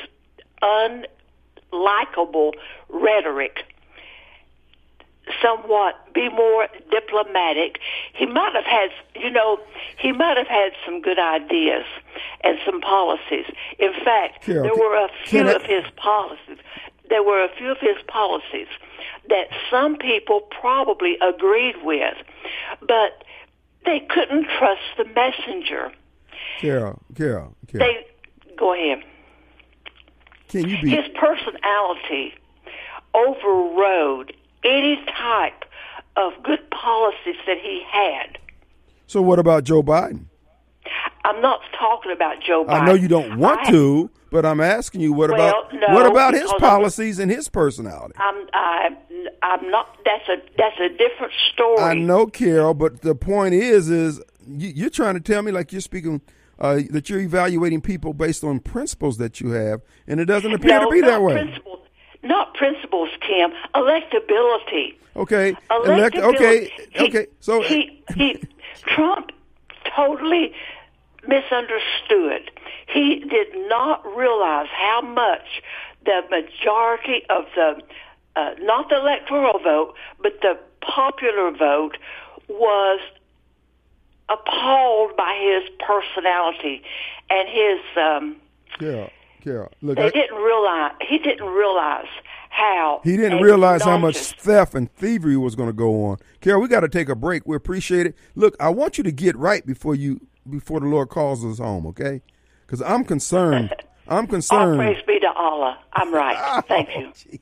unlikable 0.62 2.54
rhetoric 2.90 3.66
somewhat 5.42 6.14
be 6.14 6.30
more 6.30 6.68
diplomatic. 6.92 7.80
He 8.14 8.26
might 8.26 8.54
have 8.54 8.66
had, 8.66 8.90
you 9.16 9.30
know, 9.32 9.60
he 9.98 10.12
might 10.12 10.38
have 10.38 10.48
had 10.48 10.72
some 10.86 11.02
good 11.02 11.20
ideas 11.20 11.86
and 12.44 12.58
some 12.66 12.82
policies. 12.82 13.46
In 13.80 13.94
fact, 14.04 14.44
Carol, 14.44 14.64
there 14.64 14.76
were 14.76 14.96
a 14.96 15.10
few 15.26 15.48
I- 15.48 15.54
of 15.54 15.64
his 15.64 15.84
policies. 15.96 16.58
There 17.10 17.24
were 17.24 17.44
a 17.44 17.50
few 17.58 17.72
of 17.72 17.78
his 17.80 17.98
policies 18.08 18.68
that 19.30 19.48
some 19.70 19.98
people 19.98 20.42
probably 20.42 21.18
agreed 21.22 21.76
with, 21.84 22.16
but 22.80 23.24
they 23.86 24.00
couldn't 24.00 24.48
trust 24.58 24.82
the 24.98 25.06
messenger. 25.06 25.92
Carol, 26.60 27.02
Carol, 27.16 27.56
Carol. 27.68 27.88
They 27.88 28.08
go 28.58 28.74
ahead. 28.74 29.04
Can 30.50 30.70
you 30.70 30.82
be? 30.82 30.90
His 30.90 31.06
personality 31.16 32.34
overrode 33.14 34.34
any 34.64 35.04
type 35.06 35.66
of 36.18 36.34
good 36.44 36.70
policies 36.72 37.36
that 37.46 37.58
he 37.58 37.84
had. 37.92 38.38
So 39.08 39.22
what 39.22 39.40
about 39.40 39.64
Joe 39.64 39.84
Biden? 39.84 40.26
I'm 41.24 41.42
not 41.42 41.62
talking 41.78 42.12
about 42.12 42.42
Joe 42.42 42.66
Biden. 42.66 42.82
I 42.82 42.86
know 42.86 42.94
you 42.94 43.08
don't 43.08 43.38
want 43.38 43.68
I- 43.68 43.72
to, 43.72 44.10
but 44.32 44.46
I'm 44.46 44.62
asking 44.62 45.02
you 45.02 45.14
what 45.14 45.32
Well, 45.32 45.40
about 45.40 45.74
no, 45.74 45.94
what 45.94 46.06
about 46.06 46.34
his 46.34 46.52
policies 46.60 47.20
and 47.20 47.32
his 47.32 47.50
personality? 47.50 48.16
I'm 48.18 48.48
I, 48.54 48.90
I'm 49.42 49.70
not. 49.70 49.98
That's 50.06 50.28
a 50.30 50.38
that's 50.58 50.80
a 50.80 50.90
different 50.90 51.34
story. 51.54 51.80
I 51.82 51.94
know, 51.94 52.26
Carol, 52.28 52.74
but 52.74 53.02
the 53.02 53.16
point 53.16 53.54
is, 53.54 53.90
is 53.90 54.22
you, 54.48 54.70
you're 54.70 54.90
trying 54.90 55.16
to 55.16 55.20
tell 55.20 55.42
me 55.42 55.52
like 55.52 55.72
you're 55.72 55.82
speaking 55.82 56.22
uh, 56.60 56.82
that 56.92 57.10
you're 57.10 57.20
evaluating 57.20 57.82
people 57.82 58.14
based 58.14 58.44
on 58.44 58.60
principles 58.60 59.18
that 59.18 59.40
you 59.40 59.52
have, 59.52 59.82
and 60.08 60.20
it 60.20 60.26
doesn't 60.26 60.54
appear 60.54 60.80
no, 60.80 60.86
to 60.86 60.92
be 60.92 61.02
that 61.02 61.22
way. 61.22 61.34
Principles, 61.34 61.80
not 62.24 62.54
principles, 62.56 63.10
Kim. 63.22 63.52
Electability. 63.76 64.96
Okay, 65.16 65.56
elect. 65.70 66.16
Electability. 66.16 66.36
Okay, 66.36 66.72
He- 66.92 67.08
okay. 67.08 67.28
So 67.40 67.62
he 67.62 68.04
he 68.16 68.42
Trump 68.84 69.32
totally 69.96 70.54
misunderstood. 71.28 72.52
He 72.88 73.20
did 73.20 73.68
not 73.68 74.06
realize 74.16 74.68
how 74.72 75.02
much 75.02 75.62
the 76.06 76.22
majority 76.30 77.24
of 77.30 77.46
the 77.56 77.82
uh, 78.36 78.54
not 78.60 78.90
the 78.90 78.98
electoral 78.98 79.60
vote, 79.60 79.96
but 80.22 80.42
the 80.42 80.58
popular 80.82 81.52
vote 81.52 81.98
was 82.50 83.00
appalled 84.30 85.16
by 85.16 85.38
his 85.40 85.70
personality 85.80 86.82
and 87.30 87.48
his 87.48 87.80
um 87.98 88.36
Carol, 88.80 89.10
Carol, 89.42 89.72
look, 89.82 89.98
they 89.98 90.06
I, 90.06 90.10
didn't 90.10 90.38
realize 90.38 90.92
he 91.08 91.18
didn't 91.18 91.48
realize 91.48 92.08
how 92.50 93.02
he 93.04 93.16
didn't 93.18 93.42
realize 93.42 93.84
how 93.84 93.98
much 93.98 94.18
theft 94.18 94.74
and 94.76 94.92
thievery 94.94 95.38
was 95.38 95.56
going 95.56 95.70
to 95.70 95.74
go 95.74 96.06
on. 96.06 96.18
Carol, 96.42 96.62
we 96.62 96.68
got 96.68 96.82
to 96.82 96.90
take 96.90 97.10
a 97.10 97.16
break. 97.16 97.46
We 97.46 97.56
appreciate 97.56 98.06
it. 98.08 98.16
Look, 98.36 98.56
I 98.60 98.70
want 98.70 98.98
you 98.98 99.04
to 99.04 99.12
get 99.12 99.36
right 99.36 99.66
before 99.66 99.96
you 99.96 100.26
before 100.50 100.80
the 100.80 100.88
Lord 100.88 101.10
calls 101.10 101.46
us 101.46 101.60
home. 101.60 101.86
Okay, 101.88 102.22
because 102.66 102.82
I'm 102.82 103.04
concerned. 103.04 103.74
I'm 104.08 104.26
All 104.26 104.28
concerned. 104.28 104.78
praise 104.80 105.04
be 105.08 105.20
to 105.20 105.32
Allah. 105.32 105.80
I'm 105.94 106.14
right. 106.14 106.64
Thank 106.68 106.90
you. 106.90 107.08
Oh, 107.08 107.12
Jesus. 107.16 107.40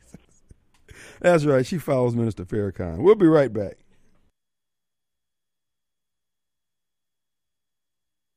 That's 1.19 1.45
right. 1.45 1.65
She 1.65 1.77
follows 1.77 2.15
Minister 2.15 2.45
Farrakhan. 2.45 2.97
We'll 2.99 3.15
be 3.15 3.27
right 3.27 3.51
back. 3.51 3.73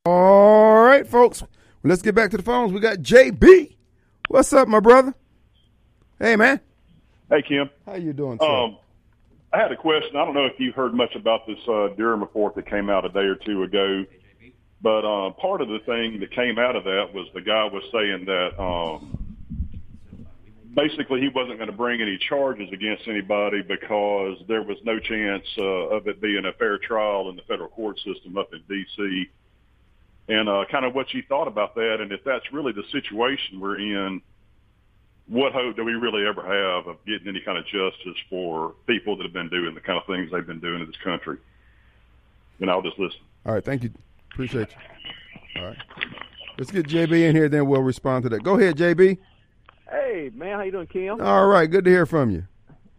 All 0.04 0.84
right, 0.84 1.06
folks. 1.06 1.40
Well, 1.42 1.48
let's 1.84 2.02
get 2.02 2.14
back 2.14 2.30
to 2.30 2.36
the 2.36 2.42
phones. 2.42 2.72
We 2.72 2.80
got 2.80 2.98
JB. 2.98 3.74
What's 4.28 4.52
up, 4.52 4.68
my 4.68 4.80
brother? 4.80 5.14
Hey, 6.18 6.36
man. 6.36 6.60
Hey, 7.28 7.42
Kim. 7.42 7.70
How 7.84 7.94
you 7.94 8.12
doing, 8.12 8.38
sir? 8.40 8.46
Um, 8.46 8.78
I 9.52 9.58
had 9.58 9.72
a 9.72 9.76
question. 9.76 10.16
I 10.16 10.24
don't 10.24 10.34
know 10.34 10.46
if 10.46 10.58
you 10.58 10.72
heard 10.72 10.94
much 10.94 11.14
about 11.14 11.46
this 11.46 11.58
uh, 11.68 11.88
Durham 11.96 12.20
report 12.20 12.54
that 12.56 12.68
came 12.68 12.88
out 12.90 13.04
a 13.04 13.08
day 13.08 13.20
or 13.20 13.34
two 13.36 13.62
ago, 13.64 14.04
but 14.86 15.04
uh, 15.04 15.30
part 15.32 15.60
of 15.62 15.66
the 15.66 15.80
thing 15.80 16.20
that 16.20 16.30
came 16.30 16.60
out 16.60 16.76
of 16.76 16.84
that 16.84 17.12
was 17.12 17.26
the 17.34 17.40
guy 17.40 17.64
was 17.64 17.82
saying 17.90 18.24
that 18.26 18.56
um, 18.56 19.18
basically 20.76 21.20
he 21.20 21.26
wasn't 21.26 21.58
going 21.58 21.68
to 21.68 21.76
bring 21.76 22.00
any 22.00 22.16
charges 22.18 22.68
against 22.72 23.08
anybody 23.08 23.62
because 23.62 24.38
there 24.46 24.62
was 24.62 24.76
no 24.84 25.00
chance 25.00 25.42
uh, 25.58 25.96
of 25.96 26.06
it 26.06 26.20
being 26.20 26.44
a 26.44 26.52
fair 26.52 26.78
trial 26.78 27.28
in 27.30 27.34
the 27.34 27.42
federal 27.48 27.68
court 27.68 27.98
system 27.98 28.38
up 28.38 28.54
in 28.54 28.62
D.C. 28.68 29.28
And 30.28 30.48
uh, 30.48 30.64
kind 30.70 30.84
of 30.84 30.94
what 30.94 31.12
you 31.12 31.24
thought 31.28 31.48
about 31.48 31.74
that, 31.74 31.96
and 32.00 32.12
if 32.12 32.22
that's 32.22 32.52
really 32.52 32.70
the 32.70 32.84
situation 32.92 33.58
we're 33.58 33.80
in, 33.80 34.22
what 35.26 35.52
hope 35.52 35.74
do 35.74 35.82
we 35.82 35.94
really 35.94 36.24
ever 36.24 36.42
have 36.42 36.86
of 36.86 37.04
getting 37.04 37.26
any 37.26 37.40
kind 37.40 37.58
of 37.58 37.64
justice 37.64 38.22
for 38.30 38.74
people 38.86 39.16
that 39.16 39.24
have 39.24 39.32
been 39.32 39.50
doing 39.50 39.74
the 39.74 39.80
kind 39.80 39.98
of 39.98 40.06
things 40.06 40.30
they've 40.30 40.46
been 40.46 40.60
doing 40.60 40.80
in 40.80 40.86
this 40.86 41.02
country? 41.02 41.38
And 42.60 42.70
I'll 42.70 42.82
just 42.82 43.00
listen. 43.00 43.18
All 43.44 43.52
right, 43.52 43.64
thank 43.64 43.82
you. 43.82 43.90
Appreciate 44.36 44.68
you. 44.68 45.62
All 45.62 45.68
right. 45.68 45.78
Let's 46.58 46.70
get 46.70 46.86
JB 46.86 47.26
in 47.26 47.34
here, 47.34 47.48
then 47.48 47.66
we'll 47.66 47.80
respond 47.80 48.24
to 48.24 48.28
that. 48.28 48.42
Go 48.42 48.58
ahead, 48.58 48.76
JB. 48.76 49.16
Hey 49.90 50.30
man, 50.34 50.58
how 50.58 50.62
you 50.62 50.72
doing, 50.72 50.88
Kim? 50.88 51.22
All 51.22 51.46
right, 51.46 51.70
good 51.70 51.86
to 51.86 51.90
hear 51.90 52.04
from 52.04 52.28
you. 52.28 52.44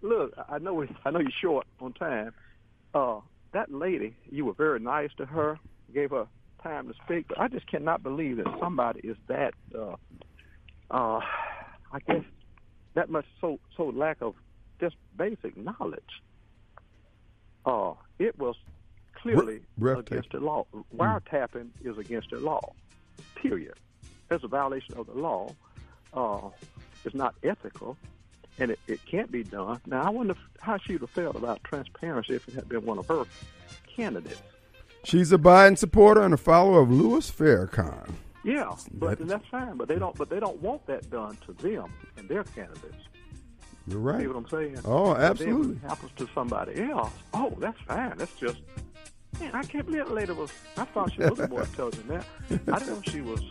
Look, 0.02 0.34
I 0.50 0.58
know 0.58 0.84
I 1.06 1.12
know 1.12 1.20
you're 1.20 1.30
short 1.40 1.68
on 1.80 1.94
time. 1.94 2.34
Uh, 2.96 3.20
that 3.54 3.72
lady, 3.72 4.16
you 4.32 4.46
were 4.46 4.54
very 4.54 4.80
nice 4.80 5.12
to 5.18 5.28
her, 5.28 5.60
gave 5.94 6.10
her 6.10 6.26
time 6.64 6.88
to 6.88 6.96
speak, 7.06 7.28
but 7.28 7.40
I 7.40 7.50
just 7.50 7.68
cannot 7.68 8.02
believe 8.02 8.38
that 8.38 8.48
somebody 8.60 9.02
is 9.04 9.18
that. 9.28 9.54
Uh, 9.78 9.96
uh, 10.90 11.20
I 11.92 12.00
guess 12.08 12.24
that 12.96 13.12
much 13.12 13.26
so 13.40 13.60
so 13.76 13.90
lack 13.90 14.24
of 14.24 14.34
just 14.82 14.96
basic 15.16 15.56
knowledge. 15.56 16.02
Uh, 17.64 17.94
it 18.18 18.40
was 18.40 18.56
clearly 19.34 19.62
against 20.00 20.32
the 20.32 20.40
law. 20.40 20.66
Wiretapping 20.96 21.70
is 21.84 21.98
against 21.98 22.32
the 22.32 22.40
law. 22.40 22.74
Period. 23.36 23.76
That's 24.30 24.44
a 24.44 24.48
violation 24.48 24.96
of 24.96 25.08
the 25.08 25.14
law. 25.14 25.56
Uh, 26.14 26.50
it's 27.06 27.16
not 27.16 27.36
ethical, 27.44 27.98
and 28.60 28.72
it, 28.72 28.80
it 28.88 29.00
can't 29.06 29.32
be 29.32 29.44
done. 29.44 29.80
Now, 29.86 30.04
I 30.04 30.10
wonder 30.10 30.36
how 30.60 30.78
she 30.78 30.94
would 30.94 31.02
have 31.02 31.10
felt 31.10 31.36
about 31.36 31.64
transparency 31.64 32.36
if 32.36 32.48
it 32.48 32.54
had 32.54 32.68
been 32.68 32.86
one 32.86 32.98
of 32.98 33.08
her 33.08 33.26
candidates. 33.96 34.42
She's 35.04 35.32
a 35.32 35.38
Biden 35.38 35.78
supporter 35.78 36.22
and 36.22 36.34
a 36.34 36.38
follower 36.38 36.82
of 36.82 36.92
Louis 36.92 37.30
Farrakhan. 37.32 38.12
Yeah, 38.44 38.76
but 38.94 39.26
that's 39.28 39.46
fine. 39.48 39.78
But 39.78 39.88
they 39.88 40.00
don't. 40.00 40.16
But 40.18 40.30
they 40.30 40.40
don't 40.40 40.62
want 40.62 40.86
that 40.88 41.10
done 41.10 41.38
to 41.46 41.54
them 41.54 41.92
and 42.18 42.28
their 42.30 42.44
candidates. 42.44 43.08
You're 43.88 44.00
right. 44.00 44.22
See 44.22 44.28
what 44.28 44.36
I'm 44.36 44.50
saying? 44.50 44.80
Oh, 44.86 45.16
absolutely. 45.16 45.80
happens 45.88 46.12
to 46.18 46.28
somebody 46.36 46.82
else, 46.82 47.12
oh, 47.34 47.54
that's 47.58 47.80
fine. 47.82 48.18
That's 48.18 48.34
just. 48.36 48.60
Man, 49.40 49.52
I 49.54 49.64
can't 49.64 49.86
believe 49.86 50.06
that 50.06 50.14
lady 50.14 50.32
was. 50.32 50.52
I 50.78 50.86
thought 50.86 51.14
she 51.14 51.20
was 51.22 51.38
more 51.50 51.62
intelligent 51.62 52.08
that. 52.08 52.26
I 52.50 52.80
didn't 52.80 52.88
know 52.96 53.02
she 53.12 53.22
was. 53.22 53.42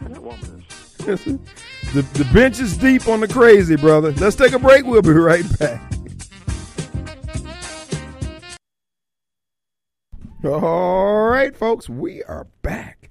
man, 0.00 0.12
That 0.12 0.22
woman 0.22 0.64
is. 1.06 1.24
the, 1.24 2.02
the 2.12 2.28
bench 2.34 2.60
is 2.60 2.76
deep 2.76 3.08
on 3.08 3.20
the 3.20 3.28
crazy, 3.28 3.76
brother. 3.76 4.12
Let's 4.12 4.36
take 4.36 4.52
a 4.52 4.58
break. 4.58 4.84
We'll 4.84 5.00
be 5.02 5.10
right 5.10 5.44
back. 5.58 5.80
All 10.44 11.28
right, 11.28 11.54
folks, 11.56 11.88
we 11.88 12.22
are 12.24 12.46
back. 12.62 13.10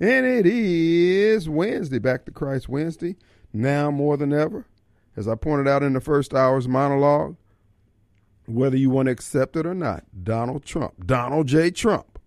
And 0.00 0.24
it 0.26 0.46
is 0.46 1.48
Wednesday, 1.48 1.98
Back 1.98 2.24
to 2.26 2.30
Christ 2.30 2.68
Wednesday, 2.68 3.16
now 3.52 3.90
more 3.90 4.16
than 4.16 4.32
ever. 4.32 4.66
As 5.16 5.26
I 5.26 5.34
pointed 5.34 5.66
out 5.66 5.82
in 5.82 5.92
the 5.94 6.00
first 6.00 6.32
hour's 6.34 6.68
monologue, 6.68 7.36
whether 8.48 8.76
you 8.76 8.90
want 8.90 9.06
to 9.06 9.12
accept 9.12 9.56
it 9.56 9.66
or 9.66 9.74
not, 9.74 10.04
Donald 10.24 10.64
Trump, 10.64 11.06
Donald 11.06 11.46
J. 11.46 11.70
Trump, 11.70 12.18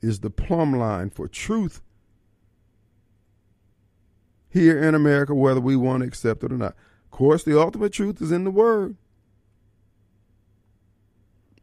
is 0.00 0.20
the 0.20 0.30
plumb 0.30 0.76
line 0.76 1.10
for 1.10 1.26
truth 1.26 1.80
here 4.50 4.80
in 4.80 4.94
America, 4.94 5.34
whether 5.34 5.60
we 5.60 5.74
want 5.74 6.02
to 6.02 6.06
accept 6.06 6.44
it 6.44 6.52
or 6.52 6.56
not. 6.56 6.76
Of 7.04 7.10
course, 7.10 7.42
the 7.42 7.60
ultimate 7.60 7.92
truth 7.92 8.22
is 8.22 8.30
in 8.30 8.44
the 8.44 8.50
Word. 8.50 8.96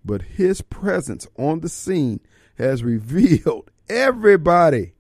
But 0.04 0.24
his 0.24 0.62
presence 0.62 1.28
on 1.38 1.62
the 1.62 1.70
scene 1.70 2.20
has 2.58 2.84
revealed 2.84 3.72
everybody 3.89 4.94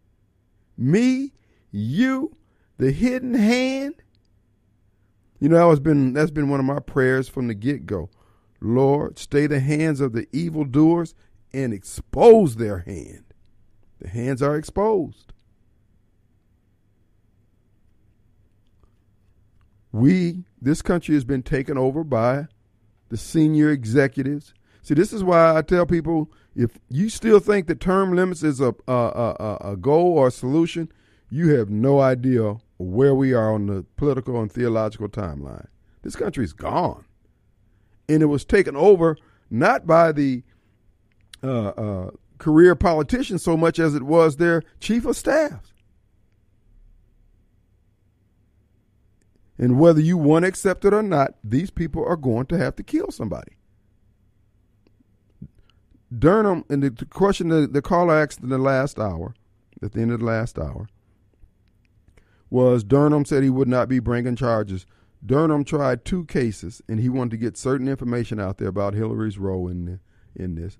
me, 0.77 1.33
you, 1.71 2.35
the 2.77 2.91
hidden 2.91 3.33
hand. 3.33 3.95
You 5.41 5.49
know, 5.49 5.57
that 5.57 5.69
has 5.69 5.81
been 5.81 6.13
that's 6.13 6.31
been 6.31 6.49
one 6.49 6.61
of 6.61 6.65
my 6.65 6.79
prayers 6.79 7.27
from 7.27 7.47
the 7.47 7.53
get 7.53 7.85
go. 7.85 8.09
Lord, 8.61 9.19
stay 9.19 9.47
the 9.47 9.59
hands 9.59 9.99
of 9.99 10.13
the 10.13 10.27
evildoers 10.31 11.13
and 11.51 11.73
expose 11.73 12.55
their 12.55 12.79
hand. 12.79 13.25
The 13.99 14.07
hands 14.07 14.41
are 14.41 14.55
exposed. 14.55 15.33
we 19.91 20.45
this 20.61 20.81
country 20.81 21.15
has 21.15 21.23
been 21.25 21.43
taken 21.43 21.77
over 21.77 22.03
by 22.03 22.47
the 23.09 23.17
senior 23.17 23.69
executives 23.69 24.53
see 24.81 24.93
this 24.93 25.11
is 25.11 25.23
why 25.23 25.57
i 25.57 25.61
tell 25.61 25.85
people 25.85 26.31
if 26.55 26.77
you 26.89 27.09
still 27.09 27.39
think 27.39 27.67
that 27.67 27.79
term 27.79 28.13
limits 28.15 28.43
is 28.43 28.61
a 28.61 28.73
a, 28.87 28.93
a, 28.93 29.57
a 29.71 29.77
goal 29.77 30.17
or 30.17 30.27
a 30.27 30.31
solution 30.31 30.91
you 31.31 31.55
have 31.55 31.69
no 31.69 32.01
idea 32.01 32.57
where 32.77 33.15
we 33.15 33.33
are 33.33 33.53
on 33.53 33.65
the 33.67 33.85
political 33.95 34.39
and 34.41 34.51
theological 34.51 35.07
timeline. 35.07 35.67
This 36.01 36.15
country 36.15 36.43
is 36.43 36.53
gone. 36.53 37.05
And 38.09 38.21
it 38.21 38.25
was 38.25 38.43
taken 38.43 38.75
over 38.75 39.17
not 39.49 39.87
by 39.87 40.11
the 40.11 40.43
uh, 41.41 41.69
uh, 41.69 42.11
career 42.37 42.75
politicians 42.75 43.43
so 43.43 43.55
much 43.55 43.79
as 43.79 43.95
it 43.95 44.03
was 44.03 44.35
their 44.35 44.61
chief 44.81 45.05
of 45.05 45.15
staff. 45.15 45.73
And 49.57 49.79
whether 49.79 50.01
you 50.01 50.17
want 50.17 50.43
to 50.43 50.49
accept 50.49 50.83
it 50.85 50.93
or 50.93 51.03
not, 51.03 51.35
these 51.43 51.69
people 51.69 52.03
are 52.05 52.17
going 52.17 52.47
to 52.47 52.57
have 52.57 52.75
to 52.75 52.83
kill 52.83 53.11
somebody. 53.11 53.53
Durham, 56.17 56.65
and 56.67 56.83
the, 56.83 56.89
the 56.89 57.05
question 57.05 57.49
that 57.49 57.71
the 57.71 57.81
caller 57.81 58.15
asked 58.15 58.41
in 58.41 58.49
the 58.49 58.57
last 58.57 58.99
hour, 58.99 59.33
at 59.81 59.93
the 59.93 60.01
end 60.01 60.11
of 60.11 60.19
the 60.19 60.25
last 60.25 60.59
hour, 60.59 60.87
was 62.51 62.83
Durham 62.83 63.25
said 63.25 63.41
he 63.41 63.49
would 63.49 63.67
not 63.67 63.89
be 63.89 63.97
bringing 63.97 64.35
charges. 64.35 64.85
Durham 65.25 65.63
tried 65.63 66.05
two 66.05 66.25
cases, 66.25 66.83
and 66.87 66.99
he 66.99 67.09
wanted 67.09 67.31
to 67.31 67.37
get 67.37 67.57
certain 67.57 67.87
information 67.87 68.39
out 68.39 68.59
there 68.59 68.67
about 68.67 68.93
Hillary's 68.93 69.39
role 69.39 69.67
in 69.67 69.99
in 70.35 70.55
this. 70.55 70.77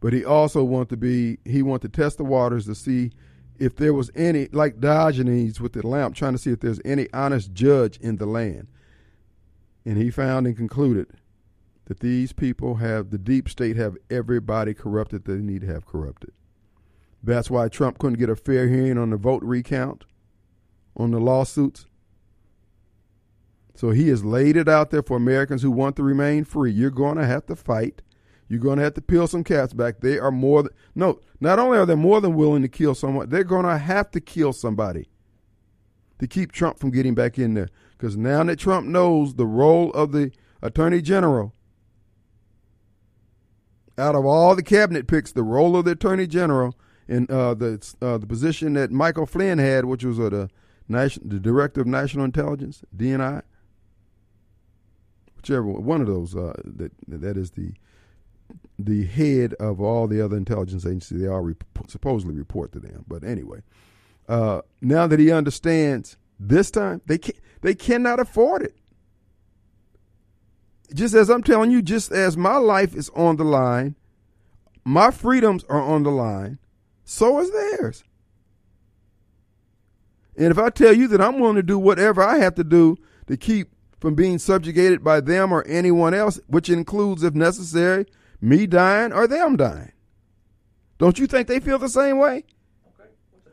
But 0.00 0.12
he 0.12 0.24
also 0.24 0.62
wanted 0.62 0.90
to 0.90 0.96
be 0.96 1.38
he 1.44 1.62
wanted 1.62 1.92
to 1.92 2.00
test 2.00 2.18
the 2.18 2.24
waters 2.24 2.66
to 2.66 2.74
see 2.76 3.10
if 3.58 3.76
there 3.76 3.94
was 3.94 4.10
any, 4.14 4.48
like 4.48 4.80
Diogenes 4.80 5.60
with 5.60 5.72
the 5.72 5.86
lamp, 5.86 6.14
trying 6.14 6.32
to 6.32 6.38
see 6.38 6.50
if 6.50 6.60
there's 6.60 6.80
any 6.84 7.08
honest 7.12 7.52
judge 7.52 7.96
in 7.98 8.16
the 8.16 8.26
land. 8.26 8.68
And 9.84 9.96
he 9.96 10.10
found 10.10 10.46
and 10.46 10.56
concluded 10.56 11.08
that 11.86 12.00
these 12.00 12.32
people 12.32 12.76
have, 12.76 13.10
the 13.10 13.18
deep 13.18 13.48
state 13.48 13.76
have 13.76 13.96
everybody 14.10 14.74
corrupted 14.74 15.24
that 15.24 15.32
they 15.32 15.38
need 15.38 15.60
to 15.60 15.66
have 15.68 15.86
corrupted. 15.86 16.32
That's 17.22 17.50
why 17.50 17.68
Trump 17.68 17.98
couldn't 17.98 18.18
get 18.18 18.28
a 18.28 18.36
fair 18.36 18.68
hearing 18.68 18.98
on 18.98 19.10
the 19.10 19.16
vote 19.16 19.42
recount, 19.42 20.04
on 20.96 21.10
the 21.10 21.20
lawsuits. 21.20 21.86
So 23.74 23.90
he 23.90 24.08
has 24.08 24.24
laid 24.24 24.56
it 24.56 24.68
out 24.68 24.90
there 24.90 25.02
for 25.02 25.16
Americans 25.16 25.62
who 25.62 25.70
want 25.70 25.96
to 25.96 26.02
remain 26.02 26.44
free. 26.44 26.70
You're 26.70 26.90
going 26.90 27.16
to 27.16 27.26
have 27.26 27.46
to 27.46 27.56
fight. 27.56 28.02
You're 28.48 28.60
going 28.60 28.78
to 28.78 28.84
have 28.84 28.94
to 28.94 29.00
peel 29.00 29.26
some 29.26 29.42
cats 29.42 29.72
back. 29.72 30.00
They 30.00 30.18
are 30.18 30.30
more 30.30 30.62
than, 30.62 30.72
no, 30.94 31.20
not 31.40 31.58
only 31.58 31.78
are 31.78 31.86
they 31.86 31.94
more 31.94 32.20
than 32.20 32.34
willing 32.34 32.62
to 32.62 32.68
kill 32.68 32.94
someone, 32.94 33.28
they're 33.28 33.42
going 33.42 33.66
to 33.66 33.78
have 33.78 34.10
to 34.12 34.20
kill 34.20 34.52
somebody 34.52 35.08
to 36.20 36.26
keep 36.26 36.52
Trump 36.52 36.78
from 36.78 36.90
getting 36.90 37.14
back 37.14 37.38
in 37.38 37.54
there. 37.54 37.68
Because 37.96 38.16
now 38.16 38.44
that 38.44 38.58
Trump 38.58 38.86
knows 38.86 39.34
the 39.34 39.46
role 39.46 39.90
of 39.92 40.12
the 40.12 40.30
attorney 40.62 41.02
general, 41.02 41.54
out 43.96 44.14
of 44.14 44.24
all 44.24 44.54
the 44.54 44.62
cabinet 44.62 45.06
picks, 45.06 45.32
the 45.32 45.42
role 45.42 45.76
of 45.76 45.84
the 45.84 45.92
attorney 45.92 46.26
general 46.26 46.76
and 47.08 47.30
uh, 47.30 47.54
the 47.54 47.94
uh, 48.00 48.18
the 48.18 48.26
position 48.26 48.74
that 48.74 48.90
Michael 48.90 49.26
Flynn 49.26 49.58
had, 49.58 49.84
which 49.84 50.04
was 50.04 50.18
uh, 50.18 50.28
the 50.28 50.50
nation, 50.88 51.22
the 51.28 51.40
director 51.40 51.80
of 51.80 51.86
national 51.86 52.24
intelligence, 52.24 52.84
DNI, 52.96 53.42
whichever 55.36 55.64
one, 55.64 55.84
one 55.84 56.00
of 56.00 56.06
those 56.06 56.34
uh, 56.34 56.54
that 56.64 56.92
that 57.08 57.36
is 57.36 57.52
the 57.52 57.72
the 58.78 59.06
head 59.06 59.54
of 59.54 59.80
all 59.80 60.06
the 60.06 60.20
other 60.20 60.36
intelligence 60.36 60.84
agencies. 60.84 61.20
They 61.20 61.28
all 61.28 61.40
rep- 61.40 61.64
supposedly 61.88 62.34
report 62.34 62.72
to 62.72 62.80
them. 62.80 63.04
But 63.06 63.24
anyway, 63.24 63.60
uh, 64.28 64.62
now 64.80 65.06
that 65.06 65.18
he 65.18 65.30
understands 65.30 66.16
this 66.38 66.70
time, 66.70 67.00
they 67.06 67.18
can 67.18 67.34
they 67.62 67.74
cannot 67.74 68.20
afford 68.20 68.62
it. 68.62 68.76
Just 70.94 71.14
as 71.14 71.30
I'm 71.30 71.42
telling 71.42 71.70
you, 71.70 71.82
just 71.82 72.12
as 72.12 72.36
my 72.36 72.56
life 72.56 72.94
is 72.94 73.10
on 73.10 73.36
the 73.36 73.44
line, 73.44 73.96
my 74.84 75.10
freedoms 75.10 75.64
are 75.68 75.80
on 75.80 76.02
the 76.02 76.10
line, 76.10 76.58
so 77.04 77.40
is 77.40 77.50
theirs. 77.50 78.04
And 80.36 80.50
if 80.50 80.58
I 80.58 80.70
tell 80.70 80.92
you 80.92 81.08
that 81.08 81.20
I'm 81.20 81.38
willing 81.38 81.56
to 81.56 81.62
do 81.62 81.78
whatever 81.78 82.22
I 82.22 82.38
have 82.38 82.54
to 82.56 82.64
do 82.64 82.96
to 83.26 83.36
keep 83.36 83.68
from 84.00 84.14
being 84.14 84.38
subjugated 84.38 85.02
by 85.02 85.20
them 85.20 85.52
or 85.52 85.66
anyone 85.66 86.12
else, 86.12 86.38
which 86.46 86.68
includes, 86.68 87.22
if 87.22 87.34
necessary, 87.34 88.06
me 88.40 88.66
dying 88.66 89.12
or 89.12 89.26
them 89.26 89.56
dying. 89.56 89.92
Don't 90.98 91.18
you 91.18 91.26
think 91.26 91.48
they 91.48 91.60
feel 91.60 91.78
the 91.78 91.88
same 91.88 92.18
way 92.18 92.44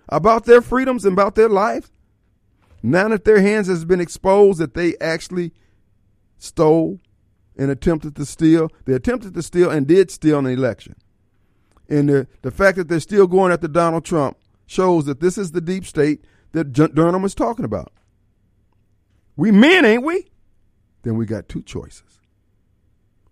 about 0.10 0.46
their 0.46 0.62
freedoms 0.62 1.06
and 1.06 1.14
about 1.14 1.36
their 1.36 1.50
lives? 1.50 1.92
Now 2.84 3.08
that 3.10 3.26
their 3.26 3.42
hands 3.42 3.68
has 3.68 3.86
been 3.86 4.02
exposed 4.02 4.60
that 4.60 4.74
they 4.74 4.98
actually 5.00 5.54
stole 6.38 7.00
and 7.58 7.70
attempted 7.70 8.16
to 8.16 8.26
steal, 8.26 8.70
they 8.86 8.94
attempted 8.94 9.34
to 9.36 9.44
steal 9.44 9.70
and 9.70 9.88
did 9.88 10.10
steal 10.10 10.40
an 10.40 10.48
election. 10.48 10.96
And 11.88 12.10
the, 12.10 12.28
the 12.42 12.52
fact 12.52 12.78
that 12.78 12.88
they're 12.88 13.00
still 13.00 13.28
going 13.28 13.52
after 13.52 13.68
Donald 13.68 14.04
Trump 14.04 14.38
shows 14.66 15.06
that 15.06 15.20
this 15.20 15.38
is 15.38 15.52
the 15.52 15.62
deep 15.62 15.86
state 15.86 16.26
that 16.54 16.74
Durham 16.74 17.22
was 17.22 17.36
talking 17.36 17.66
about. 17.66 17.93
We 19.36 19.52
men, 19.52 19.86
ain't 19.86 20.04
we? 20.04 20.28
Then 21.04 21.18
we 21.18 21.26
got 21.26 21.49
two 21.49 21.64
choices. 21.64 22.20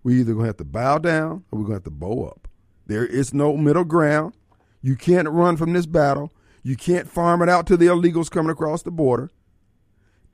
We 0.03 0.19
either 0.21 0.33
gonna 0.33 0.47
have 0.47 0.57
to 0.57 0.63
bow 0.65 0.97
down 0.97 1.43
or 1.51 1.59
we're 1.59 1.65
gonna 1.65 1.75
have 1.75 1.83
to 1.83 1.91
bow 1.91 2.25
up. 2.25 2.47
There 2.87 3.05
is 3.05 3.33
no 3.33 3.55
middle 3.55 3.83
ground. 3.83 4.33
You 4.81 4.95
can't 4.95 5.29
run 5.29 5.57
from 5.57 5.73
this 5.73 5.85
battle. 5.85 6.33
You 6.63 6.75
can't 6.75 7.07
farm 7.07 7.41
it 7.41 7.49
out 7.49 7.67
to 7.67 7.77
the 7.77 7.87
illegals 7.87 8.29
coming 8.31 8.49
across 8.49 8.81
the 8.81 8.91
border. 8.91 9.29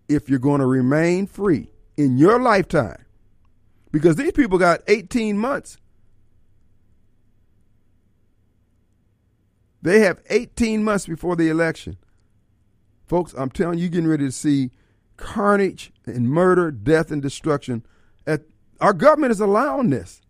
If 0.08 0.30
you're 0.30 0.40
going 0.40 0.60
to 0.60 0.66
remain 0.66 1.28
free 1.28 1.72
in 1.98 2.18
your 2.18 2.40
lifetime, 2.40 3.04
because 3.92 4.16
these 4.16 4.32
people 4.32 4.58
got 4.58 4.82
18 4.88 5.38
months. 5.38 5.78
They 9.82 10.00
have 10.00 10.22
18 10.30 10.84
months 10.84 11.08
before 11.08 11.36
the 11.36 11.50
election. 11.50 11.98
Folks, 13.08 13.34
I'm 13.38 13.50
telling 13.50 13.80
you, 13.80 13.90
getting 13.90 14.08
ready 14.08 14.26
to 14.26 14.32
see 14.32 14.72
carnage 15.18 15.92
and 16.06 16.30
murder, 16.30 16.72
death, 16.72 17.12
and 17.12 17.22
destruction. 17.22 17.86
At 18.26 18.42
our 18.82 18.94
government 18.94 19.32
is 19.32 19.40
allowing 19.40 19.90
this. 19.90 20.22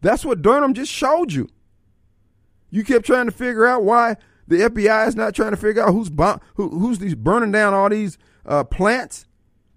That's 0.00 0.24
what 0.24 0.42
Durham 0.42 0.74
just 0.74 0.92
showed 0.92 1.32
you. 1.32 1.48
You 2.70 2.84
kept 2.84 3.04
trying 3.04 3.26
to 3.26 3.32
figure 3.32 3.66
out 3.66 3.84
why 3.84 4.16
The 4.48 4.56
FBI 4.56 5.06
is 5.06 5.14
not 5.14 5.34
trying 5.34 5.52
to 5.52 5.56
figure 5.56 5.82
out 5.82 5.92
who's 5.92 6.10
bomb, 6.10 6.40
who, 6.54 6.68
who's 6.68 6.98
these 6.98 7.14
burning 7.14 7.52
down 7.52 7.74
all 7.74 7.88
these 7.88 8.18
uh, 8.44 8.64
plants, 8.64 9.26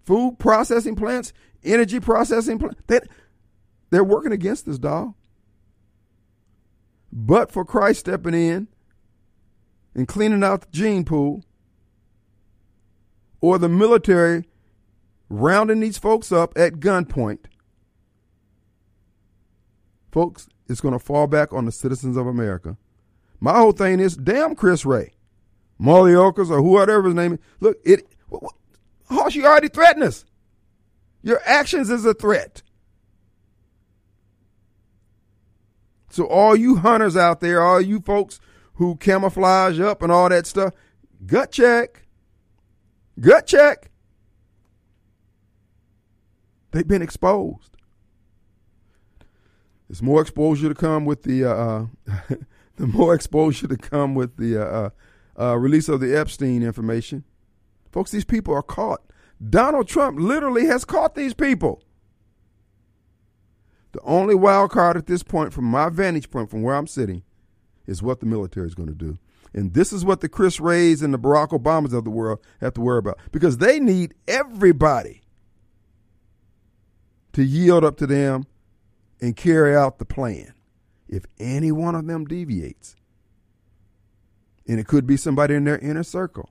food 0.04 0.38
processing 0.40 0.96
plants, 0.96 1.34
energy 1.64 2.00
processing 2.00 2.58
plants. 2.58 2.82
They, 2.88 3.00
they're 3.90 4.04
working 4.04 4.32
against 4.32 4.66
this, 4.66 4.80
dog. 4.80 5.14
But 7.12 7.52
for 7.52 7.64
Christ 7.64 8.02
stepping 8.02 8.34
in 8.34 8.68
and 9.94 10.08
cleaning 10.08 10.44
out 10.44 10.62
the 10.62 10.68
gene 10.72 11.06
pool, 11.06 11.44
or 13.46 13.60
the 13.60 13.70
military 13.70 14.44
rounding 15.30 15.80
these 15.80 16.00
folks 16.00 16.32
up 16.32 16.58
at 16.58 16.80
gunpoint, 16.80 17.46
folks, 20.12 20.48
it's 20.68 20.82
going 20.82 20.94
to 20.94 21.00
fall 21.00 21.28
back 21.28 21.54
on 21.54 21.66
the 21.66 21.72
citizens 21.72 22.18
of 22.18 22.26
America. 22.26 22.76
My 23.40 23.56
whole 23.60 23.72
thing 23.72 24.00
is, 24.00 24.18
damn 24.18 24.56
Chris 24.56 24.84
Wray, 24.84 25.14
Mayorkas, 25.80 26.50
or 26.50 26.64
whoever 26.64 27.04
his 27.04 27.14
name 27.14 27.34
is. 27.34 27.40
Look, 27.60 27.78
it, 27.86 28.08
what, 28.30 28.42
what, 28.42 28.56
Hoss, 29.12 29.36
you 29.36 29.46
already 29.46 29.68
threatened 29.68 30.06
us. 30.06 30.26
Your 31.22 31.40
actions 31.46 31.92
is 31.92 32.04
a 32.04 32.16
threat. 32.16 32.64
So 36.10 36.26
all 36.26 36.56
you 36.56 36.78
hunters 36.78 37.16
out 37.16 37.42
there, 37.42 37.62
all 37.62 37.80
you 37.80 38.00
folks 38.00 38.40
who 38.76 38.96
camouflage 38.96 39.80
up 39.80 40.02
and 40.02 40.12
all 40.12 40.30
that 40.30 40.48
stuff, 40.48 40.74
gut 41.28 41.52
check. 41.52 42.05
Gut 43.20 43.48
check. 43.48 43.90
They've 46.72 46.88
been 46.88 47.02
exposed. 47.02 47.78
There's 49.88 50.02
more 50.02 50.22
exposure 50.22 50.68
to 50.68 50.76
come 50.76 51.06
with 51.06 51.24
the 51.24 51.46
uh, 51.46 51.86
the 52.76 52.88
more 52.88 53.14
exposure 53.14 53.68
to 53.68 53.78
come 53.78 54.16
with 54.16 54.38
the 54.38 54.62
uh, 54.62 54.90
uh, 55.40 55.58
release 55.58 55.88
of 55.88 56.00
the 56.00 56.18
Epstein 56.18 56.64
information. 56.64 57.24
Folks, 57.92 58.12
these 58.12 58.26
people 58.26 58.54
are 58.54 58.64
caught. 58.64 59.02
Donald 59.50 59.88
Trump 59.88 60.20
literally 60.20 60.66
has 60.66 60.86
caught 60.86 61.16
these 61.16 61.34
people. 61.34 61.82
The 63.92 64.02
only 64.02 64.36
wild 64.36 64.72
card 64.72 64.98
at 64.98 65.06
this 65.06 65.24
point, 65.24 65.54
from 65.54 65.66
my 65.66 65.88
vantage 65.88 66.30
point, 66.30 66.50
from 66.50 66.62
where 66.62 66.76
I'm 66.76 66.88
sitting, 66.88 67.24
is 67.86 68.04
what 68.04 68.20
the 68.20 68.26
military 68.26 68.68
is 68.68 68.76
going 68.76 68.90
to 68.90 68.96
do. 68.96 69.18
And 69.56 69.74
this 69.74 69.94
is 69.94 70.04
what 70.04 70.20
the 70.20 70.28
Chris 70.28 70.60
Wrays 70.60 71.02
and 71.02 71.14
the 71.14 71.18
Barack 71.18 71.50
Obamas 71.50 71.94
of 71.94 72.04
the 72.04 72.10
world 72.10 72.40
have 72.60 72.74
to 72.74 72.82
worry 72.82 73.00
about 73.00 73.18
because 73.32 73.58
they 73.58 73.80
need 73.80 74.14
everybody 74.28 75.22
to 77.32 77.42
yield 77.42 77.86
up 77.86 77.96
to 77.98 78.06
them 78.06 78.48
and 79.22 79.34
carry 79.34 79.74
out 79.74 79.98
the 79.98 80.06
plan. 80.06 80.54
If 81.08 81.24
any 81.40 81.72
one 81.72 81.96
of 81.96 82.06
them 82.06 82.26
deviates, 82.26 82.98
and 84.68 84.78
it 84.78 84.88
could 84.88 85.08
be 85.08 85.16
somebody 85.16 85.56
in 85.56 85.64
their 85.64 85.80
inner 85.80 86.04
circle 86.04 86.50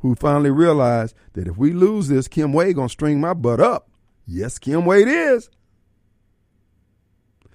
who 0.00 0.16
finally 0.16 0.50
realized 0.50 1.14
that 1.34 1.46
if 1.46 1.56
we 1.56 1.72
lose 1.72 2.08
this, 2.08 2.26
Kim 2.26 2.52
Wade 2.52 2.74
gonna 2.74 2.88
string 2.88 3.20
my 3.20 3.32
butt 3.32 3.60
up. 3.60 3.88
Yes, 4.26 4.58
Kim 4.58 4.84
Wade 4.84 5.06
is. 5.06 5.50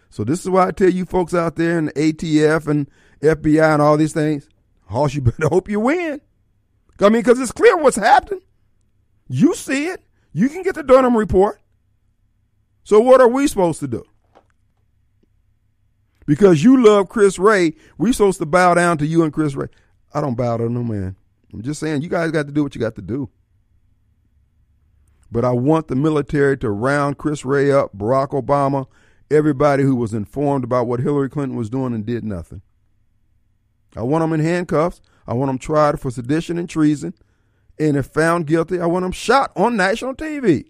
So 0.10 0.24
this 0.24 0.40
is 0.40 0.50
why 0.50 0.68
I 0.68 0.72
tell 0.72 0.90
you 0.90 1.04
folks 1.04 1.34
out 1.34 1.58
there 1.58 1.78
in 1.78 1.86
the 1.88 1.92
ATF 1.92 2.68
and 2.68 2.90
FBI 3.22 3.74
and 3.74 3.82
all 3.82 3.98
these 3.98 4.14
things, 4.14 4.48
Hoss, 4.88 5.14
you 5.14 5.22
better 5.22 5.48
hope 5.50 5.70
you 5.70 5.80
win. 5.80 6.22
I 7.00 7.04
mean, 7.10 7.22
because 7.22 7.40
it's 7.40 7.52
clear 7.52 7.78
what's 7.78 7.98
happening. 7.98 8.42
You 9.28 9.56
see 9.56 9.88
it. 9.88 10.04
You 10.34 10.50
can 10.50 10.64
get 10.64 10.76
the 10.76 10.84
Durham 10.84 11.16
report. 11.16 11.60
So 12.84 13.00
what 13.00 13.22
are 13.22 13.28
we 13.28 13.48
supposed 13.48 13.80
to 13.82 13.88
do? 13.88 14.04
Because 16.26 16.64
you 16.64 16.84
love 16.84 17.10
Chris 17.10 17.40
Wray, 17.40 17.74
we 17.98 18.12
supposed 18.12 18.40
to 18.40 18.46
bow 18.46 18.74
down 18.74 18.98
to 18.98 19.06
you 19.06 19.24
and 19.24 19.34
Chris 19.34 19.56
Wray. 19.56 19.68
I 20.14 20.22
don't 20.22 20.36
bow 20.36 20.58
to 20.58 20.70
no 20.70 20.84
man. 20.84 21.16
I'm 21.54 21.62
just 21.62 21.80
saying 21.80 22.02
you 22.02 22.10
guys 22.10 22.32
got 22.32 22.46
to 22.48 22.52
do 22.52 22.64
what 22.64 22.76
you 22.76 22.82
got 22.82 22.96
to 22.96 23.02
do. 23.02 23.30
But 25.32 25.44
I 25.44 25.52
want 25.52 25.88
the 25.88 25.96
military 25.96 26.58
to 26.60 26.70
round 26.70 27.18
Chris 27.18 27.44
Wray 27.44 27.72
up, 27.72 27.98
Barack 27.98 28.30
Obama, 28.30 28.88
everybody 29.30 29.84
who 29.84 29.96
was 29.96 30.14
informed 30.14 30.64
about 30.64 30.88
what 30.88 31.00
Hillary 31.00 31.30
Clinton 31.30 31.58
was 31.58 31.70
doing 31.70 31.94
and 31.94 32.06
did 32.06 32.24
nothing. 32.24 32.62
I 33.96 34.02
want 34.04 34.22
them 34.24 34.34
in 34.34 34.40
handcuffs. 34.40 35.02
I 35.28 35.34
want 35.34 35.50
them 35.50 35.58
tried 35.58 36.00
for 36.00 36.12
sedition 36.12 36.58
and 36.58 36.70
treason. 36.70 37.14
And 37.80 37.96
if 37.98 38.08
found 38.08 38.48
guilty, 38.48 38.80
I 38.80 38.86
want 38.86 39.04
them 39.04 39.12
shot 39.12 39.52
on 39.56 39.76
national 39.78 40.16
TV. 40.16 40.66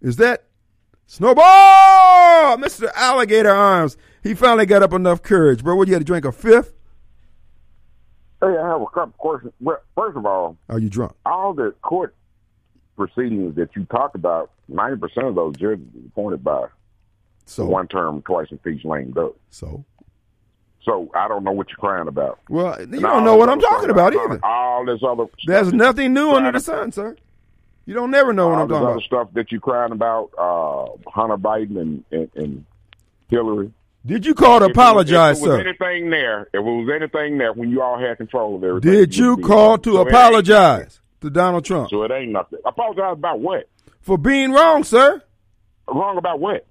Is 0.00 0.16
that 0.16 0.44
Snowball? 1.06 2.56
Mr. 2.58 2.88
Alligator 2.94 3.50
Arms. 3.50 3.96
He 4.22 4.34
finally 4.34 4.66
got 4.66 4.82
up 4.82 4.92
enough 4.92 5.22
courage, 5.22 5.62
bro. 5.62 5.74
What, 5.76 5.88
you 5.88 5.94
had 5.94 6.00
to 6.00 6.04
drink 6.04 6.24
a 6.24 6.32
fifth? 6.32 6.72
Hey, 8.40 8.56
I 8.58 8.68
have 8.68 8.80
a 8.82 8.86
couple 8.86 9.14
questions. 9.18 9.52
Well, 9.60 9.78
first 9.94 10.16
of 10.16 10.26
all, 10.26 10.56
Are 10.68 10.78
you 10.78 10.90
drunk? 10.90 11.12
all 11.24 11.54
the 11.54 11.74
court 11.82 12.14
proceedings 12.96 13.54
that 13.56 13.74
you 13.74 13.84
talk 13.86 14.14
about, 14.14 14.50
ninety 14.68 14.98
percent 14.98 15.26
of 15.26 15.34
those 15.34 15.56
judges 15.56 15.86
are 15.96 16.06
appointed 16.06 16.44
by 16.44 16.66
So, 17.46 17.66
one 17.66 17.88
term, 17.88 18.22
twice 18.22 18.48
impeached 18.50 18.84
lame 18.84 19.12
duck. 19.12 19.32
so. 19.50 19.84
So 20.82 21.10
I 21.14 21.28
don't 21.28 21.44
know 21.44 21.52
what 21.52 21.68
you're 21.70 21.78
crying 21.78 22.08
about. 22.08 22.38
Well, 22.50 22.76
you 22.78 22.84
And 22.84 23.00
don't 23.00 23.24
know 23.24 23.36
what 23.36 23.48
I'm 23.48 23.58
talking 23.58 23.88
about 23.88 24.14
either. 24.14 24.38
All 24.44 24.84
this 24.84 25.00
other 25.02 25.24
There's 25.46 25.72
nothing 25.72 26.12
new 26.12 26.32
under 26.32 26.52
the 26.52 26.60
sun, 26.60 26.92
sir. 26.92 27.16
You 27.86 27.94
don't 27.94 28.10
never 28.10 28.34
know 28.34 28.48
what 28.48 28.58
I'm 28.58 28.68
talking 28.68 28.82
other 28.82 28.92
about. 28.96 29.02
stuff 29.04 29.28
that 29.32 29.50
you're 29.50 29.62
crying 29.62 29.92
about, 29.92 30.30
uh, 30.36 31.10
Hunter 31.10 31.38
Biden 31.38 31.80
and, 31.80 32.04
and, 32.10 32.30
and 32.34 32.64
Hillary. 33.28 33.72
Did 34.04 34.26
you 34.26 34.34
call 34.34 34.58
to 34.58 34.66
If 34.66 34.72
apologize, 34.72 35.38
if 35.40 35.46
it 35.46 35.48
was 35.48 35.56
sir? 35.58 35.66
anything 35.68 36.10
there, 36.10 36.42
if 36.42 36.54
it 36.54 36.60
was 36.60 36.90
anything 36.94 37.38
there 37.38 37.54
when 37.54 37.70
you 37.70 37.80
all 37.80 37.98
had 37.98 38.18
control 38.18 38.54
of 38.56 38.62
everything. 38.64 38.90
Did 38.90 39.16
you 39.16 39.38
call 39.38 39.78
to 39.78 39.92
So 39.94 40.00
apologize 40.06 41.00
to 41.22 41.30
Donald 41.30 41.64
Trump 41.64 41.88
So 41.88 42.02
it 42.02 42.10
ain't 42.10 42.30
nothing. 42.32 42.58
Apologize 42.66 43.14
about 43.14 43.40
what? 43.40 43.68
for 44.02 44.18
being 44.18 44.52
wrong, 44.52 44.84
sir? 44.84 45.22
Wrong 45.88 46.18
about 46.18 46.40
what? 46.40 46.66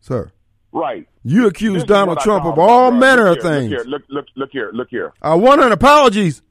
Sir, 0.00 0.32
Right. 0.72 1.08
you 1.24 1.46
is 1.48 1.84
Donald 1.84 2.20
Trump 2.20 2.44
of 2.44 2.58
all 2.58 2.90
manner 2.90 3.30
Look 3.30 3.38
of 3.38 3.44
things. 3.44 3.70
Look 3.70 3.80
here, 3.80 3.90
look, 3.90 4.02
look, 4.08 4.26
look 4.36 4.50
here, 4.52 4.70
look 4.72 4.88
here. 4.88 5.12
I 5.20 5.34
want 5.34 5.62
an 5.62 5.72
apologies. 5.72 6.42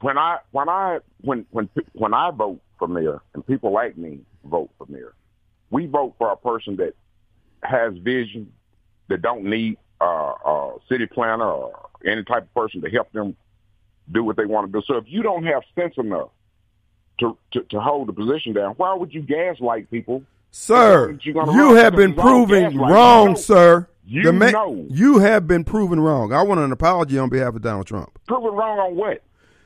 When 0.00 0.18
I 0.18 0.38
when 0.50 0.68
I 0.68 0.98
when 1.22 1.46
when 1.50 1.70
when 1.94 2.12
I 2.12 2.30
vote 2.30 2.60
for 2.78 2.86
mayor 2.86 3.20
and 3.32 3.46
people 3.46 3.72
like 3.72 3.96
me 3.96 4.20
vote 4.44 4.70
for 4.76 4.86
mayor, 4.88 5.14
we 5.70 5.86
vote 5.86 6.14
for 6.18 6.30
a 6.30 6.36
person 6.36 6.76
that 6.76 6.94
has 7.62 7.96
vision, 7.96 8.52
that 9.08 9.22
don't 9.22 9.44
need 9.44 9.78
uh, 10.00 10.04
a 10.44 10.72
city 10.88 11.06
planner 11.06 11.44
or 11.50 11.88
any 12.04 12.22
type 12.22 12.42
of 12.42 12.54
person 12.54 12.82
to 12.82 12.90
help 12.90 13.10
them 13.12 13.34
do 14.12 14.22
what 14.22 14.36
they 14.36 14.44
want 14.44 14.70
to 14.70 14.78
do. 14.78 14.84
So 14.86 14.96
if 14.98 15.04
you 15.06 15.22
don't 15.22 15.44
have 15.44 15.62
sense 15.74 15.94
enough 15.96 16.28
to 17.20 17.38
to, 17.52 17.62
to 17.62 17.80
hold 17.80 18.08
the 18.08 18.12
position 18.12 18.52
down, 18.52 18.74
why 18.74 18.94
would 18.94 19.14
you 19.14 19.22
gaslight 19.22 19.90
people? 19.90 20.22
Sir, 20.56 21.18
you 21.20 21.74
have 21.74 21.96
been 21.96 22.12
because 22.12 22.12
it's 22.12 22.18
all 22.18 22.46
proven 22.46 22.78
wrong, 22.78 23.34
sir. 23.34 23.88
you 24.06 24.32
ma- 24.32 24.50
know. 24.50 24.86
you 24.88 25.18
have 25.18 25.48
been 25.48 25.64
proven 25.64 25.98
wrong. 25.98 26.32
I 26.32 26.42
want 26.42 26.60
an 26.60 26.70
apology 26.70 27.18
on 27.18 27.28
behalf 27.28 27.56
of 27.56 27.62
Donald 27.62 27.88
Trump 27.88 28.16
Proven 28.28 28.52
wrong 28.52 28.78
on 28.78 28.94
what? 28.94 29.20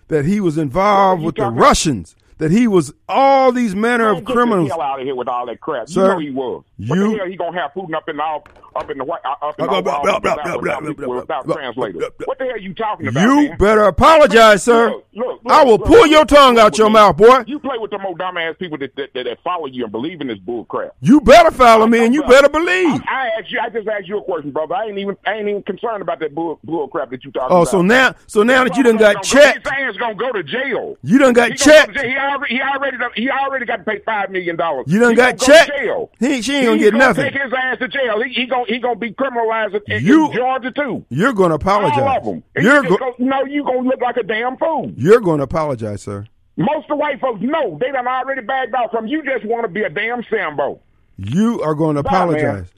that 0.09 0.25
he 0.25 0.41
was 0.41 0.57
involved 0.57 1.23
with 1.23 1.35
the? 1.35 1.51
Russians, 1.51 2.17
that 2.39 2.51
he 2.51 2.67
was 2.67 2.95
all 3.07 3.53
these 3.53 3.75
manner 3.75 4.05
Man, 4.13 4.17
of 4.23 4.25
get 4.25 4.33
criminals. 4.33 4.69
the 4.71 4.75
hell 4.77 4.81
out 4.83 4.99
of 5.01 5.05
here 5.05 5.15
with 5.15 5.29
all 5.29 5.45
that 5.45 5.61
crap. 5.61 5.91
Sir, 5.91 6.05
you 6.05 6.09
know 6.09 6.19
he 6.21 6.31
was. 6.31 6.65
What 6.87 6.97
you- 6.97 7.11
the 7.13 7.19
hell 7.19 7.27
he 7.27 7.37
gonna 7.37 7.61
have 7.61 7.73
Putin 7.75 7.95
up 7.95 8.09
in 8.09 8.17
the 8.17 8.23
up 8.23 8.89
in 8.91 8.99
the 8.99 9.05
white 9.05 9.21
uh, 9.25 9.47
up 9.49 9.59
in 9.59 9.65
the 9.67 9.69
blah, 9.71 9.79
Oval 9.79 9.83
blah, 9.83 10.13
Office 10.13 10.23
blah, 10.23 10.35
without, 10.37 10.45
blah, 10.45 10.57
without, 10.61 10.83
blah, 10.85 10.93
blah, 11.07 11.17
without 11.21 11.47
blah, 11.47 11.55
translators? 11.57 12.03
What 12.25 12.39
the 12.39 12.45
hell 12.45 12.55
are 12.55 12.59
you 12.59 12.75
talking 12.75 13.09
about? 13.09 13.21
You 13.23 13.49
man? 13.49 13.59
better 13.59 13.83
apologize, 13.83 14.63
sir. 14.63 14.91
Look, 14.91 15.05
look, 15.15 15.27
look, 15.45 15.53
I 15.53 15.65
will 15.65 15.79
pull 15.81 16.07
your 16.07 16.25
tongue 16.25 16.57
out 16.59 16.79
your 16.79 16.89
mouth, 16.89 17.17
boy. 17.17 17.43
You 17.49 17.59
play 17.59 17.79
with 17.79 17.91
them 17.91 18.07
old 18.07 18.19
dumbass 18.21 18.57
people 18.59 18.79
that 18.79 18.95
that, 18.95 19.13
that, 19.15 19.25
that 19.25 19.39
follow 19.43 19.67
you 19.67 19.83
and 19.85 19.91
believe 19.93 20.21
in 20.21 20.29
this 20.29 20.39
bull 20.39 20.67
crap. 20.67 20.95
You 21.01 21.21
better 21.21 21.51
follow 21.51 21.87
me, 21.89 22.05
and 22.05 22.15
you 22.15 22.23
better 22.23 22.49
believe. 22.49 23.01
I, 23.09 23.31
I 23.35 23.41
asked 23.41 23.51
you. 23.51 23.59
I 23.61 23.71
just 23.71 23.89
asked 23.89 24.07
you 24.07 24.19
a 24.19 24.23
question, 24.23 24.53
brother. 24.53 24.75
I 24.77 24.85
ain't 24.87 24.99
even. 24.99 25.17
I 25.27 25.35
ain't 25.35 25.49
even 25.49 25.63
concerned 25.65 26.03
about 26.03 26.21
that 26.21 26.33
bull, 26.33 26.61
bull 26.63 26.87
crap 26.87 27.11
that 27.11 27.25
you 27.25 27.33
talking 27.33 27.49
Oh, 27.57 27.63
about. 27.63 27.69
Oh, 27.69 27.71
so 27.79 27.83
now, 27.83 28.15
so 28.29 28.45
now 28.45 28.63
that 28.63 28.77
you 28.77 28.85
done 28.85 28.99
got 28.99 29.25
checked, 29.25 29.67
His 29.67 29.73
ass 29.73 29.97
gonna 29.97 30.15
go 30.15 30.31
to 30.31 30.45
jail. 30.45 30.97
you 31.03 31.19
done 31.19 31.33
got 31.33 31.51
He 31.51 31.57
gonna 31.57 31.87
go 31.87 31.93
to 31.93 31.93
checked. 31.95 32.07
He 32.07 32.17
already, 32.17 32.55
he 32.55 32.61
already, 32.63 32.97
he 33.17 33.31
already 33.31 33.67
got 33.67 33.77
to 33.79 33.85
pay 33.85 33.99
five 34.05 34.31
million 34.31 34.55
dollars. 34.55 34.85
You 34.87 35.01
done 35.01 35.17
got 35.17 35.37
gonna 35.39 35.39
go 35.39 35.47
to 35.47 35.53
checked. 35.53 35.71
jail. 35.77 36.11
He 36.21 36.43
she 36.43 36.55
ain't 36.55 36.68
gonna 36.71 36.79
get 36.79 36.93
gonna 36.93 37.05
nothing. 37.05 37.25
Take 37.33 37.43
his 37.43 37.53
ass 37.53 37.79
to 37.79 37.89
jail. 37.89 38.23
He, 38.23 38.33
he 38.33 38.47
gonna 38.47 38.65
he 38.67 38.79
gonna 38.79 38.97
be 38.97 39.13
criminalized 39.13 39.81
in, 39.89 40.05
You- 40.05 40.27
in 40.31 40.37
Georgia 40.37 40.71
too. 40.71 41.05
You're 41.11 41.33
gonna 41.33 41.55
apologize. 41.55 41.99
All 41.99 42.17
of 42.19 42.25
them. 42.25 42.43
You're 42.57 42.83
go- 42.83 42.97
go, 42.97 43.15
no, 43.19 43.45
you 43.45 43.65
gonna 43.65 43.89
look 43.89 44.01
like 44.01 44.17
a 44.17 44.23
damn 44.23 44.57
fool. 44.57 44.93
you're 44.97 45.21
gonna 45.21 45.43
apologize, 45.45 46.03
sir. 46.03 46.25
Most 46.57 46.85
of 46.85 46.89
the 46.89 46.97
white 46.97 47.21
folks 47.21 47.41
know 47.41 47.79
they 47.81 47.91
done 47.93 48.07
already 48.09 48.43
bagged 48.43 48.75
off 48.75 48.91
from 48.91 49.07
you. 49.07 49.23
Just 49.23 49.45
want 49.45 49.63
to 49.65 49.69
be 49.69 49.83
a 49.83 49.89
damn 49.91 50.25
Sambo. 50.29 50.81
You 51.17 51.63
are 51.63 51.75
going 51.75 51.95
to 51.97 52.03
Bye, 52.03 52.11
man. 52.11 52.23
apologize. 52.23 52.71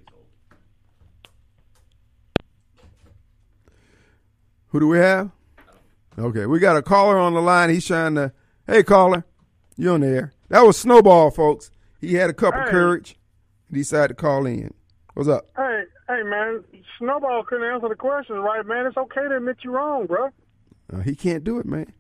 Who 4.68 4.80
do 4.80 4.86
we 4.88 4.98
have? 4.98 5.30
Okay, 6.18 6.46
we 6.46 6.58
got 6.58 6.76
a 6.76 6.82
caller 6.82 7.18
on 7.18 7.34
the 7.34 7.40
line. 7.40 7.70
He's 7.70 7.86
trying 7.86 8.14
to. 8.16 8.32
Hey, 8.66 8.82
caller, 8.82 9.24
you 9.76 9.90
on 9.92 10.00
the 10.00 10.08
air? 10.08 10.32
That 10.48 10.60
was 10.62 10.76
Snowball, 10.76 11.30
folks. 11.30 11.70
He 12.00 12.14
had 12.14 12.30
a 12.30 12.34
cup 12.34 12.54
of 12.54 12.68
courage. 12.68 13.16
Decided 13.72 14.08
to 14.08 14.14
call 14.14 14.46
in. 14.46 14.74
What's 15.14 15.28
up? 15.28 15.46
Hey, 15.56 15.84
Hey 16.10 16.24
man, 16.24 16.64
Snowball 16.98 17.44
couldn't 17.44 17.72
answer 17.72 17.88
the 17.88 17.94
question 17.94 18.34
right, 18.40 18.66
man. 18.66 18.84
It's 18.84 18.96
okay 18.96 19.28
to 19.28 19.36
admit 19.36 19.58
you're 19.62 19.74
wrong, 19.74 20.06
bro. 20.06 20.30
Uh, 20.92 20.98
he 21.02 21.14
can't 21.14 21.44
do 21.44 21.60
it, 21.60 21.66
man. 21.66 21.92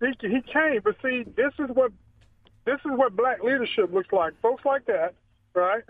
He 0.00 0.14
he 0.26 0.40
can't. 0.40 0.82
But 0.82 0.96
see, 1.02 1.24
this 1.36 1.52
is 1.58 1.68
what 1.74 1.92
this 2.64 2.80
is 2.86 2.92
what 2.96 3.14
black 3.14 3.42
leadership 3.42 3.92
looks 3.92 4.10
like. 4.12 4.32
Folks 4.40 4.64
like 4.64 4.86
that, 4.86 5.12
right? 5.54 5.82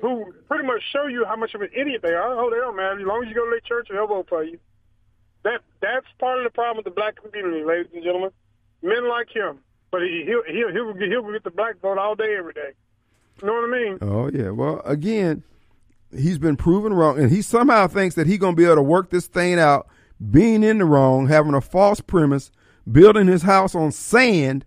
Who 0.00 0.32
pretty 0.48 0.64
much 0.64 0.80
show 0.94 1.06
you 1.08 1.26
how 1.26 1.36
much 1.36 1.54
of 1.54 1.60
an 1.60 1.68
idiot 1.76 2.00
they 2.02 2.14
are. 2.14 2.38
Oh, 2.38 2.48
they 2.48 2.56
don't 2.56 2.74
matter. 2.74 2.98
As 2.98 3.06
long 3.06 3.22
as 3.22 3.28
you 3.28 3.34
go 3.34 3.44
to 3.44 3.50
their 3.50 3.60
church, 3.60 3.88
they'll 3.90 4.06
vote 4.06 4.30
for 4.30 4.42
you. 4.42 4.58
That 5.42 5.60
that's 5.82 6.06
part 6.18 6.38
of 6.38 6.44
the 6.44 6.50
problem 6.50 6.78
with 6.78 6.86
the 6.86 6.98
black 6.98 7.16
community, 7.22 7.64
ladies 7.64 7.92
and 7.92 8.02
gentlemen. 8.02 8.30
Men 8.80 9.06
like 9.10 9.28
him, 9.28 9.58
but 9.90 10.00
he, 10.00 10.24
he'll 10.24 10.42
he'll 10.44 10.72
he'll 10.72 10.94
he'll 10.94 11.32
get 11.32 11.44
the 11.44 11.50
black 11.50 11.82
vote 11.82 11.98
all 11.98 12.14
day, 12.14 12.34
every 12.38 12.54
day. 12.54 12.72
You 13.40 13.48
know 13.48 13.54
what 13.54 13.64
I 13.64 13.84
mean? 13.84 13.98
Oh 14.00 14.30
yeah. 14.32 14.50
Well, 14.50 14.80
again, 14.84 15.42
he's 16.16 16.38
been 16.38 16.56
proven 16.56 16.94
wrong, 16.94 17.18
and 17.18 17.30
he 17.30 17.42
somehow 17.42 17.86
thinks 17.86 18.14
that 18.14 18.26
he's 18.26 18.38
gonna 18.38 18.56
be 18.56 18.64
able 18.64 18.76
to 18.76 18.82
work 18.82 19.10
this 19.10 19.26
thing 19.26 19.58
out, 19.58 19.88
being 20.30 20.62
in 20.62 20.78
the 20.78 20.84
wrong, 20.84 21.26
having 21.26 21.54
a 21.54 21.60
false 21.60 22.00
premise, 22.00 22.50
building 22.90 23.26
his 23.26 23.42
house 23.42 23.74
on 23.74 23.92
sand, 23.92 24.64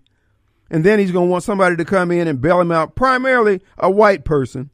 and 0.70 0.84
then 0.84 1.00
he's 1.00 1.12
gonna 1.12 1.28
want 1.28 1.44
somebody 1.44 1.76
to 1.78 1.86
come 1.86 2.12
in 2.12 2.28
and 2.28 2.42
bail 2.42 2.60
him 2.60 2.72
out, 2.72 2.96
primarily 2.96 3.62
a 3.78 3.90
white 3.90 4.26
person, 4.26 4.70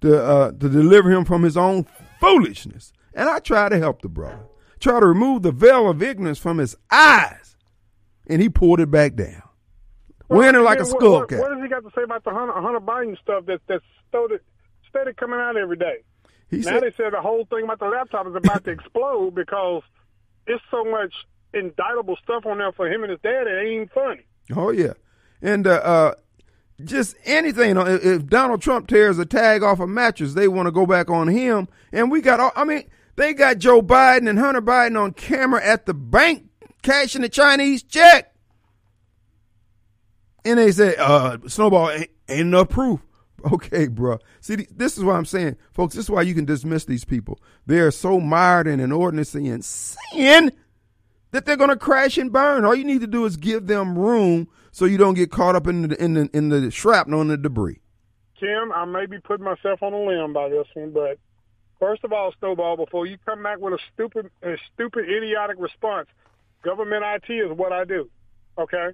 to 0.00 0.20
uh, 0.22 0.50
to 0.50 0.68
deliver 0.68 1.10
him 1.10 1.24
from 1.24 1.42
his 1.42 1.56
own 1.56 1.86
foolishness. 2.20 2.92
And 3.14 3.28
I 3.28 3.38
try 3.38 3.68
to 3.68 3.78
help 3.78 4.02
the 4.02 4.08
brother, 4.08 4.46
try 4.80 5.00
to 5.00 5.06
remove 5.06 5.42
the 5.42 5.52
veil 5.52 5.88
of 5.88 6.02
ignorance 6.02 6.38
from 6.38 6.58
his 6.58 6.76
eyes, 6.90 7.56
and 8.26 8.42
he 8.42 8.48
pulled 8.48 8.80
it 8.80 8.90
back 8.90 9.14
down, 9.14 9.42
winning 10.28 10.62
like 10.62 10.78
a 10.78 10.82
What- 10.82 10.88
skull 10.88 11.12
what, 11.20 11.28
does 11.30 11.62
he 11.62 11.68
got 11.68 11.82
to 11.84 11.90
say 11.94 12.02
about 12.02 12.24
the 12.24 12.30
Hunter, 12.30 12.52
Hunter 12.54 12.80
Biden 12.80 13.18
stuff 13.20 13.46
that, 13.46 13.60
that's 13.66 13.84
steady, 14.08 14.36
steady 14.88 15.12
coming 15.14 15.38
out 15.38 15.56
every 15.56 15.76
day? 15.76 15.98
He 16.50 16.58
now 16.58 16.62
said, 16.72 16.82
they 16.82 16.92
said 16.96 17.12
the 17.12 17.20
whole 17.20 17.44
thing 17.46 17.64
about 17.64 17.78
the 17.78 17.86
laptop 17.86 18.26
is 18.26 18.34
about 18.34 18.64
to 18.64 18.70
explode 18.78 19.34
because 19.34 19.82
it's 20.46 20.62
so 20.70 20.84
much 20.84 21.12
indictable 21.52 22.16
stuff 22.22 22.46
on 22.46 22.58
there 22.58 22.72
for 22.72 22.88
him 22.90 23.02
and 23.02 23.10
his 23.10 23.20
dad. 23.20 23.46
It 23.46 23.60
ain't 23.60 23.72
even 23.74 23.88
funny. 23.88 24.22
Oh 24.56 24.70
yeah, 24.70 24.94
and 25.42 25.66
uh, 25.66 25.72
uh, 25.72 26.14
just 26.84 27.16
anything. 27.24 27.76
If, 27.76 28.04
if 28.04 28.26
Donald 28.26 28.62
Trump 28.62 28.86
tears 28.88 29.18
a 29.18 29.26
tag 29.26 29.62
off 29.62 29.78
a 29.80 29.86
mattress, 29.86 30.34
they 30.34 30.48
want 30.48 30.66
to 30.66 30.72
go 30.72 30.86
back 30.86 31.10
on 31.10 31.28
him. 31.28 31.68
And 31.92 32.10
we 32.10 32.22
got. 32.22 32.40
all 32.40 32.52
I 32.56 32.64
mean, 32.64 32.88
they 33.16 33.34
got 33.34 33.58
Joe 33.58 33.82
Biden 33.82 34.28
and 34.28 34.38
Hunter 34.38 34.62
Biden 34.62 34.98
on 34.98 35.12
camera 35.12 35.62
at 35.62 35.84
the 35.84 35.92
bank 35.94 36.46
cashing 36.82 37.22
the 37.22 37.28
Chinese 37.28 37.82
check, 37.82 38.34
and 40.44 40.58
they 40.58 40.72
say, 40.72 40.94
"Uh, 40.96 41.38
Snowball 41.46 41.90
ain't, 41.90 42.10
ain't 42.28 42.40
enough 42.40 42.68
proof." 42.68 43.00
Okay, 43.52 43.86
bro. 43.86 44.18
See, 44.40 44.66
this 44.68 44.98
is 44.98 45.04
what 45.04 45.14
I'm 45.14 45.24
saying, 45.24 45.58
folks. 45.72 45.94
This 45.94 46.06
is 46.06 46.10
why 46.10 46.22
you 46.22 46.34
can 46.34 46.44
dismiss 46.44 46.84
these 46.86 47.04
people. 47.04 47.38
They 47.66 47.78
are 47.78 47.92
so 47.92 48.18
mired 48.18 48.66
in 48.66 48.80
an 48.80 48.90
ordinancy 48.90 49.48
and 49.48 49.64
sin 49.64 50.50
that 51.30 51.46
they're 51.46 51.56
going 51.56 51.70
to 51.70 51.76
crash 51.76 52.18
and 52.18 52.32
burn. 52.32 52.64
All 52.64 52.74
you 52.74 52.84
need 52.84 53.00
to 53.02 53.06
do 53.06 53.24
is 53.26 53.36
give 53.36 53.68
them 53.68 53.96
room 53.96 54.48
so 54.72 54.86
you 54.86 54.98
don't 54.98 55.14
get 55.14 55.30
caught 55.30 55.54
up 55.54 55.68
in 55.68 55.82
the 55.82 56.02
in 56.02 56.14
the 56.14 56.30
in 56.32 56.48
the 56.48 56.70
shrapnel 56.70 57.20
and 57.20 57.30
the 57.30 57.36
debris. 57.36 57.80
Kim, 58.38 58.72
I 58.72 58.84
may 58.84 59.06
be 59.06 59.18
putting 59.18 59.44
myself 59.44 59.82
on 59.82 59.92
a 59.92 60.00
limb 60.00 60.32
by 60.32 60.48
this 60.48 60.66
one, 60.74 60.90
but 60.90 61.18
first 61.80 62.04
of 62.04 62.12
all, 62.12 62.32
Snowball, 62.38 62.76
before 62.76 63.06
you 63.06 63.18
come 63.26 63.42
back 63.42 63.58
with 63.58 63.74
a 63.74 63.78
stupid, 63.92 64.30
a 64.42 64.56
stupid, 64.72 65.08
idiotic 65.08 65.56
response, 65.58 66.08
government 66.62 67.04
IT 67.04 67.32
is 67.32 67.56
what 67.56 67.72
I 67.72 67.84
do. 67.84 68.08
Okay, 68.56 68.90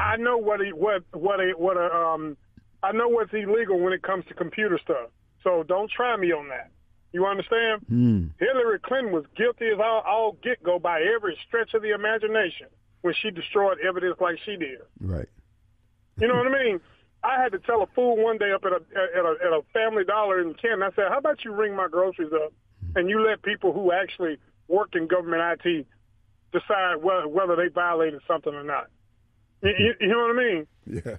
I 0.00 0.16
know 0.16 0.38
what 0.38 0.60
he, 0.60 0.72
what 0.72 1.02
what 1.12 1.40
a 1.40 1.52
what 1.56 1.76
a 1.76 1.94
um, 1.94 2.36
I 2.82 2.92
know 2.92 3.08
what's 3.08 3.32
illegal 3.32 3.78
when 3.78 3.92
it 3.92 4.02
comes 4.02 4.24
to 4.26 4.34
computer 4.34 4.78
stuff. 4.82 5.10
So 5.44 5.62
don't 5.62 5.90
try 5.90 6.16
me 6.16 6.32
on 6.32 6.48
that. 6.48 6.70
You 7.12 7.26
understand? 7.26 7.82
Mm. 7.90 8.30
Hillary 8.38 8.78
Clinton 8.80 9.12
was 9.12 9.24
guilty 9.36 9.68
as 9.68 9.78
all, 9.78 10.02
all 10.06 10.36
get 10.42 10.62
go 10.62 10.78
by 10.78 11.00
every 11.00 11.38
stretch 11.46 11.74
of 11.74 11.82
the 11.82 11.94
imagination 11.94 12.66
when 13.00 13.14
she 13.22 13.30
destroyed 13.30 13.78
evidence 13.86 14.16
like 14.20 14.38
she 14.44 14.56
did. 14.56 14.80
Right. 15.00 15.28
You 16.20 16.28
know 16.28 16.34
what 16.34 16.48
I 16.48 16.64
mean? 16.64 16.80
I 17.22 17.40
had 17.42 17.52
to 17.52 17.58
tell 17.58 17.82
a 17.82 17.86
fool 17.94 18.16
one 18.16 18.38
day 18.38 18.52
up 18.52 18.64
at 18.64 18.72
a 18.72 18.76
at 18.76 19.24
a, 19.24 19.34
at 19.44 19.52
a 19.52 19.62
Family 19.72 20.04
Dollar 20.04 20.40
in 20.40 20.54
Canton. 20.54 20.82
I 20.82 20.90
said, 20.94 21.06
"How 21.08 21.18
about 21.18 21.44
you 21.44 21.52
ring 21.52 21.74
my 21.74 21.88
groceries 21.88 22.32
up 22.32 22.52
and 22.94 23.08
you 23.08 23.20
let 23.20 23.42
people 23.42 23.72
who 23.72 23.92
actually 23.92 24.38
work 24.68 24.94
in 24.94 25.06
government 25.06 25.60
IT 25.64 25.86
decide 26.52 26.96
whether 27.02 27.26
whether 27.26 27.56
they 27.56 27.68
violated 27.68 28.20
something 28.26 28.54
or 28.54 28.64
not." 28.64 28.88
You, 29.62 29.70
you, 29.78 29.94
you 30.00 30.06
know 30.08 30.18
what 30.20 30.30
I 30.30 30.38
mean? 30.38 30.66
Yeah. 31.04 31.16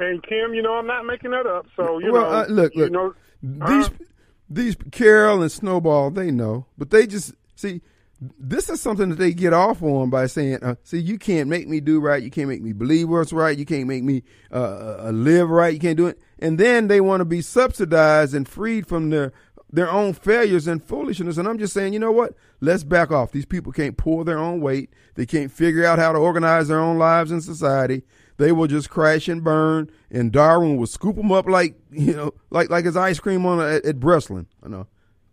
And 0.00 0.22
Kim, 0.22 0.54
you 0.54 0.62
know, 0.62 0.74
I'm 0.74 0.86
not 0.86 1.04
making 1.04 1.32
that 1.32 1.44
up. 1.44 1.66
So 1.74 1.98
you 1.98 2.12
well, 2.12 2.22
know, 2.22 2.38
uh, 2.38 2.46
look, 2.48 2.74
you 2.74 2.84
look. 2.84 2.92
know, 2.92 3.14
these 3.42 3.88
uh, 3.88 4.04
these 4.48 4.76
Carol 4.92 5.42
and 5.42 5.50
Snowball, 5.50 6.10
they 6.10 6.30
know, 6.30 6.66
but 6.76 6.90
they 6.90 7.06
just 7.06 7.34
see. 7.56 7.82
This 8.20 8.68
is 8.68 8.80
something 8.80 9.10
that 9.10 9.18
they 9.18 9.32
get 9.32 9.52
off 9.52 9.80
on 9.80 10.10
by 10.10 10.26
saying, 10.26 10.58
uh, 10.62 10.76
"See, 10.82 10.98
you 10.98 11.18
can't 11.18 11.48
make 11.48 11.68
me 11.68 11.80
do 11.80 12.00
right. 12.00 12.22
You 12.22 12.30
can't 12.30 12.48
make 12.48 12.62
me 12.62 12.72
believe 12.72 13.08
what's 13.08 13.32
right. 13.32 13.56
You 13.56 13.64
can't 13.66 13.86
make 13.86 14.02
me 14.02 14.22
uh, 14.52 15.06
uh, 15.06 15.10
live 15.12 15.50
right. 15.50 15.72
You 15.72 15.80
can't 15.80 15.96
do 15.96 16.06
it." 16.06 16.18
And 16.38 16.58
then 16.58 16.86
they 16.88 17.00
want 17.00 17.20
to 17.20 17.24
be 17.24 17.42
subsidized 17.42 18.34
and 18.34 18.48
freed 18.48 18.86
from 18.86 19.10
their 19.10 19.32
their 19.70 19.90
own 19.90 20.12
failures 20.14 20.66
and 20.66 20.82
foolishness. 20.82 21.36
And 21.36 21.46
I'm 21.46 21.58
just 21.58 21.72
saying, 21.74 21.92
you 21.92 21.98
know 21.98 22.12
what? 22.12 22.34
Let's 22.60 22.84
back 22.84 23.10
off. 23.10 23.32
These 23.32 23.46
people 23.46 23.72
can't 23.72 23.96
pull 23.96 24.24
their 24.24 24.38
own 24.38 24.60
weight. 24.60 24.90
They 25.14 25.26
can't 25.26 25.52
figure 25.52 25.84
out 25.84 25.98
how 25.98 26.12
to 26.12 26.18
organize 26.18 26.68
their 26.68 26.80
own 26.80 26.98
lives 26.98 27.30
in 27.30 27.40
society. 27.40 28.02
They 28.38 28.52
will 28.52 28.66
just 28.66 28.88
crash 28.88 29.28
and 29.28 29.42
burn. 29.44 29.90
And 30.10 30.32
Darwin 30.32 30.76
will 30.76 30.86
scoop 30.86 31.16
them 31.16 31.32
up 31.32 31.46
like 31.46 31.76
you 31.90 32.14
know, 32.14 32.32
like 32.50 32.70
like 32.70 32.84
his 32.84 32.96
ice 32.96 33.20
cream 33.20 33.44
on 33.46 33.60
at, 33.60 33.84
at 33.84 34.00
Breslin. 34.00 34.46
I 34.64 34.68
know 34.68 34.86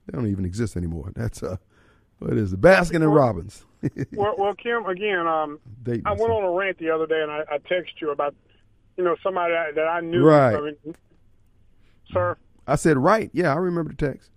they 0.05 0.15
don't 0.17 0.27
even 0.29 0.45
exist 0.45 0.75
anymore. 0.75 1.11
That's 1.15 1.41
uh, 1.41 1.57
what 2.19 2.33
is 2.33 2.53
it? 2.53 2.61
Baskin 2.61 2.95
and 2.95 3.13
Robbins. 3.13 3.65
well, 4.13 4.35
well, 4.37 4.53
Kim, 4.55 4.85
again, 4.85 5.27
um, 5.27 5.59
They- 5.83 6.01
I 6.05 6.13
went 6.13 6.31
on 6.31 6.43
a 6.43 6.51
rant 6.51 6.77
the 6.79 6.89
other 6.89 7.05
day, 7.05 7.21
and 7.21 7.31
I, 7.31 7.41
I 7.51 7.57
texted 7.59 8.01
you 8.01 8.09
about, 8.11 8.33
you 8.97 9.03
know, 9.03 9.15
somebody 9.21 9.53
that, 9.53 9.75
that 9.75 9.87
I 9.87 9.99
knew. 10.01 10.23
Right. 10.23 10.55
I 10.55 10.61
mean, 10.61 10.95
sir, 12.11 12.37
I 12.67 12.75
said 12.75 12.97
right. 12.97 13.29
Yeah, 13.33 13.53
I 13.53 13.57
remember 13.57 13.93
the 13.97 14.07
text. 14.07 14.29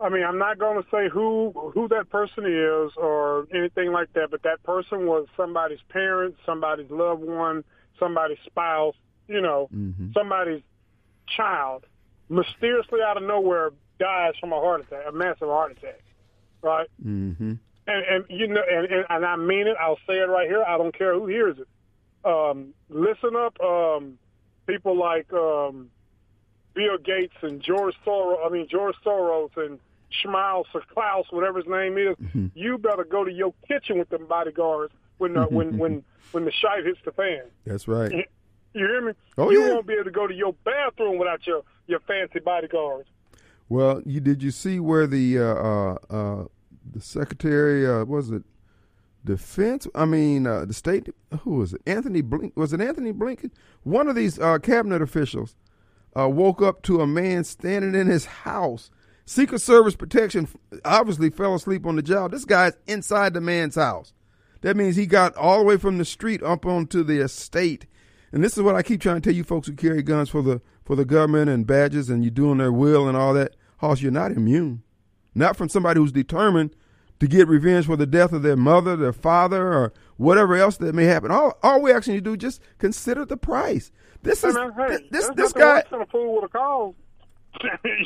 I 0.00 0.08
mean, 0.08 0.24
I'm 0.24 0.38
not 0.38 0.58
going 0.58 0.82
to 0.82 0.88
say 0.90 1.08
who 1.08 1.52
who 1.74 1.88
that 1.88 2.10
person 2.10 2.44
is 2.44 2.92
or 2.96 3.46
anything 3.54 3.92
like 3.92 4.12
that, 4.14 4.30
but 4.30 4.42
that 4.42 4.62
person 4.62 5.06
was 5.06 5.26
somebody's 5.36 5.78
parent, 5.88 6.34
somebody's 6.44 6.90
loved 6.90 7.22
one, 7.22 7.64
somebody's 7.98 8.38
spouse, 8.44 8.96
you 9.28 9.40
know, 9.40 9.68
Mm-hmm. 9.74 10.08
somebody's 10.12 10.62
child, 11.36 11.84
mysteriously 12.28 13.00
out 13.06 13.16
of 13.16 13.22
nowhere 13.22 13.70
dies 13.98 14.34
from 14.40 14.52
a 14.52 14.56
heart 14.56 14.80
attack, 14.82 15.04
a 15.08 15.12
massive 15.12 15.48
heart 15.48 15.72
attack, 15.72 16.02
right? 16.62 16.88
Mm-hmm. 17.04 17.52
and, 17.86 18.04
and 18.10 18.24
you 18.28 18.48
know, 18.48 18.62
and, 18.70 18.86
and, 18.86 19.04
and 19.08 19.24
I 19.24 19.36
mean 19.36 19.66
it. 19.68 19.76
I'll 19.80 19.98
say 20.06 20.14
it 20.14 20.28
right 20.28 20.48
here. 20.48 20.62
I 20.66 20.76
don't 20.76 20.96
care 20.96 21.14
who 21.14 21.26
hears 21.26 21.56
it. 21.58 21.68
Um, 22.28 22.74
listen 22.88 23.36
up, 23.36 23.58
um, 23.60 24.18
people 24.66 24.98
like 24.98 25.32
um, 25.32 25.90
Bill 26.74 26.98
Gates 26.98 27.34
and 27.42 27.62
George 27.62 27.94
Soros. 28.06 28.44
I 28.44 28.48
mean 28.48 28.66
George 28.70 28.96
Soros 29.04 29.56
and 29.56 29.78
Schmiles 30.24 30.64
or 30.74 30.82
Klaus, 30.92 31.26
whatever 31.30 31.58
his 31.58 31.68
name 31.68 31.98
is. 31.98 32.16
You 32.54 32.78
better 32.78 33.04
go 33.04 33.24
to 33.24 33.32
your 33.32 33.52
kitchen 33.66 33.98
with 33.98 34.08
them 34.10 34.26
bodyguards 34.26 34.92
when 35.18 35.36
uh, 35.36 35.46
when 35.46 35.78
when 35.78 36.04
when 36.32 36.44
the 36.44 36.52
shite 36.52 36.84
hits 36.84 36.98
the 37.04 37.12
fan. 37.12 37.42
That's 37.64 37.88
right. 37.88 38.12
You 38.12 38.86
hear 38.86 39.00
me? 39.00 39.12
Oh, 39.38 39.50
you 39.50 39.62
yeah. 39.62 39.74
won't 39.74 39.86
be 39.86 39.94
able 39.94 40.04
to 40.04 40.10
go 40.10 40.26
to 40.26 40.34
your 40.34 40.52
bathroom 40.64 41.18
without 41.18 41.46
your 41.46 41.62
your 41.86 42.00
fancy 42.00 42.40
bodyguards. 42.40 43.08
Well, 43.68 44.02
you 44.04 44.20
did 44.20 44.42
you 44.42 44.50
see 44.50 44.80
where 44.80 45.06
the 45.06 45.38
uh, 45.38 45.42
uh, 45.42 45.96
uh, 46.10 46.44
the 46.92 47.00
secretary 47.00 47.86
uh, 47.86 48.04
was 48.04 48.30
it 48.30 48.42
defense? 49.24 49.86
I 49.94 50.04
mean, 50.04 50.46
uh, 50.46 50.64
the 50.64 50.74
state. 50.74 51.08
Who 51.42 51.56
was 51.56 51.72
it? 51.72 51.82
Anthony 51.86 52.20
Blink. 52.20 52.56
Was 52.56 52.72
it 52.72 52.80
Antony 52.80 53.12
Blinken? 53.12 53.50
One 53.84 54.08
of 54.08 54.16
these 54.16 54.38
uh, 54.38 54.58
cabinet 54.58 55.02
officials 55.02 55.54
uh, 56.18 56.28
woke 56.28 56.62
up 56.62 56.82
to 56.82 57.00
a 57.00 57.06
man 57.06 57.44
standing 57.44 57.94
in 57.94 58.06
his 58.06 58.26
house. 58.26 58.90
Secret 59.26 59.60
Service 59.60 59.96
protection 59.96 60.48
obviously 60.84 61.30
fell 61.30 61.54
asleep 61.54 61.86
on 61.86 61.96
the 61.96 62.02
job. 62.02 62.30
This 62.30 62.44
guy's 62.44 62.74
inside 62.86 63.34
the 63.34 63.40
man's 63.40 63.76
house. 63.76 64.12
That 64.60 64.76
means 64.76 64.96
he 64.96 65.06
got 65.06 65.34
all 65.36 65.58
the 65.58 65.64
way 65.64 65.76
from 65.76 65.98
the 65.98 66.04
street 66.04 66.42
up 66.42 66.66
onto 66.66 67.02
the 67.02 67.20
estate. 67.20 67.86
And 68.32 68.42
this 68.42 68.56
is 68.56 68.62
what 68.62 68.74
I 68.74 68.82
keep 68.82 69.00
trying 69.00 69.20
to 69.20 69.20
tell 69.20 69.34
you 69.34 69.44
folks 69.44 69.68
who 69.68 69.74
carry 69.74 70.02
guns 70.02 70.28
for 70.28 70.42
the 70.42 70.60
for 70.84 70.96
the 70.96 71.04
government 71.04 71.48
and 71.48 71.66
badges 71.66 72.10
and 72.10 72.22
you're 72.22 72.30
doing 72.30 72.58
their 72.58 72.72
will 72.72 73.08
and 73.08 73.16
all 73.16 73.32
that. 73.34 73.56
Hoss, 73.78 74.02
you're 74.02 74.12
not 74.12 74.32
immune. 74.32 74.82
Not 75.34 75.56
from 75.56 75.68
somebody 75.68 76.00
who's 76.00 76.12
determined 76.12 76.74
to 77.24 77.36
get 77.36 77.48
revenge 77.48 77.86
for 77.86 77.96
the 77.96 78.06
death 78.06 78.32
of 78.32 78.42
their 78.42 78.56
mother, 78.56 78.96
their 78.96 79.12
father, 79.12 79.72
or 79.72 79.94
whatever 80.18 80.56
else 80.56 80.76
that 80.76 80.94
may 80.94 81.04
happen. 81.04 81.30
All 81.30 81.58
all 81.62 81.80
we 81.80 81.90
actually 81.90 82.14
need 82.14 82.24
to 82.24 82.30
do 82.32 82.36
just 82.36 82.60
consider 82.78 83.24
the 83.24 83.38
price. 83.38 83.90
This 84.22 84.44
is 84.44 84.54
man, 84.54 84.72
hey, 84.76 84.98
this 85.10 85.30
this 85.34 85.54
guy 85.54 85.82
a 85.90 86.06
fool 86.06 86.36
with 86.36 86.44
a 86.44 86.48
cause. 86.48 86.94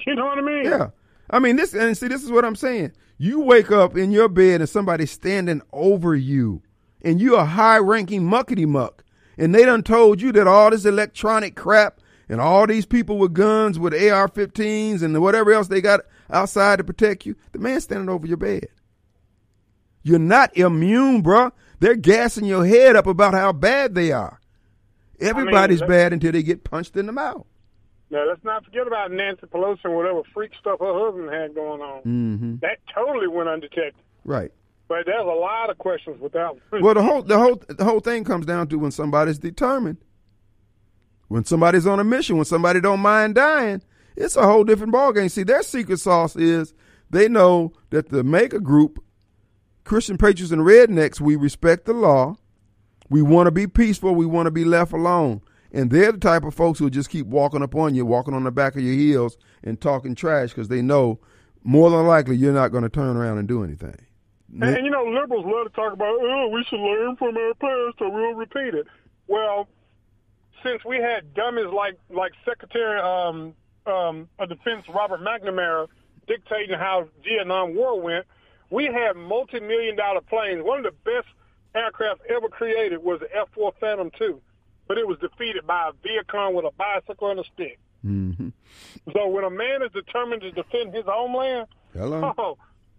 you 0.06 0.14
know 0.14 0.26
what 0.26 0.38
I 0.38 0.42
mean? 0.42 0.64
yeah. 0.64 0.90
I 1.30 1.40
mean 1.40 1.56
this 1.56 1.74
and 1.74 1.98
see 1.98 2.06
this 2.06 2.22
is 2.22 2.30
what 2.30 2.44
I'm 2.44 2.54
saying. 2.54 2.92
You 3.18 3.40
wake 3.40 3.72
up 3.72 3.96
in 3.96 4.12
your 4.12 4.28
bed 4.28 4.60
and 4.60 4.70
somebody's 4.70 5.10
standing 5.10 5.62
over 5.72 6.14
you 6.14 6.62
and 7.02 7.20
you 7.20 7.34
a 7.36 7.44
high 7.44 7.78
ranking 7.78 8.22
muckety 8.22 8.68
muck. 8.68 9.04
And 9.36 9.52
they 9.52 9.64
done 9.64 9.82
told 9.82 10.20
you 10.20 10.30
that 10.32 10.46
all 10.46 10.70
this 10.70 10.84
electronic 10.84 11.56
crap 11.56 12.00
and 12.28 12.40
all 12.40 12.68
these 12.68 12.86
people 12.86 13.18
with 13.18 13.34
guns, 13.34 13.78
with 13.78 13.94
AR-15s 13.94 15.02
and 15.02 15.20
whatever 15.20 15.52
else 15.52 15.68
they 15.68 15.80
got 15.80 16.00
outside 16.30 16.76
to 16.76 16.84
protect 16.84 17.26
you, 17.26 17.34
the 17.52 17.58
man 17.58 17.80
standing 17.80 18.08
over 18.08 18.26
your 18.26 18.36
bed. 18.36 18.68
You're 20.08 20.18
not 20.18 20.56
immune, 20.56 21.22
bruh. 21.22 21.52
They're 21.80 21.94
gassing 21.96 22.44
your 22.46 22.64
head 22.66 22.96
up 22.96 23.06
about 23.06 23.34
how 23.34 23.52
bad 23.52 23.94
they 23.94 24.10
are. 24.10 24.40
Everybody's 25.20 25.80
that- 25.80 25.88
bad 25.88 26.12
until 26.12 26.32
they 26.32 26.42
get 26.42 26.64
punched 26.64 26.96
in 26.96 27.06
the 27.06 27.12
mouth. 27.12 27.46
Now 28.10 28.26
let's 28.26 28.42
not 28.42 28.64
forget 28.64 28.86
about 28.86 29.12
Nancy 29.12 29.46
Pelosi 29.46 29.80
and 29.84 29.94
whatever 29.94 30.22
freak 30.32 30.52
stuff 30.58 30.80
her 30.80 30.94
husband 30.98 31.28
had 31.30 31.54
going 31.54 31.82
on. 31.82 32.00
hmm 32.02 32.54
That 32.62 32.78
totally 32.94 33.28
went 33.28 33.50
undetected. 33.50 34.02
Right. 34.24 34.50
But 34.88 35.04
there's 35.04 35.20
a 35.20 35.24
lot 35.26 35.68
of 35.68 35.76
questions 35.76 36.18
with 36.18 36.32
that 36.32 36.54
one. 36.70 36.82
Well, 36.82 36.94
the 36.94 37.02
whole 37.02 37.20
the 37.22 37.38
whole 37.38 37.62
the 37.68 37.84
whole 37.84 38.00
thing 38.00 38.24
comes 38.24 38.46
down 38.46 38.68
to 38.68 38.78
when 38.78 38.90
somebody's 38.92 39.38
determined, 39.38 39.98
when 41.28 41.44
somebody's 41.44 41.86
on 41.86 42.00
a 42.00 42.04
mission, 42.04 42.36
when 42.36 42.46
somebody 42.46 42.80
don't 42.80 43.00
mind 43.00 43.34
dying. 43.34 43.82
It's 44.16 44.36
a 44.36 44.44
whole 44.44 44.64
different 44.64 44.94
ballgame. 44.94 45.30
See, 45.30 45.42
their 45.42 45.62
secret 45.62 46.00
sauce 46.00 46.34
is 46.34 46.72
they 47.10 47.28
know 47.28 47.74
that 47.90 48.08
the 48.08 48.24
mega 48.24 48.58
group, 48.60 49.04
Christian 49.88 50.18
Patriots 50.18 50.52
and 50.52 50.62
Rednecks, 50.62 51.18
we 51.18 51.34
respect 51.34 51.86
the 51.86 51.94
law. 51.94 52.36
We 53.08 53.22
want 53.22 53.46
to 53.46 53.50
be 53.50 53.66
peaceful. 53.66 54.14
We 54.14 54.26
want 54.26 54.46
to 54.46 54.50
be 54.50 54.66
left 54.66 54.92
alone. 54.92 55.40
And 55.72 55.90
they're 55.90 56.12
the 56.12 56.18
type 56.18 56.44
of 56.44 56.54
folks 56.54 56.78
who 56.78 56.90
just 56.90 57.08
keep 57.08 57.26
walking 57.26 57.62
up 57.62 57.74
on 57.74 57.94
you, 57.94 58.04
walking 58.04 58.34
on 58.34 58.44
the 58.44 58.50
back 58.50 58.76
of 58.76 58.82
your 58.82 58.94
heels 58.94 59.38
and 59.64 59.80
talking 59.80 60.14
trash 60.14 60.50
because 60.50 60.68
they 60.68 60.82
know 60.82 61.18
more 61.64 61.90
than 61.90 62.06
likely 62.06 62.36
you're 62.36 62.52
not 62.52 62.68
going 62.68 62.82
to 62.82 62.90
turn 62.90 63.16
around 63.16 63.38
and 63.38 63.48
do 63.48 63.64
anything. 63.64 63.96
And, 64.52 64.76
and 64.76 64.84
you 64.84 64.90
know, 64.90 65.04
liberals 65.04 65.46
love 65.46 65.66
to 65.66 65.72
talk 65.74 65.94
about, 65.94 66.18
oh, 66.20 66.50
we 66.52 66.64
should 66.68 66.80
learn 66.80 67.16
from 67.16 67.36
our 67.36 67.54
past 67.54 68.00
or 68.00 68.10
we'll 68.10 68.34
repeat 68.34 68.74
it. 68.74 68.86
Well, 69.26 69.68
since 70.62 70.84
we 70.84 70.96
had 70.96 71.32
dummies 71.32 71.72
like 71.72 71.98
like 72.10 72.32
Secretary 72.44 73.00
um, 73.00 73.54
um, 73.86 74.28
of 74.38 74.50
Defense 74.50 74.84
Robert 74.94 75.20
McNamara 75.20 75.86
dictating 76.26 76.78
how 76.78 77.08
Vietnam 77.24 77.74
War 77.74 77.98
went, 78.00 78.26
we 78.70 78.84
had 78.86 79.16
multi-million 79.16 79.96
dollar 79.96 80.20
planes. 80.20 80.62
One 80.62 80.78
of 80.78 80.84
the 80.84 81.10
best 81.10 81.28
aircraft 81.74 82.20
ever 82.28 82.48
created 82.48 83.02
was 83.02 83.20
the 83.20 83.28
F-4 83.36 83.72
Phantom 83.80 84.10
II, 84.20 84.36
but 84.86 84.98
it 84.98 85.06
was 85.06 85.18
defeated 85.18 85.66
by 85.66 85.90
a 85.90 85.92
Vietcong 86.06 86.54
with 86.54 86.64
a 86.64 86.72
bicycle 86.76 87.30
and 87.30 87.40
a 87.40 87.44
stick. 87.54 87.78
hmm 88.02 88.48
So 89.12 89.28
when 89.28 89.44
a 89.44 89.50
man 89.50 89.82
is 89.82 89.90
determined 89.92 90.42
to 90.42 90.50
defend 90.52 90.94
his 90.94 91.04
homeland, 91.06 91.66
Hello. 91.94 92.34
oh, 92.38 92.58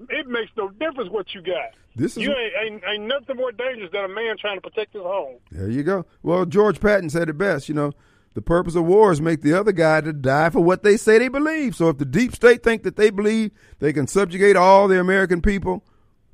it 0.09 0.27
makes 0.27 0.51
no 0.57 0.69
difference 0.69 1.09
what 1.11 1.33
you 1.33 1.41
got. 1.41 1.73
This 1.95 2.15
is 2.15 2.23
You 2.23 2.31
ain't, 2.31 2.53
ain't, 2.63 2.83
ain't 2.87 3.03
nothing 3.07 3.35
more 3.35 3.51
dangerous 3.51 3.91
than 3.91 4.05
a 4.05 4.07
man 4.07 4.37
trying 4.39 4.57
to 4.57 4.61
protect 4.61 4.93
his 4.93 5.01
home. 5.01 5.37
There 5.51 5.69
you 5.69 5.83
go. 5.83 6.05
Well, 6.23 6.45
George 6.45 6.79
Patton 6.79 7.09
said 7.09 7.29
it 7.29 7.37
best. 7.37 7.67
You 7.67 7.75
know, 7.75 7.91
the 8.33 8.41
purpose 8.41 8.75
of 8.75 8.85
war 8.85 9.11
is 9.11 9.21
make 9.21 9.41
the 9.41 9.53
other 9.53 9.71
guy 9.71 10.01
to 10.01 10.13
die 10.13 10.49
for 10.49 10.59
what 10.59 10.83
they 10.83 10.97
say 10.97 11.17
they 11.17 11.27
believe. 11.27 11.75
So 11.75 11.89
if 11.89 11.97
the 11.97 12.05
deep 12.05 12.35
state 12.35 12.63
think 12.63 12.83
that 12.83 12.95
they 12.95 13.09
believe 13.09 13.51
they 13.79 13.91
can 13.91 14.07
subjugate 14.07 14.55
all 14.55 14.87
the 14.87 14.99
American 14.99 15.41
people 15.41 15.83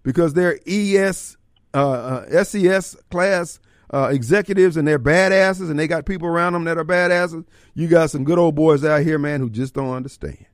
because 0.03 0.33
they're 0.33 0.59
ES, 0.67 1.37
uh, 1.73 2.25
uh, 2.29 2.43
SES 2.43 2.95
class 3.09 3.59
uh, 3.93 4.09
executives 4.11 4.77
and 4.77 4.87
they're 4.87 4.99
badasses 4.99 5.69
and 5.69 5.79
they 5.79 5.87
got 5.87 6.05
people 6.05 6.27
around 6.27 6.53
them 6.53 6.65
that 6.65 6.77
are 6.77 6.85
badasses, 6.85 7.45
you 7.73 7.87
got 7.87 8.09
some 8.09 8.23
good 8.23 8.37
old 8.37 8.55
boys 8.55 8.83
out 8.83 9.01
here, 9.01 9.17
man, 9.17 9.39
who 9.39 9.49
just 9.49 9.73
don't 9.73 9.93
understand. 9.93 10.45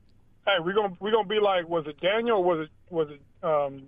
Hey, 0.46 0.58
we're 0.60 0.74
gonna 0.74 0.94
we're 1.00 1.12
gonna 1.12 1.28
be 1.28 1.40
like, 1.40 1.70
was 1.70 1.86
it 1.88 2.00
Daniel? 2.02 2.38
Or 2.38 2.44
was 2.44 2.68
it 2.68 2.70
was 2.90 3.10
it? 3.10 3.22
Um, 3.44 3.84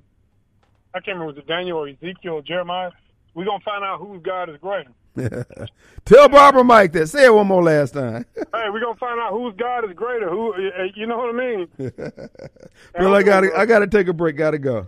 I 0.94 1.00
can't 1.00 1.18
remember. 1.18 1.28
Was 1.28 1.38
it 1.38 1.48
Daniel 1.48 1.80
or 1.80 1.88
Ezekiel 1.88 2.34
or 2.34 2.42
Jeremiah? 2.42 2.92
We're 3.34 3.46
gonna 3.46 3.64
find 3.66 3.84
out 3.84 4.00
whose 4.00 4.22
God 4.22 4.50
is 4.50 4.58
greater. 4.62 4.92
Tell 6.06 6.30
Barbara 6.30 6.64
Mike 6.64 6.92
that. 6.94 7.08
Say 7.08 7.26
it 7.26 7.34
one 7.34 7.48
more 7.48 7.64
last 7.64 7.94
time. 7.94 8.26
hey, 8.36 8.70
we're 8.72 8.80
gonna 8.80 8.96
find 8.96 9.20
out 9.20 9.32
whose 9.32 9.54
God 9.58 9.86
is 9.86 9.94
greater. 9.96 10.30
Who 10.30 10.54
uh, 10.54 10.84
you 10.96 11.06
know 11.06 11.18
what 11.18 11.36
I 11.36 11.38
mean? 11.38 11.68
Bill, 12.98 13.16
I 13.16 13.22
gotta, 13.24 13.52
I 13.56 13.66
gotta 13.66 13.88
take 13.88 14.08
a 14.08 14.14
break. 14.14 14.38
Gotta 14.38 14.58
go. 14.58 14.88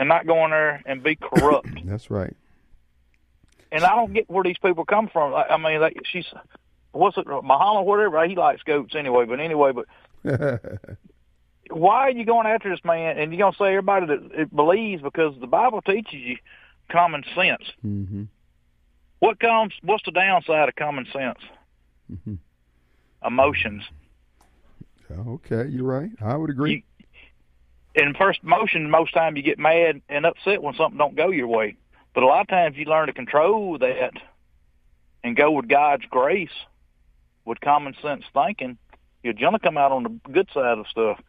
and 0.01 0.09
not 0.09 0.26
go 0.26 0.44
in 0.44 0.51
there 0.51 0.82
and 0.84 1.05
be 1.05 1.14
corrupt. 1.14 1.68
That's 1.84 2.11
right. 2.11 2.34
and 3.70 3.84
I 3.84 3.94
don't 3.94 4.12
get 4.12 4.28
where 4.28 4.42
these 4.42 4.59
people 4.59 4.84
come 4.84 5.07
from. 5.07 5.32
I, 5.32 5.44
I 5.51 5.57
mean, 5.59 5.80
like 5.80 6.01
she's 6.11 6.26
what's 6.99 7.16
it, 7.16 7.26
Muhammad, 7.26 7.86
whatever. 7.86 8.26
He 8.26 8.34
likes 8.34 8.62
goats 8.62 8.94
anyway. 8.96 9.24
But 9.24 9.40
anyway, 9.40 9.72
but 9.72 9.86
why 11.70 11.96
are 12.07 12.11
you 12.11 12.24
going 12.24 12.46
after 12.46 12.70
this 12.70 12.84
man? 12.84 13.18
And 13.18 13.32
you're 13.32 13.38
gonna 13.38 13.57
say 13.59 13.68
everybody 13.76 14.07
that 14.07 14.30
it 14.32 14.55
believes 14.55 15.03
because 15.03 15.34
the 15.40 15.46
Bible 15.46 15.80
teaches 15.82 16.14
you 16.14 16.36
common 16.90 17.24
sense. 17.34 17.62
hmm 17.82 18.24
What 19.20 19.38
comes? 19.40 19.72
What's 19.82 20.05
the 20.05 20.11
downside 20.12 20.68
of 20.68 20.74
common 20.76 21.07
sense? 21.12 21.38
hmm 22.24 22.34
Emotions. 23.24 23.82
Okay, 25.11 25.66
you're 25.68 25.84
right. 25.84 26.11
I 26.20 26.36
would 26.36 26.51
agree. 26.51 26.84
in 27.94 28.14
first 28.14 28.44
motion, 28.44 28.90
most 28.90 29.12
time 29.14 29.36
you 29.36 29.42
get 29.42 29.59
mad 29.59 30.03
and 30.09 30.26
upset 30.26 30.62
when 30.62 30.74
something 30.74 30.99
don't 30.99 31.16
go 31.16 31.30
your 31.30 31.49
way. 31.49 31.76
But 32.14 32.22
a 32.22 32.26
lot 32.26 32.42
of 32.42 32.49
times 32.49 32.76
you 32.76 32.84
learn 32.84 33.07
to 33.07 33.12
control 33.12 33.78
that 33.78 34.12
and 35.24 35.34
go 35.36 35.51
with 35.53 35.66
God's 35.68 36.05
grace, 36.11 36.51
with 37.49 37.61
common 37.61 37.94
sense 38.03 38.24
thinking. 38.32 38.78
You're 39.22 39.32
gonna 39.32 39.59
come 39.59 39.76
out 39.76 39.90
on 39.90 40.03
the 40.05 40.30
good 40.30 40.49
side 40.55 40.78
of 40.78 40.86
stuff 40.88 41.20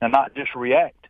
and 0.00 0.12
not 0.12 0.34
just 0.34 0.54
react. 0.54 1.08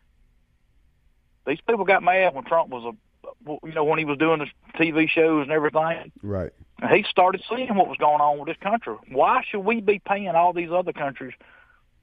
These 1.45 1.59
people 1.67 1.85
got 1.85 2.01
mad 2.03 2.33
when 2.33 2.45
Trump 2.45 2.69
was 2.69 2.95
a, 2.95 3.49
you 3.67 3.73
know, 3.73 3.83
when 3.83 3.99
he 3.99 4.05
was 4.05 4.17
doing 4.17 4.39
the 4.39 4.47
TV 4.79 5.09
shows 5.09 5.43
and 5.43 5.51
everything. 5.51 6.11
right. 6.21 6.51
And 6.81 6.91
he 6.91 7.03
started 7.09 7.41
seeing 7.49 7.73
what 7.75 7.87
was 7.87 7.97
going 7.97 8.19
on 8.19 8.39
with 8.39 8.47
this 8.47 8.57
country. 8.61 8.95
Why 9.09 9.43
should 9.49 9.59
we 9.61 9.79
be 9.79 9.99
paying 9.99 10.29
all 10.29 10.51
these 10.53 10.71
other 10.71 10.91
countries, 10.91 11.33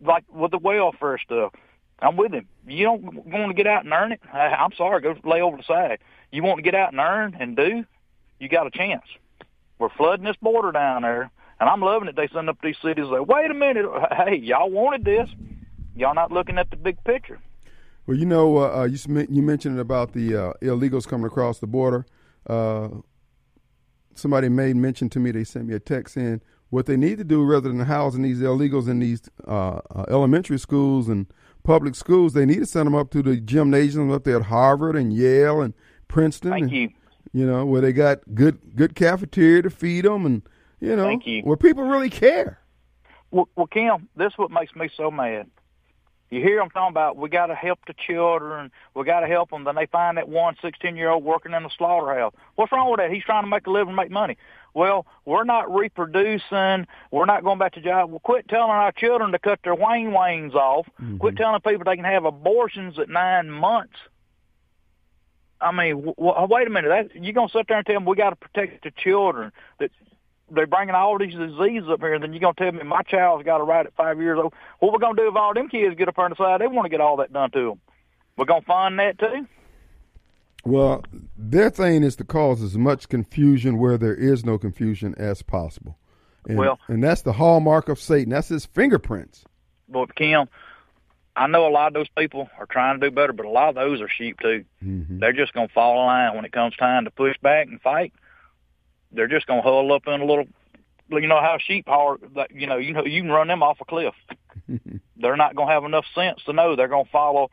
like 0.01 0.25
with 0.31 0.53
the 0.53 0.59
welfare 0.59 1.19
stuff? 1.19 1.53
I'm 1.99 2.17
with 2.17 2.33
him. 2.33 2.47
You 2.67 2.85
don't 2.85 3.03
want 3.27 3.49
to 3.49 3.55
get 3.55 3.67
out 3.67 3.85
and 3.85 3.93
earn 3.93 4.13
it? 4.13 4.21
I- 4.33 4.39
I'm 4.55 4.73
sorry, 4.73 5.03
go 5.03 5.15
lay 5.25 5.41
over 5.43 5.57
the 5.59 5.63
side. 5.65 5.99
You 6.33 6.43
want 6.43 6.59
to 6.59 6.63
get 6.63 6.75
out 6.75 6.93
and 6.93 7.01
earn 7.01 7.37
and 7.39 7.57
do? 7.57 7.85
You 8.39 8.49
got 8.49 8.67
a 8.67 8.71
chance. 8.71 9.05
We're 9.79 9.91
flooding 9.91 10.25
this 10.25 10.37
border 10.41 10.73
down 10.73 11.03
there, 11.03 11.31
and 11.61 11.69
I'm 11.69 11.81
loving 11.81 12.09
it. 12.09 12.17
They 12.17 12.29
send 12.33 12.49
up 12.49 12.59
these 12.63 12.77
cities 12.83 13.05
like, 13.05 13.27
wait 13.27 13.51
a 13.51 13.55
minute, 13.55 13.87
hey, 14.17 14.37
y'all 14.37 14.71
wanted 14.71 15.05
this. 15.05 15.29
Y'all 15.95 16.15
not 16.15 16.33
looking 16.33 16.59
at 16.59 16.71
the 16.71 16.77
big 16.77 17.03
picture. 17.05 17.39
Well, 18.07 18.17
you 18.17 18.27
know, 18.27 18.59
uh, 18.59 18.81
uh, 18.81 18.85
you 18.85 18.99
you 19.31 19.43
mentioned 19.43 19.79
about 19.79 20.13
the 20.13 20.35
uh, 20.35 20.53
illegals 20.63 21.07
coming 21.07 21.27
across 21.27 21.59
the 21.59 21.67
border. 21.67 22.07
uh, 22.47 22.89
somebody 24.15 24.49
made 24.49 24.77
mention 24.77 25.09
to 25.11 25.21
me. 25.21 25.31
They 25.31 25.45
sent 25.45 25.67
me 25.67 25.75
a 25.75 25.81
text 25.81 26.15
saying 26.15 26.41
what 26.71 26.87
they 26.87 26.97
need 26.97 27.19
to 27.19 27.25
do 27.25 27.45
rather 27.45 27.69
than 27.69 27.81
housing 27.81 28.23
these 28.23 28.41
illegals 28.41 28.89
in 28.89 29.01
these 29.01 29.23
uh, 29.47 29.81
uh, 29.95 30.05
elementary 30.09 30.59
schools 30.59 31.09
and 31.09 31.27
public 31.63 31.95
schools, 31.95 32.33
they 32.33 32.47
need 32.47 32.59
to 32.59 32.67
send 32.67 32.87
them 32.87 32.95
up 32.95 33.11
to 33.11 33.23
the 33.23 33.37
gymnasiums 33.37 34.15
up 34.15 34.25
there 34.25 34.37
at 34.37 34.43
Harvard 34.45 34.97
and 34.97 35.13
Yale 35.13 35.61
and 35.61 35.75
Princeton. 36.09 36.51
Thank 36.51 36.63
and, 36.65 36.73
you. 36.73 36.91
You 37.33 37.47
know 37.47 37.65
where 37.65 37.81
they 37.81 37.93
got 37.93 38.35
good 38.35 38.75
good 38.75 38.97
cafeteria 38.97 39.63
to 39.63 39.71
feed 39.71 40.05
them, 40.05 40.27
and 40.27 40.43
you 40.81 40.97
know 40.97 41.05
Thank 41.05 41.27
you. 41.27 41.43
where 41.43 41.57
people 41.57 41.85
really 41.85 42.11
care. 42.11 42.59
Well, 43.31 43.49
well, 43.57 43.67
Kim, 43.67 44.09
this 44.17 44.33
is 44.33 44.39
what 44.39 44.51
makes 44.51 44.75
me 44.75 44.91
so 44.97 45.11
mad. 45.11 45.49
You 46.31 46.41
hear 46.41 46.59
them 46.61 46.71
talking 46.71 46.93
about 46.93 47.17
we 47.17 47.29
got 47.29 47.47
to 47.47 47.57
help 47.57 47.81
the 47.89 47.95
children, 48.07 48.71
we 48.95 49.05
got 49.05 49.21
to 49.21 49.27
help 49.27 49.51
them. 49.51 49.65
Then 49.65 49.75
they 49.75 49.87
find 49.87 50.17
that 50.17 50.29
one 50.29 50.55
16 50.63 50.97
year 50.97 51.11
old 51.11 51.25
working 51.25 51.53
in 51.53 51.65
a 51.65 51.71
slaughterhouse. 51.77 52.35
What's 52.55 52.71
wrong 52.71 52.89
with 52.91 52.99
that? 52.99 53.11
He's 53.11 53.25
trying 53.25 53.43
to 53.43 53.49
make 53.51 53.67
a 53.67 53.71
living, 53.71 53.97
make 53.97 54.11
money. 54.13 54.37
Well, 54.73 55.07
we're 55.25 55.43
not 55.43 55.73
reproducing. 55.75 56.87
We're 57.11 57.25
not 57.25 57.43
going 57.43 57.59
back 57.59 57.73
to 57.75 57.81
job. 57.81 58.11
Well, 58.11 58.21
quit 58.21 58.49
telling 58.49 58.71
our 58.71 58.93
children 58.93 59.33
to 59.33 59.41
cut 59.41 59.59
their 59.65 59.75
wang 59.75 60.13
wangs 60.13 60.55
off. 60.55 60.87
Mm-hmm. 61.03 61.17
Quit 61.17 61.37
telling 61.37 61.61
people 61.63 61.83
they 61.85 61.97
can 61.97 62.05
have 62.05 62.25
abortions 62.25 62.97
at 63.01 63.09
nine 63.09 63.51
months. 63.51 63.97
I 65.61 65.73
mean, 65.73 65.97
w- 65.97 66.15
w- 66.17 66.47
wait 66.49 66.67
a 66.67 66.71
minute. 66.71 66.89
That, 66.89 67.23
you 67.23 67.33
gonna 67.33 67.49
sit 67.49 67.67
there 67.69 67.77
and 67.77 67.85
tell 67.87 67.97
them 67.97 68.05
we 68.05 68.17
got 68.17 68.31
to 68.31 68.37
protect 68.37 68.85
the 68.85 68.93
children? 68.93 69.51
That 69.81 69.91
they're 70.51 70.67
bringing 70.67 70.95
all 70.95 71.19
these 71.19 71.35
diseases 71.35 71.89
up 71.89 72.01
here, 72.01 72.15
and 72.15 72.23
then 72.23 72.33
you're 72.33 72.41
gonna 72.41 72.55
tell 72.55 72.73
me 72.73 72.83
my 72.83 73.03
child's 73.03 73.45
got 73.45 73.61
a 73.61 73.65
right 73.65 73.87
at 73.87 73.95
five 73.95 74.21
years 74.21 74.39
old? 74.43 74.53
What 74.79 74.93
we 74.93 74.99
gonna 74.99 75.17
do 75.17 75.29
if 75.29 75.37
all 75.37 75.55
them 75.55 75.69
kids 75.69 75.97
get 75.97 76.09
up 76.09 76.17
there 76.17 76.27
and 76.27 76.35
decide 76.35 76.61
they 76.61 76.67
want 76.67 76.87
to 76.87 76.91
get 76.91 77.01
all 77.01 77.17
that 77.17 77.33
done 77.33 77.51
to 77.53 77.71
them? 77.71 77.81
We're 78.37 78.45
gonna 78.47 78.63
find 78.63 78.99
that 78.99 79.19
too. 79.19 79.47
Well, 80.65 81.03
their 81.37 81.71
thing 81.71 82.03
is 82.03 82.17
to 82.17 82.25
cause 82.25 82.63
as 82.63 82.77
much 82.77 83.09
confusion 83.09 83.79
where 83.79 83.97
there 83.97 84.15
is 84.15 84.45
no 84.45 84.59
confusion 84.59 85.15
as 85.17 85.43
possible. 85.43 85.97
And, 86.47 86.59
Well- 86.59 86.79
and 86.89 87.03
that's 87.03 87.23
the 87.23 87.33
hallmark 87.33 87.89
of 87.89 87.99
Satan. 87.99 88.31
That's 88.31 88.49
his 88.49 88.67
fingerprints. 88.67 89.45
But 89.89 90.15
Kim, 90.15 90.49
I 91.35 91.47
know 91.47 91.67
a 91.67 91.71
lot 91.71 91.89
of 91.89 91.95
those 91.95 92.09
people 92.17 92.49
are 92.59 92.67
trying 92.67 93.01
to 93.01 93.09
do 93.09 93.15
better, 93.15 93.33
but 93.33 93.47
a 93.47 93.51
lot 93.51 93.71
of 93.71 93.75
those 93.75 94.01
are 94.01 94.09
sheep 94.09 94.39
too. 94.41 94.65
Mm-hmm. 94.85 95.19
They're 95.19 95.33
just 95.33 95.53
gonna 95.53 95.69
fall 95.69 96.01
in 96.01 96.07
line 96.07 96.37
when 96.37 96.45
it 96.45 96.53
comes 96.53 96.77
time 96.77 97.05
to 97.05 97.11
push 97.11 97.37
back 97.43 97.67
and 97.67 97.81
fight. 97.81 98.13
They're 99.13 99.29
just 99.29 99.47
gonna 99.47 99.63
huddle 99.63 99.93
up 99.93 100.03
in 100.07 100.21
a 100.21 100.25
little. 100.25 100.47
You 101.09 101.27
know 101.27 101.41
how 101.41 101.59
sheep 101.59 101.89
are. 101.89 102.19
You 102.55 102.67
know, 102.67 102.77
you 102.77 102.93
know, 102.93 103.05
you 103.05 103.23
can 103.23 103.31
run 103.31 103.49
them 103.49 103.63
off 103.63 103.81
a 103.81 103.85
cliff. 103.85 104.15
they're 105.17 105.37
not 105.37 105.57
gonna 105.57 105.73
have 105.73 105.85
enough 105.85 106.05
sense 106.15 106.41
to 106.47 106.53
know 106.53 106.77
they're 106.77 106.89
gonna 106.89 107.09
follow 107.11 107.51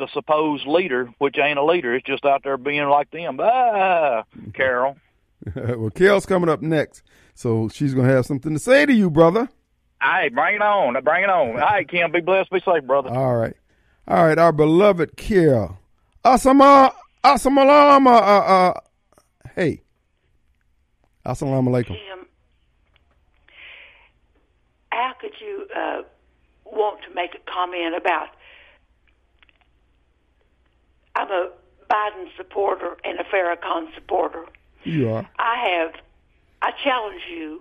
the 0.00 0.08
supposed 0.12 0.66
leader, 0.66 1.08
which 1.18 1.36
ain't 1.38 1.58
a 1.58 1.64
leader. 1.64 1.94
It's 1.94 2.06
just 2.06 2.24
out 2.24 2.42
there 2.42 2.56
being 2.56 2.88
like 2.88 3.10
them. 3.10 3.38
Ah, 3.40 4.24
Carol. 4.54 4.96
well, 5.54 5.90
Kel's 5.90 6.26
coming 6.26 6.48
up 6.48 6.60
next, 6.60 7.02
so 7.34 7.68
she's 7.68 7.94
gonna 7.94 8.08
have 8.08 8.26
something 8.26 8.52
to 8.52 8.58
say 8.58 8.86
to 8.86 8.92
you, 8.92 9.10
brother. 9.10 9.48
Hey, 10.02 10.30
bring 10.30 10.56
it 10.56 10.62
on. 10.62 10.94
Bring 11.04 11.24
it 11.24 11.30
on. 11.30 11.58
Hey, 11.58 11.84
Kim, 11.84 12.10
be 12.10 12.20
blessed, 12.20 12.50
be 12.50 12.60
safe, 12.60 12.84
brother. 12.84 13.10
All 13.10 13.36
right, 13.36 13.54
all 14.08 14.26
right, 14.26 14.38
our 14.38 14.52
beloved 14.52 15.16
Kel. 15.16 15.78
Assalamu, 16.24 16.92
assalamu, 17.24 18.06
uh, 18.06 18.10
uh, 18.10 18.80
hey, 19.54 19.82
assalamu 21.24 21.68
alaikum. 21.68 21.88
Kim, 21.96 22.26
how 24.90 25.12
could 25.20 25.32
you 25.40 25.66
uh, 25.76 26.02
want 26.64 27.00
to 27.08 27.14
make 27.14 27.34
a 27.34 27.50
comment 27.50 27.94
about? 27.96 28.28
I'm 31.16 31.30
a 31.30 31.50
Biden 31.90 32.28
supporter 32.36 32.96
and 33.04 33.18
a 33.18 33.24
Farrakhan 33.24 33.92
supporter. 33.94 34.44
You 34.84 35.10
are. 35.10 35.28
I 35.38 35.68
have, 35.68 35.94
I 36.62 36.70
challenge 36.82 37.22
you 37.30 37.60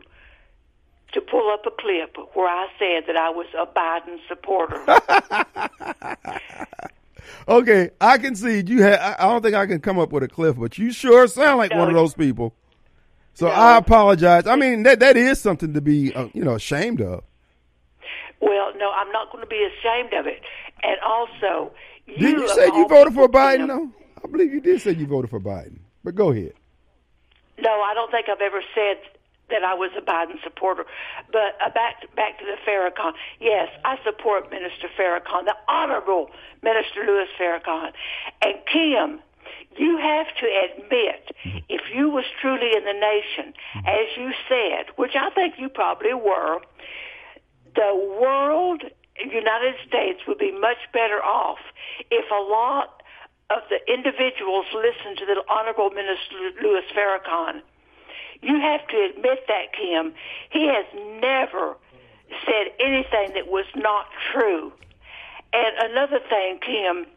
to 1.14 1.22
pull 1.22 1.52
up 1.52 1.66
a 1.66 1.72
clip 1.72 2.16
where 2.36 2.48
I 2.48 2.68
said 2.78 3.04
that 3.08 3.18
I 3.18 3.30
was 3.32 3.48
a 3.58 3.66
Biden 3.66 4.20
supporter. 4.28 4.86
Okay, 7.48 7.90
I 8.00 8.18
can 8.18 8.36
see 8.36 8.62
you. 8.62 8.82
Had, 8.84 9.00
I 9.00 9.16
I 9.20 9.28
don't 9.30 9.42
think 9.42 9.56
I 9.56 9.66
can 9.66 9.80
come 9.80 9.98
up 10.00 10.12
with 10.12 10.24
a 10.24 10.28
clip, 10.28 10.58
but 10.58 10.78
you 10.78 10.92
sure 10.92 11.28
sound 11.28 11.58
like 11.58 11.74
one 11.74 11.88
of 11.88 11.96
those 11.96 12.14
people. 12.14 12.54
So 13.40 13.48
I 13.48 13.78
apologize. 13.78 14.48
I 14.48 14.58
mean, 14.58 14.84
that 14.84 15.00
that 15.00 15.16
is 15.16 15.40
something 15.40 15.74
to 15.74 15.80
be, 15.80 16.14
uh, 16.14 16.28
you 16.34 16.44
know, 16.44 16.56
ashamed 16.56 17.00
of. 17.00 17.24
well, 18.42 18.74
no, 18.76 18.92
I'm 18.92 19.10
not 19.14 19.32
going 19.32 19.42
to 19.42 19.50
be 19.50 19.64
ashamed 19.64 20.12
of 20.14 20.28
it. 20.28 20.42
And 20.84 20.98
also, 21.00 21.72
you 22.06 22.18
Did 22.18 22.38
you 22.38 22.50
say 22.50 22.66
you 22.66 22.86
voted 22.90 23.14
for 23.14 23.30
Biden? 23.30 23.68
Though 23.68 23.90
I 24.22 24.28
believe 24.28 24.52
you 24.52 24.60
did 24.60 24.82
say 24.82 24.92
you 24.92 25.08
voted 25.08 25.30
for 25.30 25.40
Biden. 25.40 25.80
But 26.04 26.16
go 26.16 26.32
ahead. 26.32 26.52
No, 27.58 27.70
I 27.70 27.94
don't 27.94 28.12
think 28.12 28.28
I've 28.28 28.42
ever 28.42 28.62
said 28.76 28.98
that 29.50 29.64
I 29.64 29.74
was 29.74 29.92
a 29.98 30.02
Biden 30.02 30.44
supporter. 30.44 30.86
But 31.32 31.56
uh, 31.66 31.70
back 31.70 32.14
back 32.18 32.40
to 32.40 32.46
the 32.46 32.58
Farrakhan. 32.70 33.14
Yes, 33.40 33.70
I 33.86 33.96
support 34.04 34.52
Minister 34.52 34.90
Farrakhan, 35.00 35.46
the 35.46 35.56
Honorable 35.70 36.30
Minister 36.62 37.06
Louis 37.08 37.28
Farrakhan. 37.40 37.92
And 38.42 38.56
Kim, 38.72 39.22
you 39.80 39.98
have 39.98 40.28
to 40.36 40.46
admit, 40.46 41.32
mm-hmm. 41.46 41.58
if 41.70 41.82
you 41.96 42.10
was 42.10 42.26
truly 42.42 42.76
in 42.76 42.84
the 42.84 42.94
nation, 42.94 43.54
mm-hmm. 43.54 43.88
as 43.88 44.08
you 44.18 44.32
said, 44.48 44.94
which 44.98 45.16
I 45.16 45.30
think 45.32 45.56
you 45.58 45.70
probably 45.70 46.14
were, 46.14 46.60
the 47.76 47.96
world, 48.22 48.84
United 49.18 49.76
States, 49.88 50.20
would 50.28 50.38
be 50.38 50.52
much 50.52 50.78
better 50.92 51.24
off 51.24 51.60
if 52.12 52.26
a 52.30 52.44
lot 52.52 53.02
of 53.50 53.62
the 53.70 53.80
individuals 53.92 54.66
listened 54.76 55.18
to 55.18 55.26
the 55.26 55.42
Honorable 55.50 55.90
Minister 55.90 56.52
Louis 56.62 56.84
Farrakhan. 56.96 57.62
You 58.42 58.60
have 58.60 58.88
to 58.88 59.10
admit 59.10 59.46
that, 59.48 59.74
Kim. 59.74 60.14
He 60.52 60.68
has 60.68 60.86
never 61.22 61.76
said 62.46 62.72
anything 62.80 63.34
that 63.34 63.48
was 63.48 63.66
not 63.76 64.06
true. 64.32 64.72
And 65.52 65.92
another 65.92 66.20
thing, 66.30 66.60
Kim, 66.60 67.08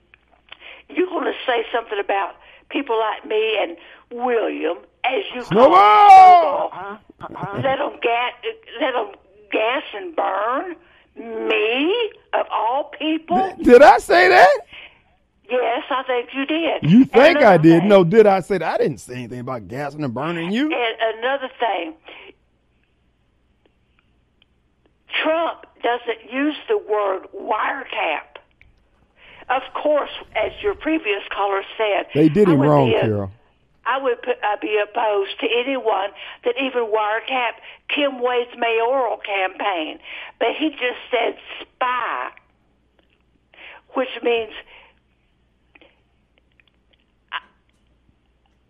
you're 0.89 1.09
going 1.09 1.27
to 1.27 1.39
say 1.47 1.65
something 1.73 1.99
about 1.99 2.35
people 2.73 2.99
like 2.99 3.27
me 3.27 3.59
and 3.61 3.77
William, 4.11 4.79
as 5.05 5.25
you 5.35 5.43
call 5.43 5.51
Snowball! 5.51 6.99
Snowball. 7.19 7.61
Let 7.63 7.79
them 7.79 7.99
gas, 8.03 8.33
let 8.81 8.95
'em 8.97 9.13
gas 9.51 9.83
and 9.95 10.17
burn 10.17 10.77
me 11.49 12.13
of 12.33 12.47
all 12.51 12.85
people. 12.99 13.55
Did 13.63 13.83
I 13.83 13.99
say 13.99 14.29
that? 14.29 14.59
Yes, 15.51 15.85
I 15.91 16.03
think 16.05 16.31
you 16.35 16.47
did. 16.47 16.83
You 16.91 17.05
think 17.05 17.39
I 17.39 17.59
did? 17.59 17.81
thing- 17.81 17.89
No, 17.89 18.05
did 18.05 18.27
I 18.27 18.41
say 18.41 18.59
that? 18.59 18.75
I 18.75 18.79
didn't 18.83 18.99
say 18.99 19.15
anything 19.17 19.41
about 19.41 19.69
gassing 19.69 20.03
and 20.03 20.15
burning 20.15 20.51
you. 20.51 20.73
And 20.73 21.19
another 21.19 21.51
thing, 21.61 21.95
Trump 25.23 25.67
doesn't 25.83 26.33
use 26.33 26.57
the 26.69 26.79
word 26.79 27.27
wiretap. 27.37 28.32
Of 29.53 29.63
course, 29.75 30.11
as 30.35 30.53
your 30.63 30.75
previous 30.75 31.23
caller 31.31 31.63
said, 31.77 32.07
They 32.15 32.31
did 32.31 32.49
him 32.49 32.61
wrong, 32.61 32.89
a- 32.89 33.01
Carol. 33.01 33.31
I 33.85 33.99
would 33.99 34.23
put, 34.23 34.39
uh, 34.43 34.57
be 34.63 34.79
opposed 34.79 35.39
to 35.41 35.47
anyone 35.47 36.11
that 36.45 36.55
even 36.57 36.87
wiretap 36.87 37.55
Kim 37.89 38.21
Wade's 38.21 38.57
mayoral 38.57 39.19
campaign. 39.19 39.99
But 40.39 40.55
he 40.57 40.71
just 40.71 41.01
said 41.11 41.37
spy, 41.61 42.31
which 43.91 44.09
means 44.23 44.53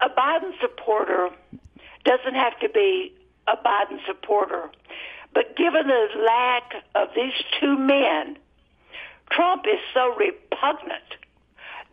a 0.01 0.09
Biden 0.09 0.59
supporter 0.61 1.29
doesn't 2.05 2.35
have 2.35 2.59
to 2.61 2.69
be 2.71 3.13
a 3.47 3.57
Biden 3.57 4.05
supporter. 4.07 4.71
But 5.35 5.57
given 5.57 5.87
the 5.87 6.09
lack 6.27 6.75
of 6.97 7.09
these 7.15 7.35
two 7.61 7.77
men, 7.79 8.37
Trump 9.35 9.65
is 9.67 9.81
so 9.95 10.15
repugnant 10.17 11.03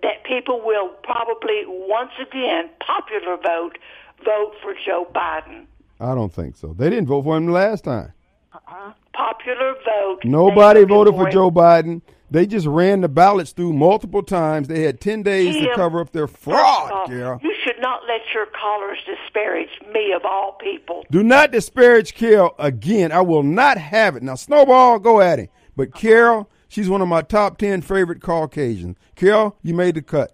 that 0.01 0.23
people 0.23 0.61
will 0.63 0.89
probably 1.03 1.63
once 1.67 2.11
again, 2.21 2.69
popular 2.79 3.37
vote, 3.37 3.77
vote 4.23 4.53
for 4.61 4.73
Joe 4.85 5.07
Biden. 5.13 5.65
I 5.99 6.15
don't 6.15 6.33
think 6.33 6.55
so. 6.55 6.73
They 6.73 6.89
didn't 6.89 7.07
vote 7.07 7.23
for 7.23 7.35
him 7.37 7.47
last 7.47 7.83
time. 7.83 8.13
Uh-huh. 8.53 8.93
Popular 9.13 9.73
vote. 9.85 10.19
Nobody 10.23 10.81
voted 10.81 11.13
voted 11.13 11.15
for. 11.15 11.29
Joe 11.29 11.51
Biden. 11.51 12.01
They 12.31 12.45
just 12.45 12.67
ran 12.67 13.01
the 13.01 13.09
ballots 13.09 13.51
through 13.51 13.73
multiple 13.73 14.21
times. 14.21 14.67
They 14.67 14.83
had 14.83 15.01
ten 15.01 15.23
days 15.23 15.55
to 15.55 15.73
cover 15.75 15.99
up 15.99 16.11
their 16.11 16.27
fraud, 16.27 17.07
Carol. 17.07 17.39
You 17.41 17.53
should 17.63 17.81
not 17.81 18.01
let 18.07 18.21
your 18.33 18.45
callers 18.45 18.99
disparage 19.05 19.69
me 19.91 20.13
of 20.13 20.23
all 20.25 20.53
people. 20.53 21.05
Do 21.09 21.23
not 21.23 21.51
disparage 21.51 22.13
Carol 22.13 22.53
again. 22.59 23.11
I 23.11 23.21
will 23.21 23.43
not 23.43 23.77
have 23.79 24.15
it. 24.15 24.21
Now, 24.23 24.35
Snowball, 24.35 24.99
go 24.99 25.21
at 25.21 25.39
him. 25.39 25.49
But 25.75 25.89
uh-huh. 25.89 25.99
Carol, 25.99 26.49
she's 26.69 26.87
one 26.87 27.01
of 27.01 27.09
my 27.09 27.21
top 27.21 27.57
10 27.57 27.81
favorite 27.81 28.21
Caucasians. 28.21 28.95
Carol, 29.15 29.57
you 29.61 29.73
made 29.73 29.95
the 29.95 30.01
cut. 30.01 30.31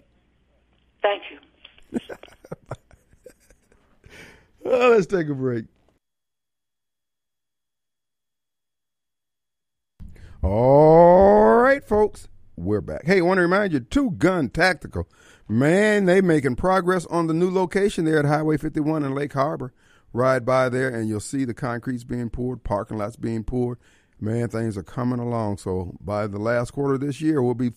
Thank 1.02 1.24
you. 1.32 2.00
Oh, 4.68 4.90
let's 4.90 5.06
take 5.06 5.30
a 5.30 5.34
break. 5.36 5.66
All 10.42 11.58
right, 11.58 11.84
folks, 11.84 12.28
we're 12.56 12.82
back. 12.82 13.06
Hey, 13.06 13.20
I 13.20 13.22
want 13.22 13.38
to 13.38 13.44
remind 13.44 13.74
you, 13.74 13.80
Two 13.80 14.12
Gun 14.12 14.50
Tactical 14.50 15.08
Man, 15.48 16.06
they 16.06 16.22
making 16.22 16.56
progress 16.56 17.06
on 17.08 17.28
the 17.28 17.34
new 17.34 17.52
location 17.52 18.06
there 18.06 18.18
at 18.18 18.26
Highway 18.26 18.58
51 18.58 19.04
in 19.04 19.14
Lake 19.14 19.34
Harbor. 19.34 19.72
Ride 20.14 20.46
by 20.46 20.70
there 20.70 20.90
and 20.90 21.08
you'll 21.08 21.20
see 21.20 21.46
the 21.46 21.54
concrete's 21.54 22.04
being 22.04 22.32
poured, 22.32 22.64
parking 22.64 22.98
lots 22.98 23.16
being 23.16 23.44
poured. 23.44 23.78
Man, 24.26 24.49
things 24.49 24.76
are 24.76 24.84
coming 24.84 25.19
along. 25.19 25.59
So 25.59 25.95
by 26.01 26.26
the 26.26 26.39
last 26.39 26.71
quarter 26.71 26.95
of 26.95 27.01
this 27.01 27.21
year, 27.21 27.43
we'll 27.43 27.53
be 27.53 27.73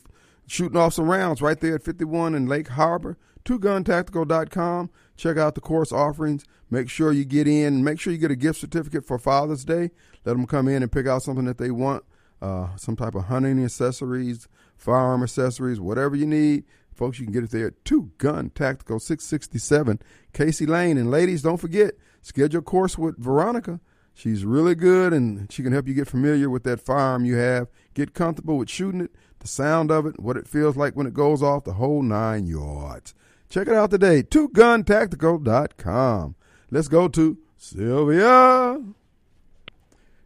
shooting 0.47 0.79
off 0.79 0.95
some 0.95 1.05
rounds 1.05 1.43
right 1.43 1.61
there 1.61 1.75
at 1.75 1.83
51 1.83 2.35
in 2.35 2.47
Lake 2.47 2.69
Harbor. 2.69 3.19
TwoGunTactical.com. 3.45 4.89
Check 5.19 5.37
out 5.37 5.55
the 5.55 5.61
course 5.61 5.93
offerings. 5.93 6.47
Make 6.71 6.89
sure 6.89 7.13
you 7.13 7.27
get 7.27 7.47
in. 7.47 7.85
Make 7.85 8.01
sure 8.01 8.15
you 8.15 8.19
get 8.19 8.31
a 8.31 8.37
gift 8.37 8.61
certificate 8.61 9.05
for 9.05 9.19
Father's 9.19 9.63
Day. 9.63 9.91
Let 10.25 10.33
them 10.33 10.47
come 10.47 10.69
in 10.69 10.83
and 10.83 10.91
pick 10.91 11.07
out 11.07 11.23
something 11.23 11.45
that 11.45 11.59
they 11.59 11.71
want. 11.71 12.03
Uh, 12.41 12.75
some 12.77 12.97
type 12.97 13.15
of 13.15 13.25
hunting 13.25 13.63
accessories, 13.63 14.49
firearm 14.77 15.23
accessories, 15.23 15.81
whatever 15.81 16.17
you 16.17 16.27
need. 16.27 16.65
Folks, 16.95 17.19
you 17.19 17.27
can 17.27 17.33
get 17.33 17.45
it 17.45 17.51
there 17.51 17.67
at 17.67 17.85
Two 17.85 18.11
Gun 18.17 18.51
Tactical 18.51 19.01
667 19.01 20.01
Casey 20.33 20.65
Lane. 20.65 20.97
And 20.97 21.11
ladies, 21.11 21.43
don't 21.43 21.59
forget, 21.59 21.93
schedule 22.23 22.61
a 22.61 22.63
course 22.63 22.97
with 22.97 23.19
Veronica. 23.19 23.81
She's 24.19 24.45
really 24.45 24.75
good 24.75 25.13
and 25.13 25.51
she 25.53 25.63
can 25.63 25.73
help 25.73 25.87
you 25.87 25.95
get 25.95 26.09
familiar 26.09 26.51
with 26.51 26.65
that 26.65 26.81
firearm 26.81 27.25
you 27.25 27.37
have, 27.37 27.69
get 27.95 28.15
comfortable 28.15 28.59
with 28.59 28.69
shooting 28.69 29.01
it, 29.01 29.13
the 29.39 29.47
sound 29.47 29.93
of 29.93 30.07
it, 30.07 30.19
what 30.19 30.37
it 30.37 30.49
feels 30.49 30.77
like 30.77 30.97
when 30.97 31.07
it 31.07 31.15
goes 31.15 31.41
off, 31.41 31.63
the 31.63 31.75
whole 31.75 32.03
nine 32.03 32.49
yards. 32.49 33.15
Check 33.49 33.69
it 33.69 33.75
out 33.75 33.93
today, 33.93 34.25
twoguntactical.com. 34.25 36.35
Let's 36.73 36.89
go 36.89 37.07
to 37.07 37.39
Sylvia. 37.57 38.83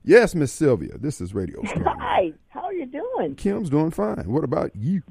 Yes, 0.02 0.34
Miss 0.34 0.52
Sylvia. 0.52 0.96
This 0.96 1.20
is 1.20 1.34
Radio 1.34 1.62
Star. 1.66 1.94
Hi, 2.00 2.32
how 2.48 2.62
are 2.62 2.72
you 2.72 2.86
doing? 2.86 3.34
Kim's 3.34 3.68
doing 3.68 3.90
fine. 3.90 4.24
What 4.32 4.42
about 4.42 4.74
you? 4.74 5.02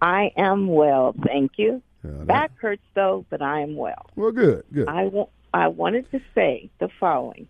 I 0.00 0.32
am 0.38 0.68
well, 0.68 1.14
thank 1.26 1.58
you. 1.58 1.82
That- 2.02 2.26
Back 2.26 2.52
hurts 2.58 2.80
though, 2.94 3.26
but 3.28 3.42
I 3.42 3.60
am 3.60 3.76
well. 3.76 4.06
well, 4.16 4.32
good, 4.32 4.64
good. 4.72 4.88
I 4.88 5.04
wa- 5.04 5.28
I 5.52 5.68
wanted 5.68 6.10
to 6.12 6.20
say 6.34 6.70
the 6.78 6.88
following. 6.98 7.46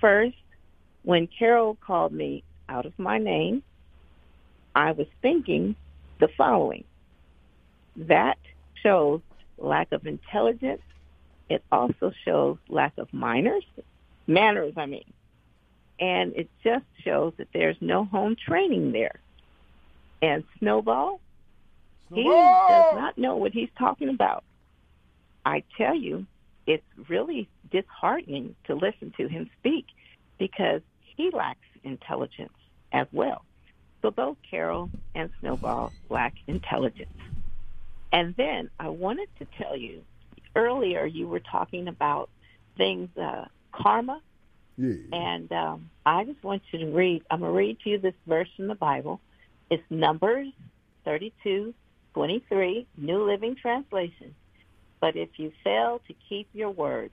First, 0.00 0.36
when 1.02 1.26
Carol 1.26 1.76
called 1.84 2.12
me 2.12 2.44
out 2.68 2.86
of 2.86 2.98
my 2.98 3.18
name, 3.18 3.62
I 4.74 4.92
was 4.92 5.06
thinking 5.20 5.76
the 6.20 6.28
following. 6.36 6.84
That 7.96 8.38
shows 8.82 9.20
lack 9.58 9.92
of 9.92 10.06
intelligence. 10.06 10.82
It 11.48 11.62
also 11.70 12.12
shows 12.24 12.56
lack 12.68 12.96
of 12.98 13.12
manners, 13.12 13.64
manners, 14.26 14.74
I 14.76 14.86
mean. 14.86 15.12
And 16.00 16.34
it 16.34 16.48
just 16.64 16.84
shows 17.04 17.34
that 17.36 17.48
there's 17.52 17.76
no 17.80 18.04
home 18.04 18.36
training 18.36 18.92
there. 18.92 19.20
And 20.22 20.44
Snowball, 20.58 21.20
he 22.14 22.24
does 22.24 22.94
not 22.94 23.18
know 23.18 23.36
what 23.36 23.52
he's 23.52 23.68
talking 23.78 24.08
about. 24.08 24.44
I 25.44 25.64
tell 25.76 25.94
you, 25.94 26.26
it's 26.66 26.84
really 27.08 27.48
disheartening 27.70 28.54
to 28.66 28.74
listen 28.74 29.12
to 29.16 29.28
him 29.28 29.50
speak 29.58 29.86
because 30.38 30.80
he 31.16 31.30
lacks 31.32 31.58
intelligence 31.84 32.52
as 32.92 33.06
well. 33.12 33.44
So 34.02 34.10
both 34.10 34.36
Carol 34.48 34.90
and 35.14 35.30
Snowball 35.40 35.92
lack 36.08 36.34
intelligence. 36.46 37.10
And 38.12 38.34
then 38.36 38.68
I 38.78 38.88
wanted 38.88 39.28
to 39.38 39.46
tell 39.56 39.76
you 39.76 40.02
earlier 40.54 41.06
you 41.06 41.26
were 41.28 41.40
talking 41.40 41.88
about 41.88 42.28
things, 42.76 43.08
uh, 43.16 43.46
karma, 43.72 44.20
Yeah. 44.76 44.94
and 45.12 45.52
um, 45.52 45.90
I 46.04 46.24
just 46.24 46.42
want 46.42 46.62
you 46.72 46.80
to 46.80 46.86
read. 46.86 47.22
I'm 47.30 47.40
going 47.40 47.52
to 47.52 47.56
read 47.56 47.78
to 47.80 47.90
you 47.90 47.98
this 47.98 48.14
verse 48.26 48.48
from 48.56 48.66
the 48.68 48.74
Bible. 48.74 49.20
It's 49.70 49.82
Numbers 49.90 50.48
32, 51.04 51.72
23, 52.14 52.86
New 52.98 53.24
Living 53.24 53.56
Translation. 53.60 54.34
But 55.02 55.16
if 55.16 55.30
you 55.36 55.50
fail 55.64 56.00
to 56.06 56.14
keep 56.28 56.48
your 56.52 56.70
word, 56.70 57.10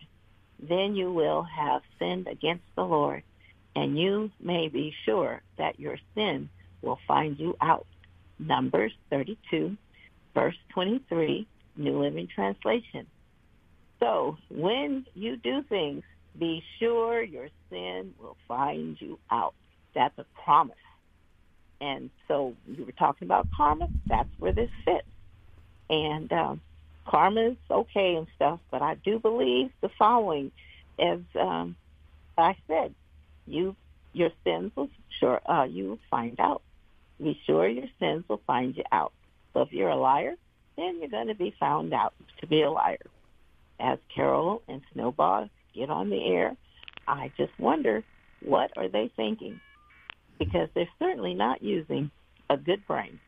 then 0.59 0.95
you 0.95 1.11
will 1.11 1.41
have 1.41 1.81
sinned 1.97 2.27
against 2.27 2.63
the 2.75 2.83
Lord, 2.83 3.23
and 3.75 3.97
you 3.97 4.29
may 4.39 4.67
be 4.67 4.93
sure 5.05 5.41
that 5.57 5.79
your 5.79 5.97
sin 6.13 6.49
will 6.83 6.99
find 7.07 7.39
you 7.39 7.57
out. 7.59 7.87
Numbers 8.37 8.91
32, 9.09 9.75
verse 10.35 10.55
23, 10.69 11.47
New 11.77 11.99
Living 11.99 12.27
Translation. 12.33 13.07
So 13.99 14.37
when 14.49 15.07
you 15.15 15.37
do 15.37 15.63
things, 15.63 16.03
be 16.37 16.61
sure 16.79 17.23
your 17.23 17.49
sin 17.71 18.13
will 18.21 18.37
find 18.47 18.97
you 19.01 19.17
out. 19.31 19.55
That's 19.95 20.17
a 20.19 20.25
promise. 20.45 20.75
And 21.81 22.11
so 22.27 22.53
you 22.67 22.85
were 22.85 22.91
talking 22.91 23.27
about 23.27 23.47
karma. 23.57 23.89
That's 24.07 24.29
where 24.37 24.53
this 24.53 24.69
fits. 24.85 25.07
And 25.89 26.31
um, 26.31 26.61
karma 27.09 27.51
is 27.51 27.57
okay 27.71 28.15
and 28.15 28.27
stuff, 28.35 28.59
but 28.71 28.81
I 28.81 28.95
do 28.95 29.19
believe 29.19 29.71
the 29.81 29.89
following: 29.97 30.51
as 30.99 31.19
um, 31.39 31.75
I 32.37 32.55
said, 32.67 32.93
you 33.45 33.75
your 34.13 34.29
sins 34.43 34.71
will 34.75 34.89
sure 35.19 35.41
uh, 35.49 35.63
you 35.63 35.89
will 35.89 35.99
find 36.09 36.39
out. 36.39 36.61
Be 37.21 37.39
sure 37.45 37.67
your 37.67 37.87
sins 37.99 38.23
will 38.27 38.41
find 38.47 38.75
you 38.77 38.83
out. 38.91 39.11
So 39.53 39.61
if 39.61 39.71
you're 39.71 39.89
a 39.89 39.95
liar, 39.95 40.35
then 40.77 40.99
you're 40.99 41.09
going 41.09 41.27
to 41.27 41.35
be 41.35 41.53
found 41.59 41.93
out 41.93 42.13
to 42.39 42.47
be 42.47 42.61
a 42.61 42.71
liar. 42.71 42.97
As 43.79 43.97
Carol 44.13 44.61
and 44.67 44.81
Snowball 44.93 45.49
get 45.73 45.89
on 45.89 46.09
the 46.09 46.25
air, 46.25 46.55
I 47.07 47.31
just 47.37 47.51
wonder 47.59 48.03
what 48.41 48.71
are 48.77 48.87
they 48.87 49.11
thinking 49.15 49.59
because 50.37 50.69
they're 50.73 50.87
certainly 50.99 51.33
not 51.33 51.61
using 51.61 52.11
a 52.49 52.57
good 52.57 52.85
brain. 52.87 53.19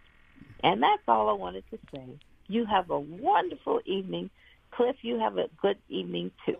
And 0.64 0.82
that's 0.82 1.04
all 1.08 1.30
I 1.30 1.34
wanted 1.34 1.64
to 1.72 1.80
say. 1.94 2.06
You 2.52 2.66
have 2.66 2.90
a 2.90 3.00
wonderful 3.00 3.80
evening. 3.86 4.30
Cliff, 4.72 4.98
you 5.04 5.18
have 5.20 5.38
a 5.38 5.48
good 5.62 5.78
evening 5.88 6.32
too. 6.46 6.58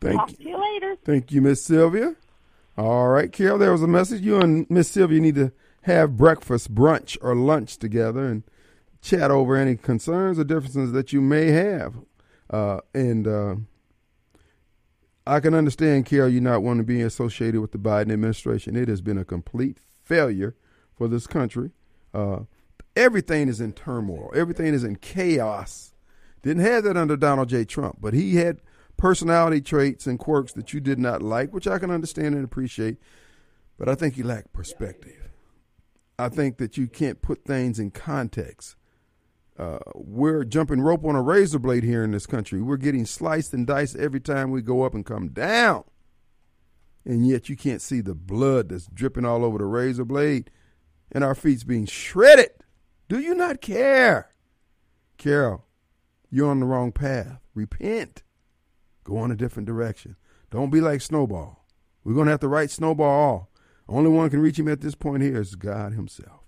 Thank 0.00 0.16
Talk 0.16 0.30
you. 0.30 0.36
to 0.36 0.48
you 0.48 0.74
later. 0.74 0.96
Thank 1.04 1.30
you, 1.30 1.42
Miss 1.42 1.62
Sylvia. 1.62 2.16
All 2.78 3.08
right, 3.08 3.30
Carol, 3.30 3.58
there 3.58 3.72
was 3.72 3.82
a 3.82 3.86
message. 3.86 4.22
You 4.22 4.40
and 4.40 4.68
Miss 4.70 4.88
Sylvia 4.88 5.20
need 5.20 5.34
to 5.34 5.52
have 5.82 6.16
breakfast, 6.16 6.74
brunch, 6.74 7.18
or 7.20 7.34
lunch 7.36 7.76
together 7.76 8.24
and 8.26 8.44
chat 9.02 9.30
over 9.30 9.56
any 9.56 9.76
concerns 9.76 10.38
or 10.38 10.44
differences 10.44 10.92
that 10.92 11.12
you 11.12 11.20
may 11.20 11.50
have. 11.50 11.96
Uh, 12.48 12.80
and 12.94 13.28
uh, 13.28 13.56
I 15.26 15.40
can 15.40 15.52
understand, 15.52 16.06
Carol, 16.06 16.30
you 16.30 16.40
not 16.40 16.62
wanting 16.62 16.82
to 16.82 16.86
be 16.86 17.02
associated 17.02 17.60
with 17.60 17.72
the 17.72 17.78
Biden 17.78 18.10
administration. 18.12 18.74
It 18.74 18.88
has 18.88 19.02
been 19.02 19.18
a 19.18 19.24
complete 19.24 19.78
failure 20.02 20.56
for 20.96 21.08
this 21.08 21.26
country. 21.26 21.72
Uh, 22.14 22.40
everything 22.96 23.48
is 23.48 23.60
in 23.60 23.72
turmoil. 23.72 24.30
Everything 24.34 24.74
is 24.74 24.82
in 24.82 24.96
chaos. 24.96 25.92
Didn't 26.42 26.64
have 26.64 26.84
that 26.84 26.96
under 26.96 27.16
Donald 27.16 27.48
J. 27.48 27.64
Trump, 27.64 27.98
but 28.00 28.14
he 28.14 28.36
had 28.36 28.60
personality 28.96 29.60
traits 29.60 30.06
and 30.06 30.18
quirks 30.18 30.52
that 30.52 30.72
you 30.72 30.80
did 30.80 30.98
not 30.98 31.22
like, 31.22 31.52
which 31.52 31.66
I 31.66 31.78
can 31.78 31.90
understand 31.90 32.34
and 32.34 32.44
appreciate. 32.44 32.98
But 33.78 33.88
I 33.88 33.94
think 33.94 34.14
he 34.14 34.22
lacked 34.22 34.52
perspective. 34.52 35.28
I 36.18 36.30
think 36.30 36.56
that 36.58 36.78
you 36.78 36.86
can't 36.86 37.20
put 37.20 37.44
things 37.44 37.78
in 37.78 37.90
context. 37.90 38.76
Uh, 39.58 39.78
we're 39.94 40.44
jumping 40.44 40.80
rope 40.80 41.04
on 41.04 41.14
a 41.14 41.22
razor 41.22 41.58
blade 41.58 41.84
here 41.84 42.02
in 42.02 42.10
this 42.10 42.26
country. 42.26 42.62
We're 42.62 42.76
getting 42.76 43.06
sliced 43.06 43.52
and 43.52 43.66
diced 43.66 43.96
every 43.96 44.20
time 44.20 44.50
we 44.50 44.62
go 44.62 44.82
up 44.82 44.94
and 44.94 45.04
come 45.04 45.28
down. 45.28 45.84
And 47.04 47.26
yet 47.26 47.48
you 47.48 47.56
can't 47.56 47.82
see 47.82 48.00
the 48.00 48.14
blood 48.14 48.70
that's 48.70 48.86
dripping 48.86 49.24
all 49.24 49.44
over 49.44 49.58
the 49.58 49.64
razor 49.64 50.04
blade 50.04 50.50
and 51.12 51.22
our 51.22 51.34
feet's 51.34 51.64
being 51.64 51.86
shredded. 51.86 52.50
Do 53.08 53.20
you 53.20 53.34
not 53.34 53.60
care? 53.60 54.30
Carol, 55.16 55.64
you're 56.30 56.50
on 56.50 56.60
the 56.60 56.66
wrong 56.66 56.92
path. 56.92 57.40
Repent. 57.54 58.22
Go 59.04 59.16
on 59.18 59.30
a 59.30 59.36
different 59.36 59.66
direction. 59.66 60.16
Don't 60.50 60.70
be 60.70 60.80
like 60.80 61.00
Snowball. 61.00 61.64
We're 62.02 62.14
going 62.14 62.26
to 62.26 62.32
have 62.32 62.40
to 62.40 62.48
write 62.48 62.70
Snowball 62.70 63.34
off. 63.34 63.46
Only 63.88 64.10
one 64.10 64.30
can 64.30 64.40
reach 64.40 64.58
him 64.58 64.68
at 64.68 64.80
this 64.80 64.96
point 64.96 65.22
here 65.22 65.40
is 65.40 65.54
God 65.54 65.92
himself. 65.92 66.42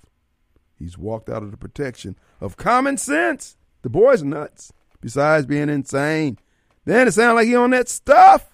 He's 0.74 0.98
walked 0.98 1.28
out 1.28 1.42
of 1.42 1.50
the 1.50 1.56
protection 1.56 2.16
of 2.40 2.56
common 2.56 2.96
sense. 2.96 3.56
The 3.82 3.88
boy's 3.88 4.22
nuts, 4.24 4.72
besides 5.00 5.46
being 5.46 5.68
insane. 5.68 6.38
Then 6.84 7.06
it 7.06 7.12
sounds 7.12 7.36
like 7.36 7.46
he 7.46 7.54
on 7.54 7.70
that 7.70 7.88
stuff. 7.88 8.50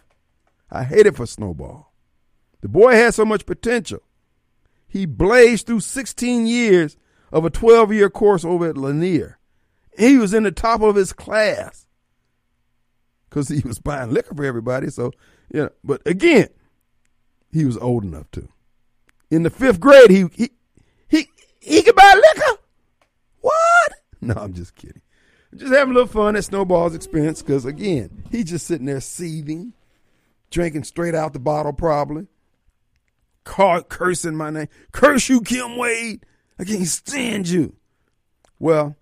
I 0.71 0.85
hate 0.85 1.07
it 1.07 1.17
for 1.17 1.27
Snowball. 1.27 1.93
The 2.61 2.69
boy 2.69 2.95
had 2.95 3.15
so 3.15 3.25
much 3.25 3.47
potential. 3.47 4.03
He 4.87 5.07
blazed 5.07 5.67
through 5.67 5.81
16 5.81 6.47
years 6.47 6.97
of 7.35 7.45
a 7.45 7.51
12 7.51 7.93
year 7.93 8.09
course 8.09 8.45
over 8.45 8.69
at 8.69 8.79
Lanier. 8.79 9.39
He 9.99 10.17
was 10.17 10.33
in 10.33 10.45
the 10.45 10.53
top 10.53 10.81
of 10.81 10.95
his 10.95 11.13
class 11.13 11.87
because 13.29 13.49
he 13.49 13.61
was 13.61 13.81
buying 13.81 14.13
liquor 14.13 14.35
for 14.35 14.45
everybody. 14.45 14.89
So, 14.89 15.11
yeah. 15.53 15.69
But 15.83 16.01
again, 16.07 16.49
he 17.53 17.65
was 17.65 17.77
old 17.77 18.05
enough 18.05 18.31
to. 18.33 18.49
In 19.31 19.43
the 19.43 19.51
fifth 19.51 19.81
grade, 19.81 20.11
he 20.11 20.27
he 20.35 20.51
he 21.09 21.29
he 21.61 21.83
could 21.83 21.97
buy 21.97 22.15
liquor. 22.15 22.61
What? 23.41 23.93
No, 24.21 24.37
I'm 24.37 24.55
just 24.55 24.75
kidding. 24.75 25.03
Just 25.55 25.75
having 25.75 25.91
a 25.91 25.99
little 25.99 26.09
fun 26.09 26.35
at 26.35 26.45
Snowball's 26.47 26.95
expense 26.95 27.43
because 27.43 27.67
again, 27.67 28.25
he's 28.31 28.47
just 28.47 28.67
sitting 28.67 28.87
there 28.87 29.03
seething, 29.03 29.75
drinking 30.51 30.85
straight 30.85 31.15
out 31.15 31.35
the 31.35 31.39
bottle, 31.39 31.75
probably. 31.75 32.27
Cursing 33.45 34.35
my 34.35 34.49
name. 34.49 34.69
Curse 34.93 35.29
you, 35.29 35.43
Kim 35.43 35.77
Wade. 35.77 36.25
I 36.59 36.65
can't 36.65 36.87
stand 36.87 37.49
you. 37.49 37.77
Well, 38.59 38.97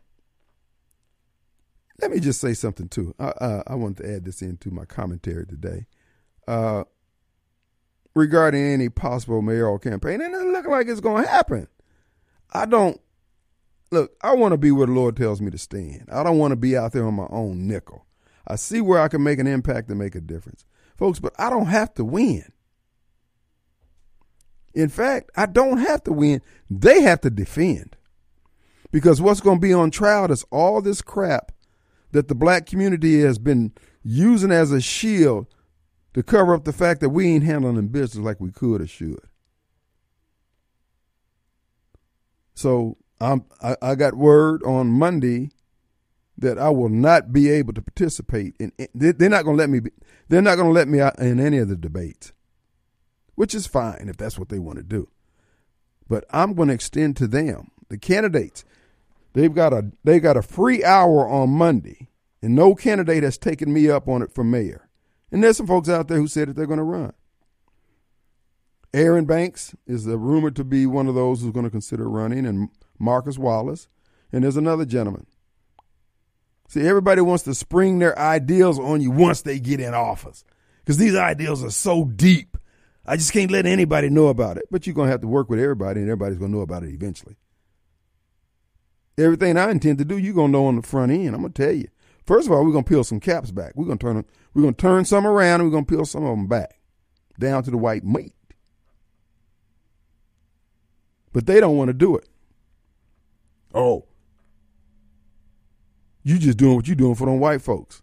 let 2.00 2.10
me 2.10 2.18
just 2.18 2.40
say 2.40 2.54
something 2.54 2.88
too. 2.88 3.14
I, 3.18 3.26
uh, 3.28 3.62
I 3.66 3.74
want 3.74 3.98
to 3.98 4.14
add 4.14 4.24
this 4.24 4.42
into 4.42 4.70
my 4.70 4.84
commentary 4.84 5.46
today 5.46 5.86
uh, 6.48 6.84
regarding 8.14 8.64
any 8.64 8.88
possible 8.88 9.42
mayoral 9.42 9.78
campaign, 9.78 10.20
and 10.20 10.34
it 10.34 10.46
looks 10.48 10.68
like 10.68 10.88
it's 10.88 11.00
going 11.00 11.24
to 11.24 11.30
happen. 11.30 11.68
I 12.52 12.66
don't 12.66 13.00
look. 13.90 14.12
I 14.22 14.34
want 14.34 14.52
to 14.52 14.58
be 14.58 14.72
where 14.72 14.86
the 14.86 14.92
Lord 14.92 15.16
tells 15.16 15.40
me 15.40 15.50
to 15.50 15.58
stand. 15.58 16.08
I 16.10 16.22
don't 16.22 16.38
want 16.38 16.52
to 16.52 16.56
be 16.56 16.76
out 16.76 16.92
there 16.92 17.06
on 17.06 17.14
my 17.14 17.28
own 17.30 17.66
nickel. 17.68 18.06
I 18.46 18.56
see 18.56 18.80
where 18.80 19.00
I 19.00 19.08
can 19.08 19.22
make 19.22 19.38
an 19.38 19.46
impact 19.46 19.88
and 19.88 19.98
make 19.98 20.14
a 20.14 20.20
difference, 20.20 20.64
folks. 20.96 21.20
But 21.20 21.34
I 21.38 21.50
don't 21.50 21.66
have 21.66 21.94
to 21.94 22.04
win. 22.04 22.52
In 24.74 24.88
fact, 24.88 25.30
I 25.36 25.46
don't 25.46 25.78
have 25.78 26.02
to 26.04 26.12
win. 26.12 26.42
They 26.70 27.02
have 27.02 27.20
to 27.22 27.30
defend. 27.30 27.96
Because 28.90 29.20
what's 29.20 29.40
going 29.40 29.58
to 29.58 29.66
be 29.66 29.72
on 29.72 29.90
trial 29.90 30.30
is 30.30 30.44
all 30.50 30.82
this 30.82 31.02
crap 31.02 31.52
that 32.12 32.28
the 32.28 32.34
black 32.34 32.66
community 32.66 33.20
has 33.20 33.38
been 33.38 33.72
using 34.02 34.50
as 34.50 34.70
a 34.70 34.80
shield 34.80 35.46
to 36.14 36.22
cover 36.22 36.54
up 36.54 36.64
the 36.64 36.72
fact 36.72 37.00
that 37.00 37.08
we 37.08 37.26
ain't 37.28 37.44
handling 37.44 37.88
business 37.88 38.22
like 38.22 38.40
we 38.40 38.50
could 38.50 38.82
or 38.82 38.86
should. 38.86 39.20
So 42.54 42.98
I'm, 43.20 43.44
I, 43.62 43.76
I 43.80 43.94
got 43.94 44.14
word 44.14 44.62
on 44.62 44.88
Monday 44.88 45.50
that 46.38 46.58
I 46.58 46.68
will 46.70 46.88
not 46.88 47.32
be 47.32 47.50
able 47.50 47.72
to 47.72 47.82
participate 47.82 48.54
in. 48.58 48.72
They're 48.94 49.28
not 49.30 49.44
going 49.44 49.56
to 49.56 49.62
let 49.62 49.70
me. 49.70 49.80
Be, 49.80 49.90
they're 50.28 50.42
not 50.42 50.56
going 50.56 50.68
to 50.68 50.72
let 50.72 50.88
me 50.88 51.00
in 51.18 51.40
any 51.40 51.58
of 51.58 51.68
the 51.68 51.76
debates, 51.76 52.32
which 53.34 53.54
is 53.54 53.66
fine 53.66 54.06
if 54.08 54.16
that's 54.16 54.38
what 54.38 54.48
they 54.48 54.58
want 54.58 54.78
to 54.78 54.84
do. 54.84 55.08
But 56.08 56.24
I'm 56.30 56.54
going 56.54 56.68
to 56.68 56.74
extend 56.74 57.16
to 57.18 57.26
them, 57.26 57.70
the 57.88 57.98
candidates. 57.98 58.64
They've 59.32 59.54
got 59.54 59.72
a 59.72 59.90
they 60.04 60.20
got 60.20 60.36
a 60.36 60.42
free 60.42 60.84
hour 60.84 61.26
on 61.26 61.50
Monday, 61.50 62.08
and 62.42 62.54
no 62.54 62.74
candidate 62.74 63.22
has 63.22 63.38
taken 63.38 63.72
me 63.72 63.88
up 63.88 64.08
on 64.08 64.22
it 64.22 64.32
for 64.32 64.44
mayor. 64.44 64.88
And 65.30 65.42
there's 65.42 65.56
some 65.56 65.66
folks 65.66 65.88
out 65.88 66.08
there 66.08 66.18
who 66.18 66.28
said 66.28 66.48
that 66.48 66.56
they're 66.56 66.66
going 66.66 66.76
to 66.78 66.84
run. 66.84 67.14
Aaron 68.92 69.24
Banks 69.24 69.74
is 69.86 70.06
rumored 70.06 70.54
to 70.56 70.64
be 70.64 70.84
one 70.84 71.08
of 71.08 71.14
those 71.14 71.40
who's 71.40 71.52
going 71.52 71.64
to 71.64 71.70
consider 71.70 72.08
running, 72.08 72.44
and 72.44 72.68
Marcus 72.98 73.38
Wallace, 73.38 73.88
and 74.30 74.44
there's 74.44 74.58
another 74.58 74.84
gentleman. 74.84 75.26
See, 76.68 76.86
everybody 76.86 77.22
wants 77.22 77.44
to 77.44 77.54
spring 77.54 77.98
their 77.98 78.18
ideals 78.18 78.78
on 78.78 79.00
you 79.00 79.10
once 79.10 79.42
they 79.42 79.58
get 79.58 79.80
in 79.80 79.94
office, 79.94 80.44
because 80.80 80.98
these 80.98 81.14
ideals 81.14 81.64
are 81.64 81.70
so 81.70 82.04
deep. 82.04 82.58
I 83.04 83.16
just 83.16 83.32
can't 83.32 83.50
let 83.50 83.66
anybody 83.66 84.08
know 84.08 84.28
about 84.28 84.56
it. 84.56 84.64
But 84.70 84.86
you're 84.86 84.94
going 84.94 85.08
to 85.08 85.12
have 85.12 85.22
to 85.22 85.28
work 85.28 85.50
with 85.50 85.58
everybody, 85.58 86.00
and 86.00 86.08
everybody's 86.08 86.38
going 86.38 86.52
to 86.52 86.56
know 86.56 86.62
about 86.62 86.84
it 86.84 86.90
eventually. 86.90 87.36
Everything 89.18 89.58
I 89.58 89.70
intend 89.70 89.98
to 89.98 90.04
do, 90.04 90.16
you're 90.16 90.34
gonna 90.34 90.52
know 90.52 90.66
on 90.66 90.76
the 90.76 90.82
front 90.82 91.12
end. 91.12 91.34
I'm 91.34 91.42
gonna 91.42 91.50
tell 91.50 91.72
you. 91.72 91.88
First 92.26 92.46
of 92.46 92.52
all, 92.52 92.64
we're 92.64 92.72
gonna 92.72 92.84
peel 92.84 93.04
some 93.04 93.20
caps 93.20 93.50
back. 93.50 93.72
We're 93.74 93.84
gonna 93.84 93.98
turn 93.98 94.16
them, 94.16 94.24
we're 94.54 94.62
gonna 94.62 94.74
turn 94.74 95.04
some 95.04 95.26
around 95.26 95.60
and 95.60 95.68
we're 95.68 95.74
gonna 95.74 95.86
peel 95.86 96.06
some 96.06 96.24
of 96.24 96.30
them 96.30 96.46
back. 96.46 96.80
Down 97.38 97.62
to 97.64 97.70
the 97.70 97.76
white 97.76 98.04
meat. 98.04 98.34
But 101.32 101.46
they 101.46 101.60
don't 101.60 101.76
want 101.76 101.88
to 101.88 101.94
do 101.94 102.16
it. 102.16 102.28
Oh. 103.74 104.06
You 106.22 106.38
just 106.38 106.58
doing 106.58 106.76
what 106.76 106.86
you're 106.86 106.94
doing 106.94 107.14
for 107.14 107.26
them 107.26 107.40
white 107.40 107.62
folks. 107.62 108.00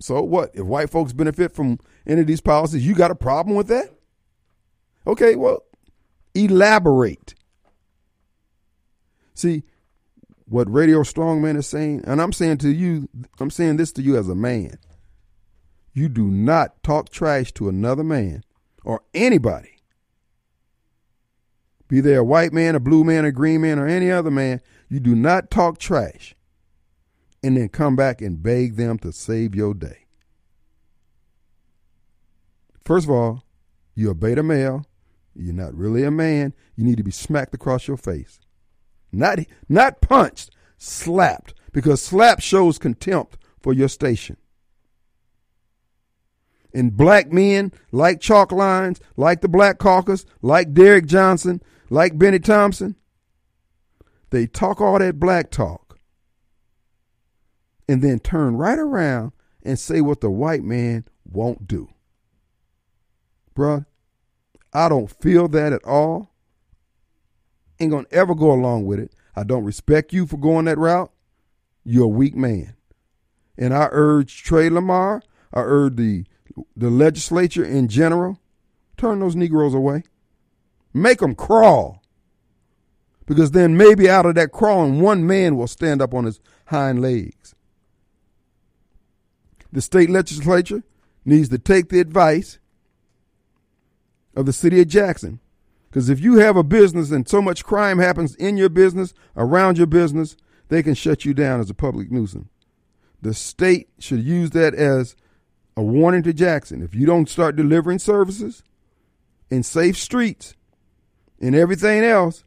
So 0.00 0.22
what? 0.22 0.54
If 0.54 0.64
white 0.64 0.90
folks 0.90 1.12
benefit 1.12 1.52
from 1.52 1.78
any 2.06 2.20
of 2.20 2.26
these 2.26 2.40
policies, 2.40 2.86
you 2.86 2.94
got 2.94 3.10
a 3.10 3.16
problem 3.16 3.56
with 3.56 3.68
that? 3.68 3.97
Okay, 5.08 5.36
well, 5.36 5.64
elaborate. 6.34 7.34
See, 9.34 9.62
what 10.44 10.70
Radio 10.70 11.00
Strongman 11.00 11.56
is 11.56 11.66
saying, 11.66 12.04
and 12.06 12.20
I'm 12.20 12.32
saying 12.32 12.58
to 12.58 12.68
you, 12.68 13.08
I'm 13.40 13.50
saying 13.50 13.78
this 13.78 13.90
to 13.92 14.02
you 14.02 14.18
as 14.18 14.28
a 14.28 14.34
man. 14.34 14.78
You 15.94 16.08
do 16.08 16.26
not 16.26 16.82
talk 16.82 17.08
trash 17.08 17.52
to 17.54 17.68
another 17.68 18.04
man 18.04 18.44
or 18.84 19.02
anybody. 19.14 19.76
Be 21.88 22.00
they 22.00 22.14
a 22.14 22.22
white 22.22 22.52
man, 22.52 22.74
a 22.74 22.80
blue 22.80 23.02
man, 23.02 23.24
a 23.24 23.32
green 23.32 23.62
man, 23.62 23.78
or 23.78 23.86
any 23.86 24.10
other 24.10 24.30
man, 24.30 24.60
you 24.90 25.00
do 25.00 25.14
not 25.14 25.50
talk 25.50 25.78
trash 25.78 26.34
and 27.42 27.56
then 27.56 27.68
come 27.68 27.96
back 27.96 28.20
and 28.20 28.42
beg 28.42 28.76
them 28.76 28.98
to 28.98 29.12
save 29.12 29.54
your 29.54 29.72
day. 29.72 30.06
First 32.84 33.06
of 33.06 33.10
all, 33.10 33.44
you're 33.94 34.12
a 34.12 34.14
beta 34.14 34.42
male. 34.42 34.84
You're 35.38 35.54
not 35.54 35.74
really 35.74 36.02
a 36.02 36.10
man. 36.10 36.52
You 36.74 36.84
need 36.84 36.96
to 36.96 37.04
be 37.04 37.10
smacked 37.12 37.54
across 37.54 37.86
your 37.86 37.96
face. 37.96 38.40
Not, 39.12 39.38
not 39.68 40.00
punched, 40.00 40.50
slapped, 40.76 41.54
because 41.72 42.02
slap 42.02 42.40
shows 42.40 42.78
contempt 42.78 43.38
for 43.60 43.72
your 43.72 43.88
station. 43.88 44.36
And 46.74 46.96
black 46.96 47.32
men, 47.32 47.72
like 47.92 48.20
chalk 48.20 48.52
lines, 48.52 49.00
like 49.16 49.40
the 49.40 49.48
Black 49.48 49.78
Caucus, 49.78 50.26
like 50.42 50.74
Derrick 50.74 51.06
Johnson, 51.06 51.62
like 51.88 52.18
Bennie 52.18 52.40
Thompson, 52.40 52.96
they 54.30 54.46
talk 54.46 54.80
all 54.80 54.98
that 54.98 55.18
black 55.18 55.50
talk 55.50 55.98
and 57.88 58.02
then 58.02 58.18
turn 58.18 58.56
right 58.56 58.78
around 58.78 59.32
and 59.62 59.78
say 59.78 60.00
what 60.00 60.20
the 60.20 60.30
white 60.30 60.62
man 60.62 61.04
won't 61.24 61.66
do. 61.66 61.88
Bruh, 63.56 63.86
I 64.72 64.88
don't 64.88 65.10
feel 65.10 65.48
that 65.48 65.72
at 65.72 65.84
all 65.84 66.30
ain't 67.80 67.92
gonna 67.92 68.06
ever 68.10 68.34
go 68.34 68.52
along 68.52 68.86
with 68.86 68.98
it. 68.98 69.12
I 69.36 69.44
don't 69.44 69.64
respect 69.64 70.12
you 70.12 70.26
for 70.26 70.36
going 70.36 70.64
that 70.66 70.78
route. 70.78 71.10
You're 71.84 72.04
a 72.04 72.08
weak 72.08 72.34
man. 72.34 72.74
And 73.56 73.72
I 73.74 73.88
urge 73.90 74.42
Trey 74.42 74.68
Lamar, 74.68 75.22
I 75.52 75.60
urge 75.60 75.96
the 75.96 76.24
the 76.76 76.90
legislature 76.90 77.64
in 77.64 77.88
general, 77.88 78.40
turn 78.96 79.20
those 79.20 79.36
Negroes 79.36 79.74
away. 79.74 80.02
Make 80.92 81.18
them 81.20 81.34
crawl. 81.34 82.02
Because 83.26 83.52
then 83.52 83.76
maybe 83.76 84.08
out 84.08 84.26
of 84.26 84.34
that 84.36 84.52
crawling, 84.52 85.00
one 85.00 85.26
man 85.26 85.56
will 85.56 85.66
stand 85.66 86.02
up 86.02 86.14
on 86.14 86.24
his 86.24 86.40
hind 86.66 87.00
legs. 87.00 87.54
The 89.70 89.82
state 89.82 90.10
legislature 90.10 90.82
needs 91.24 91.50
to 91.50 91.58
take 91.58 91.90
the 91.90 92.00
advice 92.00 92.58
of 94.34 94.46
the 94.46 94.52
city 94.52 94.80
of 94.80 94.88
Jackson 94.88 95.40
because 95.90 96.10
if 96.10 96.20
you 96.20 96.36
have 96.36 96.56
a 96.56 96.62
business 96.62 97.10
and 97.10 97.28
so 97.28 97.40
much 97.40 97.64
crime 97.64 97.98
happens 97.98 98.34
in 98.34 98.56
your 98.56 98.68
business, 98.68 99.14
around 99.36 99.78
your 99.78 99.86
business, 99.86 100.36
they 100.68 100.82
can 100.82 100.94
shut 100.94 101.24
you 101.24 101.32
down 101.32 101.60
as 101.60 101.70
a 101.70 101.74
public 101.74 102.10
nuisance. 102.10 102.48
The 103.22 103.34
state 103.34 103.88
should 103.98 104.22
use 104.22 104.50
that 104.50 104.74
as 104.74 105.16
a 105.76 105.82
warning 105.82 106.22
to 106.24 106.32
Jackson. 106.32 106.82
If 106.82 106.94
you 106.94 107.06
don't 107.06 107.28
start 107.28 107.56
delivering 107.56 107.98
services 107.98 108.62
in 109.50 109.62
safe 109.62 109.96
streets 109.96 110.54
and 111.40 111.54
everything 111.54 112.04
else, 112.04 112.44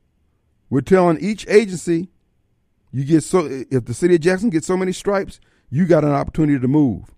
we're 0.70 0.82
telling 0.82 1.20
each 1.20 1.48
agency 1.48 2.10
you 2.92 3.06
get 3.06 3.24
so 3.24 3.48
if 3.72 3.86
the 3.86 3.94
city 3.94 4.16
of 4.16 4.22
Jackson 4.22 4.50
gets 4.50 4.68
so 4.68 4.78
many 4.78 4.92
stripes, 4.92 5.40
you 5.70 5.86
got 5.86 6.04
an 6.04 6.12
opportunity 6.12 6.60
to 6.60 6.68
move. 6.68 7.12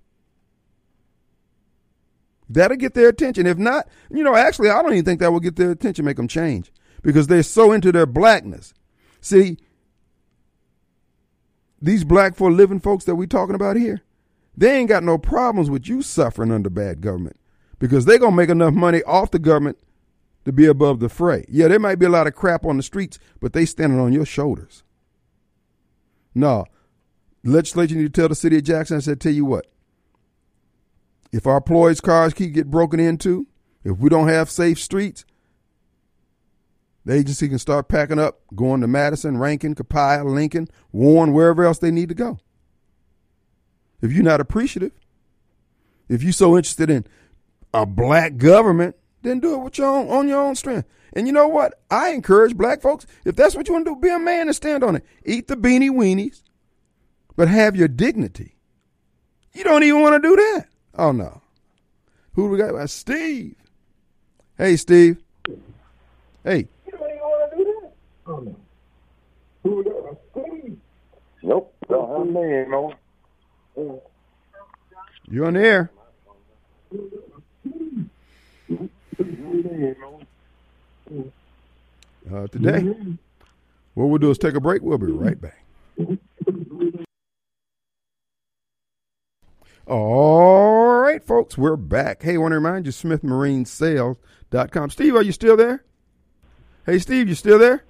That'll 2.49 2.77
get 2.77 2.93
their 2.93 3.09
attention. 3.09 3.47
If 3.47 3.57
not, 3.57 3.87
you 4.11 4.23
know, 4.23 4.35
actually, 4.35 4.69
I 4.69 4.81
don't 4.81 4.93
even 4.93 5.05
think 5.05 5.19
that 5.19 5.31
will 5.31 5.39
get 5.39 5.55
their 5.55 5.71
attention, 5.71 6.05
make 6.05 6.17
them 6.17 6.27
change 6.27 6.71
because 7.01 7.27
they're 7.27 7.43
so 7.43 7.71
into 7.71 7.91
their 7.91 8.05
blackness. 8.05 8.73
See, 9.21 9.57
these 11.81 12.03
black 12.03 12.35
for 12.35 12.51
living 12.51 12.79
folks 12.79 13.05
that 13.05 13.15
we 13.15 13.27
talking 13.27 13.55
about 13.55 13.75
here, 13.75 14.01
they 14.55 14.77
ain't 14.77 14.89
got 14.89 15.03
no 15.03 15.17
problems 15.17 15.69
with 15.69 15.87
you 15.87 16.01
suffering 16.01 16.51
under 16.51 16.69
bad 16.69 17.01
government 17.01 17.37
because 17.79 18.05
they're 18.05 18.19
going 18.19 18.31
to 18.31 18.37
make 18.37 18.49
enough 18.49 18.73
money 18.73 19.03
off 19.03 19.31
the 19.31 19.39
government 19.39 19.77
to 20.45 20.51
be 20.51 20.65
above 20.65 20.99
the 20.99 21.09
fray. 21.09 21.45
Yeah, 21.49 21.67
there 21.67 21.79
might 21.79 21.99
be 21.99 22.05
a 22.05 22.09
lot 22.09 22.27
of 22.27 22.35
crap 22.35 22.65
on 22.65 22.77
the 22.77 22.83
streets, 22.83 23.19
but 23.39 23.53
they 23.53 23.65
standing 23.65 23.99
on 23.99 24.13
your 24.13 24.25
shoulders. 24.25 24.83
No, 26.35 26.65
legislature 27.43 27.95
need 27.95 28.13
to 28.13 28.21
tell 28.21 28.29
the 28.29 28.35
city 28.35 28.57
of 28.57 28.63
Jackson, 28.63 28.97
I 28.97 28.99
said, 29.01 29.19
tell 29.19 29.33
you 29.33 29.45
what, 29.45 29.67
if 31.33 31.47
our 31.47 31.57
employees' 31.57 31.99
cars 31.99 32.33
keep 32.33 32.53
get 32.53 32.69
broken 32.69 32.99
into, 32.99 33.47
if 33.83 33.97
we 33.97 34.07
don't 34.07 34.27
have 34.27 34.51
safe 34.51 34.79
streets, 34.79 35.25
the 37.05 37.13
agency 37.13 37.49
can 37.49 37.57
start 37.57 37.89
packing 37.89 38.19
up, 38.19 38.41
going 38.55 38.81
to 38.81 38.87
Madison, 38.87 39.37
Rankin, 39.37 39.73
Copiah, 39.73 40.23
Lincoln, 40.23 40.69
Warren, 40.91 41.33
wherever 41.33 41.65
else 41.65 41.79
they 41.79 41.91
need 41.91 42.09
to 42.09 42.15
go. 42.15 42.37
If 44.01 44.13
you're 44.13 44.23
not 44.23 44.39
appreciative, 44.39 44.93
if 46.07 46.21
you're 46.21 46.31
so 46.31 46.55
interested 46.55 46.91
in 46.91 47.05
a 47.73 47.87
black 47.87 48.37
government, 48.37 48.95
then 49.23 49.39
do 49.39 49.55
it 49.55 49.63
with 49.63 49.77
your 49.79 49.87
own, 49.87 50.09
on 50.09 50.27
your 50.27 50.39
own 50.39 50.55
strength. 50.55 50.87
And 51.13 51.25
you 51.25 51.33
know 51.33 51.47
what? 51.47 51.81
I 51.89 52.09
encourage 52.09 52.55
black 52.55 52.81
folks, 52.81 53.07
if 53.25 53.35
that's 53.35 53.55
what 53.55 53.67
you 53.67 53.73
want 53.73 53.85
to 53.85 53.95
do, 53.95 53.99
be 53.99 54.09
a 54.09 54.19
man 54.19 54.47
and 54.47 54.55
stand 54.55 54.83
on 54.83 54.97
it. 54.97 55.05
Eat 55.25 55.47
the 55.47 55.57
beanie 55.57 55.89
weenies, 55.89 56.43
but 57.35 57.47
have 57.47 57.75
your 57.75 57.87
dignity. 57.87 58.55
You 59.53 59.63
don't 59.63 59.83
even 59.83 60.01
want 60.01 60.21
to 60.21 60.29
do 60.29 60.35
that. 60.35 60.67
Oh 60.97 61.11
no. 61.11 61.41
Who 62.33 62.43
do 62.43 62.49
we 62.49 62.57
got? 62.57 62.75
Uh, 62.75 62.87
Steve. 62.87 63.55
Hey, 64.57 64.75
Steve. 64.75 65.17
Hey. 66.43 66.67
You 66.85 66.91
don't 66.91 67.09
even 67.09 67.19
want 67.19 67.51
to 67.51 67.57
do 67.57 67.81
that. 67.81 67.93
Oh 68.27 68.37
no. 68.39 68.55
Who 69.63 69.75
we 69.77 69.83
got? 69.83 70.17
Steve. 70.31 70.77
Nope. 71.41 71.73
Don't 71.89 72.09
have 72.09 72.21
a 72.21 72.31
name, 72.31 72.71
no. 72.71 72.93
You're 75.29 75.45
on 75.45 75.53
the 75.53 75.61
air. 75.61 75.91
Uh, 82.31 82.47
today, 82.47 82.81
what 83.93 84.05
we'll 84.05 84.17
do 84.17 84.31
is 84.31 84.37
take 84.37 84.55
a 84.55 84.59
break. 84.59 84.81
We'll 84.81 84.97
be 84.97 85.07
right 85.07 85.39
back. 85.39 85.63
All 89.85 90.99
right, 90.99 91.21
folks, 91.21 91.57
we're 91.57 91.75
back. 91.75 92.23
Hey, 92.23 92.35
I 92.35 92.37
want 92.37 92.53
to 92.53 92.55
remind 92.55 92.85
you, 92.85 92.93
SmithMarineSales.com. 92.93 94.89
Steve, 94.89 95.15
are 95.15 95.21
you 95.21 95.33
still 95.33 95.57
there? 95.57 95.83
Hey, 96.85 96.99
Steve, 96.99 97.27
you 97.27 97.35
still 97.35 97.59
there? 97.59 97.83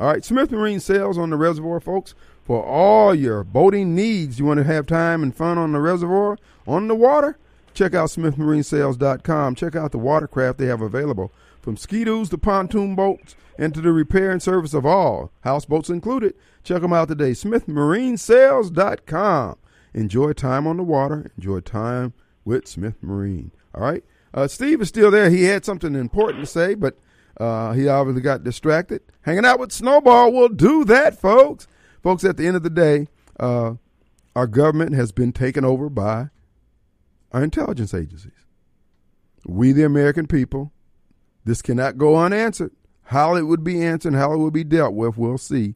All 0.00 0.08
right, 0.08 0.24
Smith 0.24 0.50
Marine 0.50 0.80
Sales 0.80 1.16
on 1.16 1.30
the 1.30 1.36
reservoir, 1.36 1.78
folks. 1.78 2.16
For 2.44 2.64
all 2.64 3.14
your 3.14 3.44
boating 3.44 3.94
needs, 3.94 4.40
you 4.40 4.46
want 4.46 4.58
to 4.58 4.64
have 4.64 4.86
time 4.86 5.22
and 5.22 5.36
fun 5.36 5.58
on 5.58 5.70
the 5.72 5.78
reservoir, 5.78 6.38
on 6.66 6.88
the 6.88 6.96
water? 6.96 7.38
Check 7.74 7.94
out 7.94 8.08
SmithMarineSales.com. 8.08 9.54
Check 9.54 9.76
out 9.76 9.92
the 9.92 9.98
watercraft 9.98 10.58
they 10.58 10.66
have 10.66 10.80
available, 10.80 11.30
from 11.60 11.76
ski-doos 11.76 12.30
to 12.30 12.38
pontoon 12.38 12.96
boats, 12.96 13.36
and 13.58 13.72
to 13.74 13.80
the 13.80 13.92
repair 13.92 14.32
and 14.32 14.42
service 14.42 14.74
of 14.74 14.84
all, 14.84 15.30
houseboats 15.42 15.90
included. 15.90 16.34
Check 16.64 16.82
them 16.82 16.92
out 16.92 17.06
today, 17.08 17.30
SmithMarineSales.com. 17.30 19.56
Enjoy 19.94 20.32
time 20.32 20.66
on 20.66 20.76
the 20.76 20.82
water. 20.82 21.30
Enjoy 21.36 21.60
time 21.60 22.12
with 22.44 22.66
Smith 22.66 23.02
Marine. 23.02 23.50
All 23.74 23.82
right. 23.82 24.04
Uh, 24.32 24.46
Steve 24.46 24.80
is 24.80 24.88
still 24.88 25.10
there. 25.10 25.30
He 25.30 25.44
had 25.44 25.64
something 25.64 25.94
important 25.94 26.44
to 26.44 26.50
say, 26.50 26.74
but 26.74 26.96
uh, 27.38 27.72
he 27.72 27.88
obviously 27.88 28.22
got 28.22 28.44
distracted. 28.44 29.02
Hanging 29.22 29.44
out 29.44 29.58
with 29.58 29.72
Snowball 29.72 30.32
will 30.32 30.48
do 30.48 30.84
that, 30.84 31.20
folks. 31.20 31.66
Folks, 32.02 32.24
at 32.24 32.36
the 32.36 32.46
end 32.46 32.56
of 32.56 32.62
the 32.62 32.70
day, 32.70 33.08
uh, 33.38 33.74
our 34.36 34.46
government 34.46 34.94
has 34.94 35.12
been 35.12 35.32
taken 35.32 35.64
over 35.64 35.88
by 35.88 36.28
our 37.32 37.42
intelligence 37.42 37.92
agencies. 37.92 38.32
We, 39.44 39.72
the 39.72 39.84
American 39.84 40.26
people, 40.26 40.72
this 41.44 41.62
cannot 41.62 41.98
go 41.98 42.16
unanswered. 42.16 42.72
How 43.04 43.34
it 43.34 43.42
would 43.42 43.64
be 43.64 43.82
answered, 43.82 44.14
how 44.14 44.32
it 44.32 44.38
would 44.38 44.52
be 44.52 44.62
dealt 44.62 44.94
with, 44.94 45.16
we'll 45.16 45.38
see. 45.38 45.74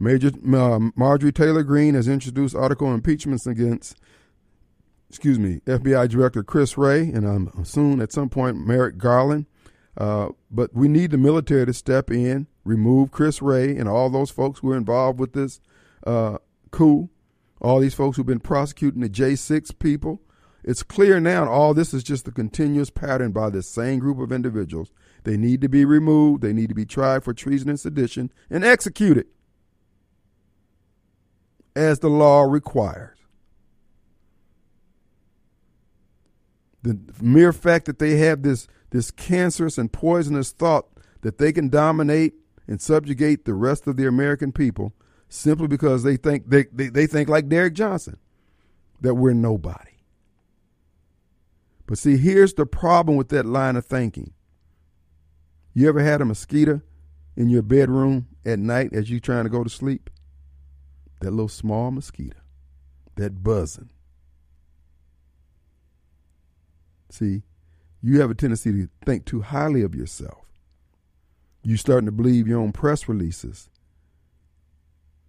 Major 0.00 0.30
uh, 0.54 0.78
Marjorie 0.94 1.32
Taylor 1.32 1.62
Greene 1.62 1.94
has 1.94 2.06
introduced 2.06 2.54
article 2.54 2.94
impeachments 2.94 3.46
against, 3.46 3.96
excuse 5.08 5.38
me, 5.38 5.60
FBI 5.66 6.08
Director 6.08 6.42
Chris 6.42 6.78
Wray, 6.78 7.00
and 7.00 7.26
I'm 7.26 7.64
soon 7.64 8.00
at 8.00 8.12
some 8.12 8.28
point 8.28 8.64
Merrick 8.64 8.96
Garland. 8.96 9.46
Uh, 9.96 10.28
but 10.50 10.72
we 10.72 10.86
need 10.86 11.10
the 11.10 11.18
military 11.18 11.66
to 11.66 11.72
step 11.72 12.10
in, 12.10 12.46
remove 12.64 13.10
Chris 13.10 13.42
Wray 13.42 13.76
and 13.76 13.88
all 13.88 14.08
those 14.08 14.30
folks 14.30 14.60
who 14.60 14.70
are 14.70 14.76
involved 14.76 15.18
with 15.18 15.32
this 15.32 15.60
uh, 16.06 16.38
coup, 16.70 17.08
all 17.60 17.80
these 17.80 17.94
folks 17.94 18.16
who've 18.16 18.24
been 18.24 18.38
prosecuting 18.38 19.00
the 19.00 19.08
J6 19.08 19.76
people. 19.80 20.20
It's 20.62 20.84
clear 20.84 21.18
now 21.18 21.48
all 21.48 21.74
this 21.74 21.92
is 21.92 22.04
just 22.04 22.28
a 22.28 22.32
continuous 22.32 22.90
pattern 22.90 23.32
by 23.32 23.50
this 23.50 23.68
same 23.68 23.98
group 23.98 24.20
of 24.20 24.30
individuals. 24.30 24.92
They 25.24 25.36
need 25.36 25.60
to 25.62 25.68
be 25.68 25.84
removed, 25.84 26.42
they 26.42 26.52
need 26.52 26.68
to 26.68 26.74
be 26.74 26.86
tried 26.86 27.24
for 27.24 27.34
treason 27.34 27.68
and 27.68 27.80
sedition 27.80 28.30
and 28.48 28.64
executed 28.64 29.26
as 31.78 32.00
the 32.00 32.08
law 32.08 32.42
requires. 32.42 33.18
The 36.82 36.98
mere 37.20 37.52
fact 37.52 37.86
that 37.86 37.98
they 37.98 38.16
have 38.18 38.42
this, 38.42 38.66
this 38.90 39.10
cancerous 39.10 39.78
and 39.78 39.92
poisonous 39.92 40.50
thought 40.50 40.88
that 41.22 41.38
they 41.38 41.52
can 41.52 41.68
dominate 41.68 42.34
and 42.66 42.80
subjugate 42.80 43.44
the 43.44 43.54
rest 43.54 43.86
of 43.86 43.96
the 43.96 44.06
American 44.06 44.52
people 44.52 44.92
simply 45.28 45.68
because 45.68 46.02
they 46.02 46.16
think 46.16 46.48
they, 46.48 46.64
they, 46.72 46.88
they 46.88 47.06
think 47.06 47.28
like 47.28 47.48
Derrick 47.48 47.74
Johnson 47.74 48.18
that 49.00 49.14
we're 49.14 49.32
nobody. 49.32 49.98
But 51.86 51.98
see, 51.98 52.16
here's 52.16 52.54
the 52.54 52.66
problem 52.66 53.16
with 53.16 53.28
that 53.30 53.46
line 53.46 53.76
of 53.76 53.86
thinking. 53.86 54.32
You 55.74 55.88
ever 55.88 56.00
had 56.00 56.20
a 56.20 56.24
mosquito 56.24 56.82
in 57.36 57.48
your 57.48 57.62
bedroom 57.62 58.26
at 58.44 58.58
night 58.58 58.92
as 58.92 59.10
you're 59.10 59.20
trying 59.20 59.44
to 59.44 59.50
go 59.50 59.62
to 59.62 59.70
sleep? 59.70 60.10
That 61.20 61.30
little 61.30 61.48
small 61.48 61.90
mosquito, 61.90 62.38
that 63.16 63.42
buzzing. 63.42 63.90
See, 67.10 67.42
you 68.00 68.20
have 68.20 68.30
a 68.30 68.34
tendency 68.34 68.72
to 68.72 68.88
think 69.04 69.24
too 69.24 69.42
highly 69.42 69.82
of 69.82 69.94
yourself. 69.94 70.46
You're 71.62 71.76
starting 71.76 72.06
to 72.06 72.12
believe 72.12 72.46
your 72.46 72.60
own 72.60 72.72
press 72.72 73.08
releases. 73.08 73.68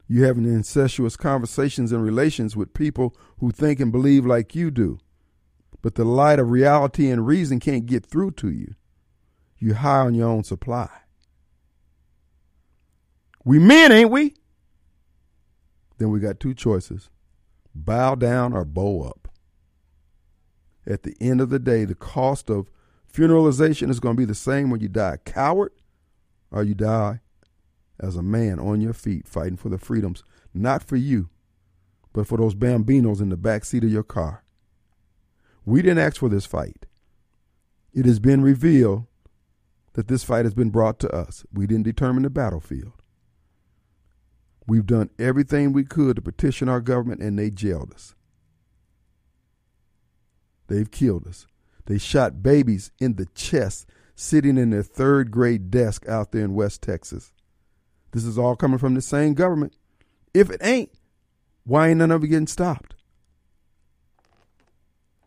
You're 0.08 0.28
having 0.28 0.46
incestuous 0.46 1.16
conversations 1.16 1.92
and 1.92 2.04
relations 2.04 2.56
with 2.56 2.74
people 2.74 3.16
who 3.40 3.52
think 3.52 3.80
and 3.80 3.92
believe 3.92 4.26
like 4.26 4.56
you 4.56 4.72
do. 4.72 5.00
But 5.82 5.96
the 5.96 6.04
light 6.04 6.40
of 6.40 6.50
reality 6.50 7.10
and 7.10 7.26
reason 7.26 7.60
can't 7.60 7.86
get 7.86 8.06
through 8.06 8.32
to 8.32 8.50
you. 8.50 8.76
You're 9.58 9.76
high 9.76 10.00
on 10.00 10.16
your 10.16 10.28
own 10.28 10.44
supply. 10.44 10.90
We 13.46 13.60
men, 13.60 13.92
ain't 13.92 14.12
we? 14.12 14.36
Then 16.00 16.10
we 16.10 16.20
got 16.20 16.40
two 16.40 16.56
choices 16.56 17.10
bow 17.76 18.16
down 18.16 18.54
or 18.54 18.66
bow 18.66 19.04
up. 19.04 19.28
At 20.88 21.04
the 21.04 21.16
end 21.22 21.40
of 21.40 21.50
the 21.50 21.60
day, 21.60 21.86
the 21.86 21.94
cost 21.94 22.50
of 22.50 22.72
funeralization 23.14 23.90
is 23.90 24.00
going 24.00 24.16
to 24.16 24.20
be 24.20 24.26
the 24.26 24.34
same 24.34 24.72
when 24.72 24.80
you 24.80 24.88
die 24.88 25.18
coward 25.24 25.72
or 26.52 26.64
you 26.64 26.74
die 26.74 27.20
as 28.00 28.16
a 28.16 28.24
man 28.24 28.60
on 28.60 28.82
your 28.82 28.94
feet 28.94 29.28
fighting 29.28 29.58
for 29.58 29.70
the 29.70 29.78
freedoms, 29.78 30.24
not 30.54 30.82
for 30.82 30.96
you, 30.96 31.30
but 32.12 32.26
for 32.26 32.38
those 32.38 32.56
bambinos 32.56 33.22
in 33.22 33.30
the 33.30 33.38
back 33.38 33.66
seat 33.66 33.84
of 33.84 33.92
your 33.92 34.04
car. 34.04 34.44
We 35.66 35.82
didn't 35.82 36.00
ask 36.00 36.18
for 36.18 36.30
this 36.30 36.46
fight. 36.46 36.86
It 37.94 38.06
has 38.06 38.20
been 38.20 38.42
revealed 38.42 39.06
that 39.94 40.08
this 40.08 40.24
fight 40.24 40.46
has 40.46 40.54
been 40.54 40.70
brought 40.70 41.00
to 41.00 41.14
us. 41.14 41.46
We 41.54 41.68
didn't 41.68 41.84
determine 41.84 42.24
the 42.24 42.30
battlefield. 42.30 42.94
We've 44.70 44.86
done 44.86 45.10
everything 45.18 45.74
we 45.74 45.84
could 45.84 46.16
to 46.16 46.22
petition 46.22 46.70
our 46.70 46.80
government, 46.80 47.22
and 47.24 47.40
they 47.40 47.50
jailed 47.50 47.92
us. 47.92 48.14
They've 50.68 50.90
killed 50.90 51.26
us. 51.26 51.48
They 51.88 51.98
shot 51.98 52.44
babies 52.44 52.92
in 53.00 53.16
the 53.16 53.26
chest 53.34 53.88
sitting 54.14 54.60
in 54.60 54.70
their 54.70 54.84
third 54.84 55.32
grade 55.32 55.72
desk 55.72 56.08
out 56.08 56.32
there 56.32 56.44
in 56.44 56.54
West 56.54 56.84
Texas. 56.84 57.34
This 58.12 58.24
is 58.24 58.38
all 58.38 58.56
coming 58.56 58.78
from 58.78 58.94
the 58.94 59.02
same 59.02 59.34
government. 59.34 59.74
If 60.36 60.52
it 60.52 60.62
ain't, 60.64 60.92
why 61.64 61.88
ain't 61.88 61.98
none 61.98 62.12
of 62.12 62.24
it 62.24 62.28
getting 62.28 62.46
stopped? 62.46 62.94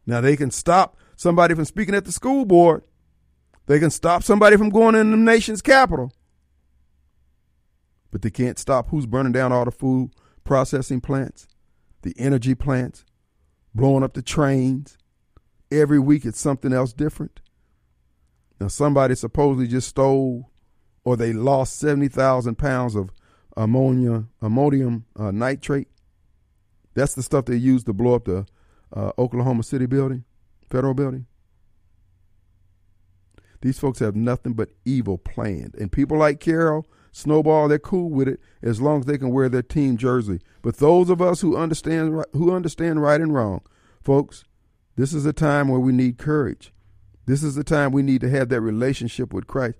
Now 0.06 0.20
they 0.20 0.36
can 0.36 0.52
stop 0.52 0.97
somebody 1.16 1.56
from 1.56 1.64
speaking 1.64 1.97
at 1.97 2.05
the 2.05 2.12
school 2.12 2.44
board. 2.44 2.85
They 3.66 3.81
can 3.81 3.90
stop 3.90 4.23
somebody 4.23 4.56
from 4.56 4.70
going 4.70 4.94
in 4.94 5.10
the 5.10 5.16
nation's 5.16 5.62
capital. 5.62 6.12
But 8.13 8.23
they 8.23 8.31
can't 8.31 8.59
stop 8.59 8.91
who's 8.91 9.07
burning 9.07 9.33
down 9.33 9.53
all 9.53 9.65
the 9.65 9.73
food 9.73 10.13
processing 10.45 11.01
plants, 11.01 11.49
the 12.03 12.15
energy 12.17 12.55
plants, 12.55 13.05
blowing 13.75 14.05
up 14.05 14.15
the 14.15 14.23
trains. 14.23 14.97
Every 15.73 15.99
week 15.99 16.25
it's 16.25 16.41
something 16.41 16.73
else 16.73 16.93
different. 16.93 17.41
Now 18.61 18.69
somebody 18.69 19.17
supposedly 19.17 19.67
just 19.67 19.89
stole 19.89 20.53
or 21.05 21.17
they 21.17 21.33
lost 21.33 21.79
70,000 21.81 22.57
pounds 22.57 22.95
of 22.95 23.11
ammonia, 23.57 24.27
ammonium 24.41 25.07
uh, 25.19 25.31
nitrate. 25.31 25.89
That's 26.95 27.15
the 27.15 27.23
stuff 27.23 27.47
they 27.47 27.57
used 27.57 27.87
to 27.87 27.93
blow 27.93 28.15
up 28.15 28.27
the 28.27 28.47
uh, 28.95 29.13
Oklahoma 29.19 29.63
City 29.63 29.87
building, 29.87 30.25
federal 30.69 30.95
building. 30.95 31.27
These 33.63 33.79
folks 33.79 34.01
have 34.01 34.17
nothing 34.17 34.53
but 34.55 34.71
evil 34.85 35.19
planned. 35.19 35.75
And 35.77 35.91
people 35.91 36.19
like 36.19 36.41
Carol, 36.41 36.87
Snowball, 37.13 37.69
they're 37.69 37.79
cool 37.79 38.09
with 38.09 38.27
it 38.27 38.41
as 38.63 38.81
long 38.81 39.01
as 39.01 39.07
they 39.07 39.19
can 39.19 39.31
wear 39.31 39.49
their 39.49 39.63
team 39.63 39.99
jersey. 39.99 40.41
But 40.63 40.79
those 40.79 41.11
of 41.11 41.21
us 41.21 41.43
who 41.43 41.57
understand 41.57 42.25
who 42.33 42.53
understand 42.53 43.03
right 43.03 43.21
and 43.21 43.35
wrong, 43.35 43.61
folks, 44.03 44.45
this 44.97 45.13
is 45.13 45.27
a 45.27 45.33
time 45.33 45.69
where 45.69 45.81
we 45.81 45.93
need 45.93 46.17
courage. 46.19 46.73
This 47.27 47.43
is 47.43 47.55
the 47.55 47.65
time 47.65 47.93
we 47.93 48.03
need 48.03 48.23
to 48.23 48.31
have 48.31 48.49
that 48.49 48.61
relationship 48.61 49.33
with 49.33 49.47
Christ. 49.47 49.79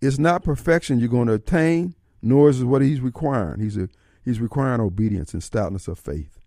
It's 0.00 0.18
not 0.18 0.44
perfection 0.44 0.98
you're 0.98 1.08
going 1.08 1.26
to 1.26 1.34
attain, 1.34 1.94
nor 2.22 2.48
is 2.48 2.62
it 2.62 2.64
what 2.64 2.80
he's 2.80 3.00
requiring. 3.00 3.60
He's 3.60 3.76
a, 3.76 3.88
he's 4.24 4.40
requiring 4.40 4.80
obedience 4.80 5.34
and 5.34 5.42
stoutness 5.42 5.88
of 5.88 5.98
faith. 5.98 6.38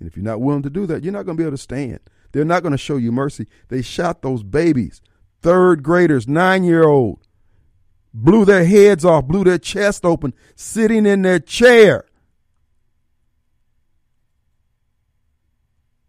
And 0.00 0.08
if 0.08 0.16
you're 0.16 0.24
not 0.24 0.40
willing 0.40 0.62
to 0.62 0.70
do 0.70 0.86
that, 0.86 1.04
you're 1.04 1.12
not 1.12 1.26
going 1.26 1.36
to 1.36 1.40
be 1.40 1.46
able 1.46 1.56
to 1.56 1.62
stand. 1.62 2.00
They're 2.32 2.44
not 2.44 2.62
going 2.62 2.72
to 2.72 2.78
show 2.78 2.96
you 2.96 3.12
mercy. 3.12 3.46
They 3.68 3.82
shot 3.82 4.22
those 4.22 4.42
babies, 4.42 5.00
third 5.42 5.82
graders, 5.82 6.26
nine 6.26 6.64
year 6.64 6.84
old, 6.84 7.20
blew 8.22 8.44
their 8.44 8.64
heads 8.64 9.04
off, 9.04 9.26
blew 9.26 9.44
their 9.44 9.58
chest 9.58 10.04
open, 10.04 10.34
sitting 10.56 11.06
in 11.06 11.22
their 11.22 11.38
chair. 11.38 12.04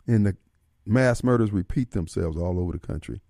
And 0.08 0.26
the 0.26 0.36
mass 0.86 1.24
murders 1.24 1.52
repeat 1.52 1.92
themselves 1.92 2.36
all 2.36 2.60
over 2.60 2.72
the 2.72 2.80
country. 2.80 3.22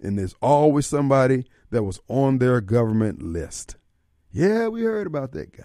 And 0.00 0.18
there's 0.18 0.34
always 0.42 0.86
somebody 0.86 1.46
that 1.70 1.84
was 1.84 2.00
on 2.08 2.38
their 2.38 2.60
government 2.60 3.22
list. 3.22 3.76
Yeah, 4.30 4.68
we 4.68 4.82
heard 4.82 5.06
about 5.06 5.32
that 5.32 5.56
guy. 5.56 5.64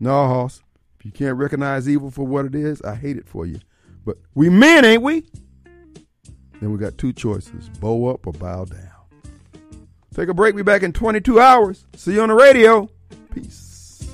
No, 0.00 0.26
Hoss. 0.26 0.62
If 0.98 1.06
you 1.06 1.12
can't 1.12 1.36
recognize 1.36 1.88
evil 1.88 2.10
for 2.10 2.26
what 2.26 2.44
it 2.44 2.54
is, 2.54 2.82
I 2.82 2.94
hate 2.96 3.16
it 3.16 3.28
for 3.28 3.46
you. 3.46 3.60
But 4.04 4.18
we 4.34 4.48
men, 4.48 4.84
ain't 4.84 5.02
we? 5.02 5.26
Then 6.62 6.70
we 6.70 6.78
got 6.78 6.96
two 6.96 7.12
choices 7.12 7.68
bow 7.80 8.06
up 8.06 8.24
or 8.24 8.32
bow 8.32 8.64
down. 8.64 8.78
Take 10.14 10.28
a 10.28 10.34
break. 10.34 10.54
Be 10.54 10.62
back 10.62 10.84
in 10.84 10.92
22 10.92 11.40
hours. 11.40 11.84
See 11.96 12.12
you 12.14 12.22
on 12.22 12.28
the 12.28 12.36
radio. 12.36 12.88
Peace. 13.34 14.08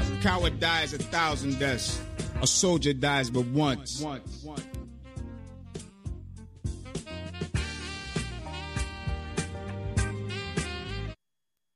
A 0.00 0.20
coward 0.20 0.58
dies 0.58 0.94
a 0.94 0.98
thousand 0.98 1.60
deaths. 1.60 2.02
A 2.42 2.46
soldier 2.48 2.92
dies 2.92 3.30
but 3.30 3.44
once. 3.46 4.04